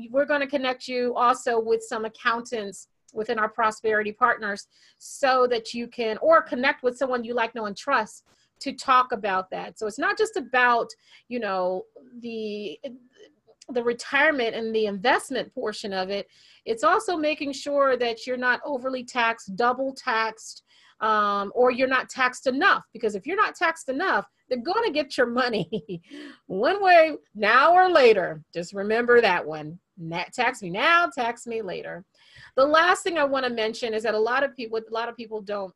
we're 0.09 0.25
going 0.25 0.41
to 0.41 0.47
connect 0.47 0.87
you 0.87 1.13
also 1.15 1.59
with 1.59 1.83
some 1.83 2.05
accountants 2.05 2.87
within 3.15 3.39
our 3.39 3.49
prosperity 3.49 4.11
partners 4.11 4.67
so 4.97 5.47
that 5.49 5.73
you 5.73 5.87
can 5.87 6.17
or 6.17 6.41
connect 6.41 6.83
with 6.83 6.97
someone 6.97 7.23
you 7.23 7.33
like 7.33 7.55
know 7.55 7.65
and 7.65 7.77
trust 7.77 8.23
to 8.59 8.71
talk 8.73 9.11
about 9.11 9.49
that 9.49 9.77
so 9.77 9.87
it's 9.87 9.99
not 9.99 10.17
just 10.17 10.37
about 10.37 10.87
you 11.27 11.39
know 11.39 11.83
the 12.21 12.79
the 13.69 13.83
retirement 13.83 14.55
and 14.55 14.73
the 14.75 14.85
investment 14.85 15.53
portion 15.53 15.93
of 15.93 16.09
it, 16.09 16.27
it's 16.65 16.83
also 16.83 17.17
making 17.17 17.53
sure 17.53 17.97
that 17.97 18.27
you're 18.27 18.37
not 18.37 18.61
overly 18.63 19.03
taxed, 19.03 19.55
double 19.55 19.93
taxed, 19.93 20.63
um, 21.01 21.51
or 21.55 21.71
you're 21.71 21.87
not 21.87 22.09
taxed 22.09 22.47
enough. 22.47 22.83
Because 22.93 23.15
if 23.15 23.25
you're 23.25 23.35
not 23.35 23.55
taxed 23.55 23.89
enough, 23.89 24.25
they're 24.49 24.59
going 24.59 24.85
to 24.85 24.91
get 24.91 25.17
your 25.17 25.27
money 25.27 26.01
one 26.47 26.81
way 26.81 27.13
now 27.33 27.73
or 27.73 27.89
later. 27.89 28.41
Just 28.53 28.73
remember 28.73 29.19
that 29.21 29.45
one. 29.45 29.79
tax 30.33 30.61
me 30.61 30.69
now, 30.69 31.09
tax 31.13 31.47
me 31.47 31.61
later. 31.61 32.05
The 32.55 32.65
last 32.65 33.03
thing 33.03 33.17
I 33.17 33.23
want 33.23 33.45
to 33.45 33.51
mention 33.51 33.93
is 33.93 34.03
that 34.03 34.13
a 34.13 34.19
lot 34.19 34.43
of 34.43 34.55
people, 34.55 34.77
a 34.77 34.93
lot 34.93 35.09
of 35.09 35.15
people 35.15 35.41
don't 35.41 35.73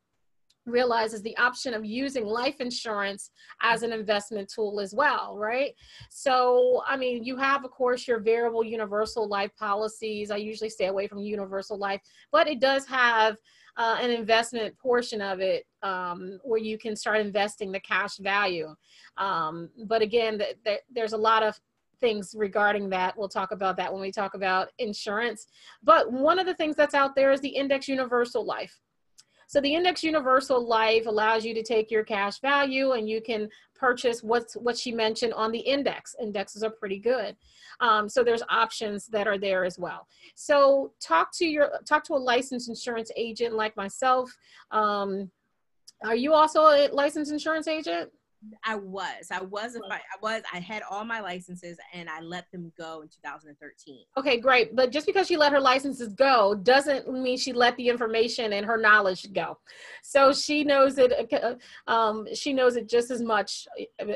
realizes 0.66 1.22
the 1.22 1.36
option 1.38 1.74
of 1.74 1.84
using 1.84 2.26
life 2.26 2.60
insurance 2.60 3.30
as 3.62 3.82
an 3.82 3.92
investment 3.92 4.50
tool 4.54 4.80
as 4.80 4.94
well, 4.94 5.36
right? 5.38 5.74
So, 6.10 6.82
I 6.86 6.96
mean, 6.96 7.24
you 7.24 7.36
have, 7.36 7.64
of 7.64 7.70
course, 7.70 8.06
your 8.06 8.20
variable 8.20 8.64
universal 8.64 9.28
life 9.28 9.50
policies. 9.58 10.30
I 10.30 10.36
usually 10.36 10.70
stay 10.70 10.86
away 10.86 11.08
from 11.08 11.18
universal 11.18 11.78
life, 11.78 12.00
but 12.30 12.48
it 12.48 12.60
does 12.60 12.86
have 12.86 13.36
uh, 13.76 13.98
an 14.00 14.10
investment 14.10 14.76
portion 14.78 15.20
of 15.20 15.40
it 15.40 15.64
um, 15.82 16.38
where 16.42 16.60
you 16.60 16.76
can 16.76 16.94
start 16.96 17.20
investing 17.20 17.72
the 17.72 17.80
cash 17.80 18.18
value. 18.18 18.68
Um, 19.16 19.70
but 19.86 20.02
again, 20.02 20.38
th- 20.38 20.56
th- 20.64 20.80
there's 20.92 21.12
a 21.12 21.18
lot 21.18 21.42
of 21.42 21.58
things 22.00 22.34
regarding 22.36 22.90
that. 22.90 23.16
We'll 23.16 23.28
talk 23.28 23.52
about 23.52 23.76
that 23.76 23.92
when 23.92 24.02
we 24.02 24.12
talk 24.12 24.34
about 24.34 24.70
insurance. 24.78 25.46
But 25.82 26.12
one 26.12 26.38
of 26.38 26.46
the 26.46 26.54
things 26.54 26.76
that's 26.76 26.94
out 26.94 27.14
there 27.14 27.32
is 27.32 27.40
the 27.40 27.48
index 27.48 27.88
universal 27.88 28.44
life. 28.44 28.78
So 29.50 29.60
the 29.60 29.74
index 29.74 30.04
universal 30.04 30.64
life 30.64 31.06
allows 31.06 31.44
you 31.44 31.54
to 31.54 31.62
take 31.64 31.90
your 31.90 32.04
cash 32.04 32.38
value 32.40 32.92
and 32.92 33.08
you 33.08 33.20
can 33.20 33.48
purchase 33.74 34.22
what's 34.22 34.54
what 34.54 34.78
she 34.78 34.92
mentioned 34.92 35.32
on 35.34 35.50
the 35.50 35.58
index. 35.58 36.14
Indexes 36.22 36.62
are 36.62 36.70
pretty 36.70 37.00
good. 37.00 37.36
Um, 37.80 38.08
so 38.08 38.22
there's 38.22 38.44
options 38.48 39.08
that 39.08 39.26
are 39.26 39.38
there 39.38 39.64
as 39.64 39.76
well. 39.76 40.06
So 40.36 40.92
talk 41.00 41.36
to 41.38 41.46
your 41.46 41.68
talk 41.84 42.04
to 42.04 42.14
a 42.14 42.22
licensed 42.32 42.68
insurance 42.68 43.10
agent 43.16 43.56
like 43.56 43.76
myself. 43.76 44.30
Um, 44.70 45.32
are 46.04 46.14
you 46.14 46.32
also 46.32 46.60
a 46.68 46.88
licensed 46.92 47.32
insurance 47.32 47.66
agent? 47.66 48.10
I 48.64 48.74
was. 48.74 49.30
I 49.30 49.42
was. 49.42 49.76
I, 49.90 49.96
I 49.96 50.00
was. 50.22 50.42
I 50.52 50.60
had 50.60 50.82
all 50.90 51.04
my 51.04 51.20
licenses, 51.20 51.78
and 51.92 52.08
I 52.08 52.20
let 52.20 52.50
them 52.52 52.72
go 52.78 53.02
in 53.02 53.08
2013. 53.08 54.04
Okay, 54.16 54.38
great. 54.38 54.74
But 54.74 54.92
just 54.92 55.06
because 55.06 55.26
she 55.26 55.36
let 55.36 55.52
her 55.52 55.60
licenses 55.60 56.14
go 56.14 56.54
doesn't 56.54 57.10
mean 57.12 57.36
she 57.36 57.52
let 57.52 57.76
the 57.76 57.88
information 57.88 58.54
and 58.54 58.64
her 58.64 58.78
knowledge 58.78 59.30
go. 59.32 59.58
So 60.02 60.32
she 60.32 60.64
knows 60.64 60.96
it. 60.98 61.12
Uh, 61.32 61.54
um, 61.90 62.26
she 62.34 62.52
knows 62.52 62.76
it 62.76 62.88
just 62.88 63.10
as 63.10 63.22
much 63.22 63.66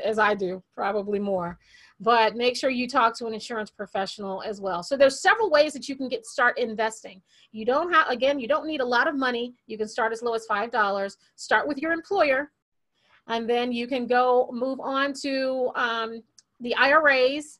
as 0.03 0.17
I 0.17 0.33
do, 0.33 0.63
probably 0.75 1.19
more. 1.19 1.59
But 1.99 2.35
make 2.35 2.57
sure 2.57 2.69
you 2.69 2.89
talk 2.89 3.15
to 3.19 3.25
an 3.25 3.33
insurance 3.33 3.69
professional 3.69 4.41
as 4.41 4.59
well. 4.59 4.83
So 4.83 4.97
there's 4.97 5.21
several 5.21 5.49
ways 5.49 5.71
that 5.73 5.87
you 5.87 5.95
can 5.95 6.09
get 6.09 6.25
start 6.25 6.57
investing. 6.57 7.21
You 7.51 7.65
don't 7.65 7.93
have 7.93 8.09
again. 8.09 8.39
You 8.39 8.47
don't 8.47 8.67
need 8.67 8.81
a 8.81 8.85
lot 8.85 9.07
of 9.07 9.15
money. 9.15 9.53
You 9.67 9.77
can 9.77 9.87
start 9.87 10.11
as 10.11 10.21
low 10.21 10.33
as 10.33 10.45
five 10.45 10.71
dollars. 10.71 11.15
Start 11.35 11.67
with 11.67 11.77
your 11.77 11.93
employer 11.93 12.51
and 13.27 13.49
then 13.49 13.71
you 13.71 13.87
can 13.87 14.07
go 14.07 14.49
move 14.51 14.79
on 14.79 15.13
to 15.21 15.71
um, 15.75 16.23
the 16.59 16.75
IRAs, 16.75 17.59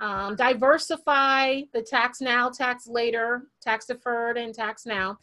um, 0.00 0.34
diversify 0.34 1.62
the 1.72 1.82
tax 1.82 2.20
now, 2.20 2.48
tax 2.48 2.86
later, 2.86 3.44
tax 3.60 3.86
deferred, 3.86 4.36
and 4.36 4.54
tax 4.54 4.86
now. 4.86 5.18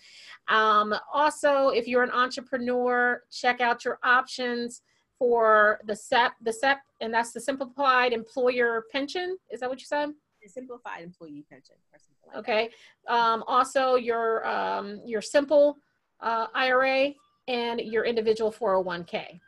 Um, 0.47 0.95
also, 1.13 1.69
if 1.69 1.87
you're 1.87 2.03
an 2.03 2.11
entrepreneur, 2.11 3.23
check 3.31 3.61
out 3.61 3.83
your 3.83 3.99
options 4.03 4.81
for 5.17 5.81
the 5.85 5.95
SEP, 5.95 6.33
the 6.41 6.53
SEP, 6.53 6.79
and 7.01 7.13
that's 7.13 7.33
the 7.33 7.41
simplified 7.41 8.13
employer 8.13 8.85
pension. 8.91 9.37
Is 9.51 9.59
that 9.59 9.69
what 9.69 9.79
you 9.79 9.85
said? 9.85 10.11
The 10.41 10.47
simplified 10.47 11.03
employee 11.03 11.43
pension 11.49 11.75
or 11.75 11.99
like 12.31 12.39
okay. 12.39 12.69
Um, 13.07 13.43
also, 13.47 13.95
your 13.95 14.47
um, 14.47 15.01
your 15.03 15.21
simple 15.21 15.77
uh, 16.21 16.47
IRA 16.53 17.11
and 17.49 17.81
your 17.81 18.05
individual 18.05 18.51
401k 18.51 19.41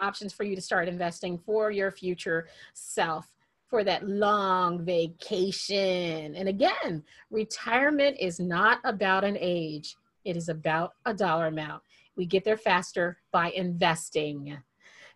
options 0.00 0.32
for 0.32 0.44
you 0.44 0.54
to 0.54 0.62
start 0.62 0.88
investing 0.88 1.38
for 1.38 1.70
your 1.70 1.90
future 1.90 2.48
self 2.74 3.26
for 3.68 3.82
that 3.84 4.06
long 4.08 4.84
vacation. 4.84 6.34
And 6.34 6.48
again, 6.48 7.02
retirement 7.30 8.16
is 8.20 8.38
not 8.38 8.78
about 8.84 9.24
an 9.24 9.36
age, 9.40 9.96
it 10.24 10.36
is 10.36 10.48
about 10.48 10.92
a 11.04 11.14
dollar 11.14 11.46
amount. 11.48 11.82
We 12.16 12.26
get 12.26 12.44
there 12.44 12.56
faster 12.56 13.18
by 13.32 13.50
investing. 13.50 14.56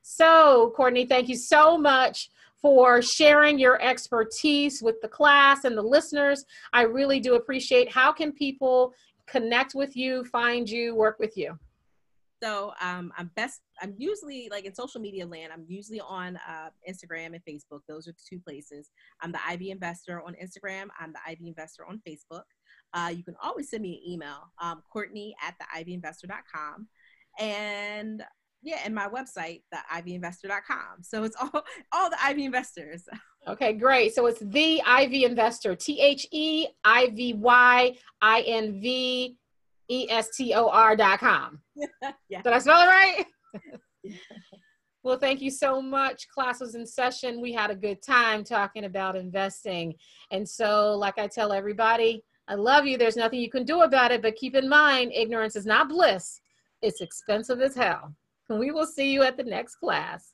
So, 0.03 0.72
Courtney, 0.76 1.07
thank 1.07 1.28
you 1.28 1.37
so 1.37 1.78
much 1.78 2.31
for 2.61 3.01
sharing 3.01 3.59
your 3.59 3.81
expertise 3.83 4.83
with 4.83 5.01
the 5.01 5.09
class 5.09 5.64
and 5.64 5.76
the 5.76 5.83
listeners. 5.83 6.45
I 6.72 6.83
really 6.83 7.20
do 7.20 7.35
appreciate. 7.35 7.91
How 7.91 8.12
can 8.12 8.33
people 8.33 8.93
connect 9.26 9.74
with 9.74 9.97
you, 9.97 10.24
find 10.24 10.68
you, 10.68 10.95
work 10.95 11.18
with 11.18 11.37
you? 11.37 11.59
So 12.43 12.72
um, 12.80 13.12
I'm 13.18 13.30
best. 13.36 13.61
I'm 13.82 13.95
usually 13.99 14.49
like 14.51 14.64
in 14.64 14.74
social 14.74 15.01
media 15.01 15.26
land. 15.26 15.53
I'm 15.53 15.64
usually 15.68 16.01
on 16.01 16.38
uh, 16.49 16.70
Instagram 16.88 17.34
and 17.34 17.45
Facebook. 17.49 17.80
Those 17.88 18.09
are 18.09 18.12
the 18.12 18.22
two 18.28 18.41
places. 18.41 18.91
I'm 19.20 19.32
the 19.32 19.41
Ivy 19.47 19.70
Investor 19.70 20.22
on 20.22 20.34
Instagram. 20.34 20.88
I'm 20.99 21.12
the 21.12 21.18
Ivy 21.26 21.49
Investor 21.49 21.84
on 21.86 22.01
Facebook. 22.07 22.45
Uh, 22.95 23.12
you 23.14 23.22
can 23.22 23.34
always 23.43 23.70
send 23.70 23.82
me 23.82 24.01
an 24.05 24.12
email, 24.12 24.53
um, 24.61 24.82
Courtney 24.93 25.34
at 25.47 25.55
the 25.59 25.66
ivyinvestor.com. 25.78 26.88
And 27.38 28.24
yeah, 28.62 28.80
and 28.84 28.95
my 28.95 29.09
website, 29.09 29.62
the 29.70 29.78
ivyinvestor.com. 29.93 31.03
So 31.03 31.24
it's 31.24 31.36
all 31.36 31.64
all 31.93 32.11
the 32.11 32.22
Ivy 32.22 32.45
investors. 32.45 33.05
Okay, 33.49 33.72
great. 33.72 34.14
So 34.14 34.26
it's 34.26 34.41
the 34.41 34.82
Ivy 34.84 35.24
Investor, 35.24 35.74
T 35.74 36.01
H 36.01 36.26
E 36.30 36.66
I 36.84 37.11
V 37.11 37.34
Y 37.34 37.97
I 38.20 38.41
N 38.43 38.80
V 38.80 39.36
E 39.91 40.09
S 40.11 40.28
T 40.36 40.55
O 40.55 40.68
R 40.68 40.97
dot 40.97 41.18
com. 41.18 41.61
yeah. 42.28 42.43
Did 42.43 42.53
I 42.53 42.59
spell 42.59 42.80
it 42.80 42.86
right? 42.86 43.24
well, 45.03 45.18
thank 45.18 45.41
you 45.41 45.51
so 45.51 45.82
much. 45.82 46.28
Class 46.28 46.61
was 46.61 46.76
in 46.76 46.86
session. 46.86 47.41
We 47.41 47.53
had 47.53 47.70
a 47.70 47.74
good 47.74 48.01
time 48.01 48.45
talking 48.45 48.84
about 48.84 49.16
investing. 49.16 49.95
And 50.30 50.49
so, 50.49 50.95
like 50.97 51.18
I 51.18 51.26
tell 51.26 51.53
everybody, 51.53 52.22
I 52.49 52.55
love 52.55 52.86
you. 52.86 52.97
There's 52.99 53.16
nothing 53.16 53.41
you 53.41 53.51
can 53.51 53.64
do 53.64 53.82
about 53.82 54.12
it, 54.12 54.22
but 54.22 54.36
keep 54.36 54.55
in 54.55 54.68
mind, 54.68 55.12
ignorance 55.14 55.57
is 55.57 55.66
not 55.66 55.88
bliss. 55.88 56.41
It's 56.82 57.01
expensive 57.01 57.61
as 57.61 57.74
hell. 57.74 58.14
And 58.49 58.59
we 58.59 58.70
will 58.70 58.86
see 58.86 59.12
you 59.12 59.22
at 59.22 59.36
the 59.36 59.45
next 59.45 59.76
class. 59.76 60.32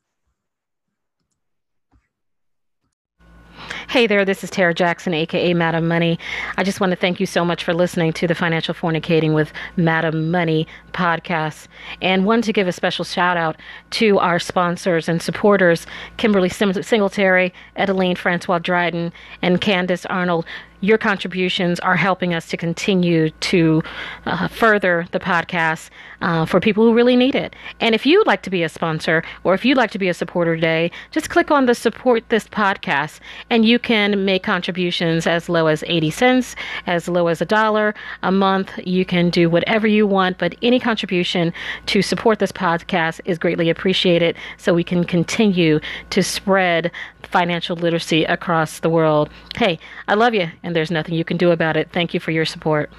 Hey 3.89 4.09
there, 4.09 4.25
this 4.25 4.43
is 4.43 4.51
Tara 4.51 4.75
Jackson, 4.75 5.15
aka 5.15 5.55
Madam 5.55 5.87
Money. 5.87 6.19
I 6.57 6.65
just 6.65 6.81
want 6.81 6.91
to 6.91 6.97
thank 6.97 7.21
you 7.21 7.25
so 7.25 7.45
much 7.45 7.63
for 7.63 7.73
listening 7.73 8.13
to 8.15 8.27
the 8.27 8.35
Financial 8.35 8.75
Fornicating 8.75 9.33
with 9.33 9.53
Madam 9.77 10.33
Money 10.33 10.67
podcast. 10.93 11.69
And 12.03 12.27
one 12.27 12.43
to 12.43 12.53
give 12.53 12.67
a 12.67 12.73
special 12.73 13.05
shout 13.05 13.37
out 13.37 13.57
to 13.91 14.19
our 14.19 14.41
sponsors 14.41 15.09
and 15.09 15.23
supporters 15.23 15.87
Kimberly 16.17 16.49
Singletary, 16.49 17.55
Edeline 17.77 18.17
Francois 18.17 18.59
Dryden, 18.59 19.13
and 19.41 19.61
Candace 19.61 20.05
Arnold 20.07 20.47
your 20.81 20.99
contributions 20.99 21.81
are 21.81 21.97
helping 21.97 22.35
us 22.35 22.49
to 22.49 22.57
continue 22.57 23.31
to 23.31 23.83
uh, 24.27 24.49
further 24.49 25.07
the 25.13 25.21
podcast 25.21 25.91
uh, 26.21 26.47
for 26.47 26.61
people 26.61 26.85
who 26.85 26.95
really 26.95 27.17
need 27.17 27.35
it. 27.35 27.55
And 27.81 27.95
if 27.95 28.07
you'd 28.07 28.27
like 28.27 28.43
to 28.43 28.51
be 28.51 28.63
a 28.63 28.69
sponsor 28.69 29.23
or 29.45 29.55
if 29.55 29.65
you'd 29.65 29.77
like 29.77 29.91
to 29.93 29.99
be 29.99 30.09
a 30.09 30.15
supporter 30.15 30.55
today, 30.55 30.91
just 31.11 31.31
click 31.31 31.51
on 31.51 31.67
the 31.67 31.75
support 31.75 32.29
this 32.29 32.49
podcast 32.49 33.21
and 33.51 33.65
you 33.65 33.79
can 33.79 34.25
make 34.25 34.43
contributions 34.43 35.27
as 35.27 35.49
low 35.49 35.67
as 35.67 35.85
80 35.87 36.11
cents, 36.11 36.57
as 36.87 37.09
low 37.09 37.29
as 37.29 37.41
a 37.41 37.45
dollar 37.45 37.95
a 38.23 38.33
month. 38.33 38.73
You 38.85 39.05
can 39.05 39.31
do 39.31 39.51
whatever 39.51 39.87
you 39.87 40.07
want, 40.07 40.39
but 40.39 40.55
any 40.63 40.81
contribution 40.81 41.53
to 41.87 42.03
support 42.03 42.39
this 42.39 42.53
podcast 42.53 43.21
is 43.25 43.39
greatly 43.39 43.71
appreciated 43.71 44.37
so 44.57 44.75
we 44.75 44.85
can 44.85 45.05
continue 45.05 45.81
to 46.11 46.23
spread 46.23 46.91
financial 47.27 47.77
literacy 47.77 48.25
across 48.25 48.81
the 48.81 48.91
world. 48.91 49.31
Hey, 49.57 49.79
I 50.09 50.15
love 50.15 50.35
you, 50.35 50.51
and 50.63 50.75
there's 50.75 50.91
nothing 50.91 51.15
you 51.15 51.25
can 51.25 51.37
do 51.37 51.51
about 51.51 51.77
it. 51.77 51.91
Thank 51.93 52.15
you 52.15 52.21
for 52.21 52.31
your 52.31 52.45
support. 52.45 52.91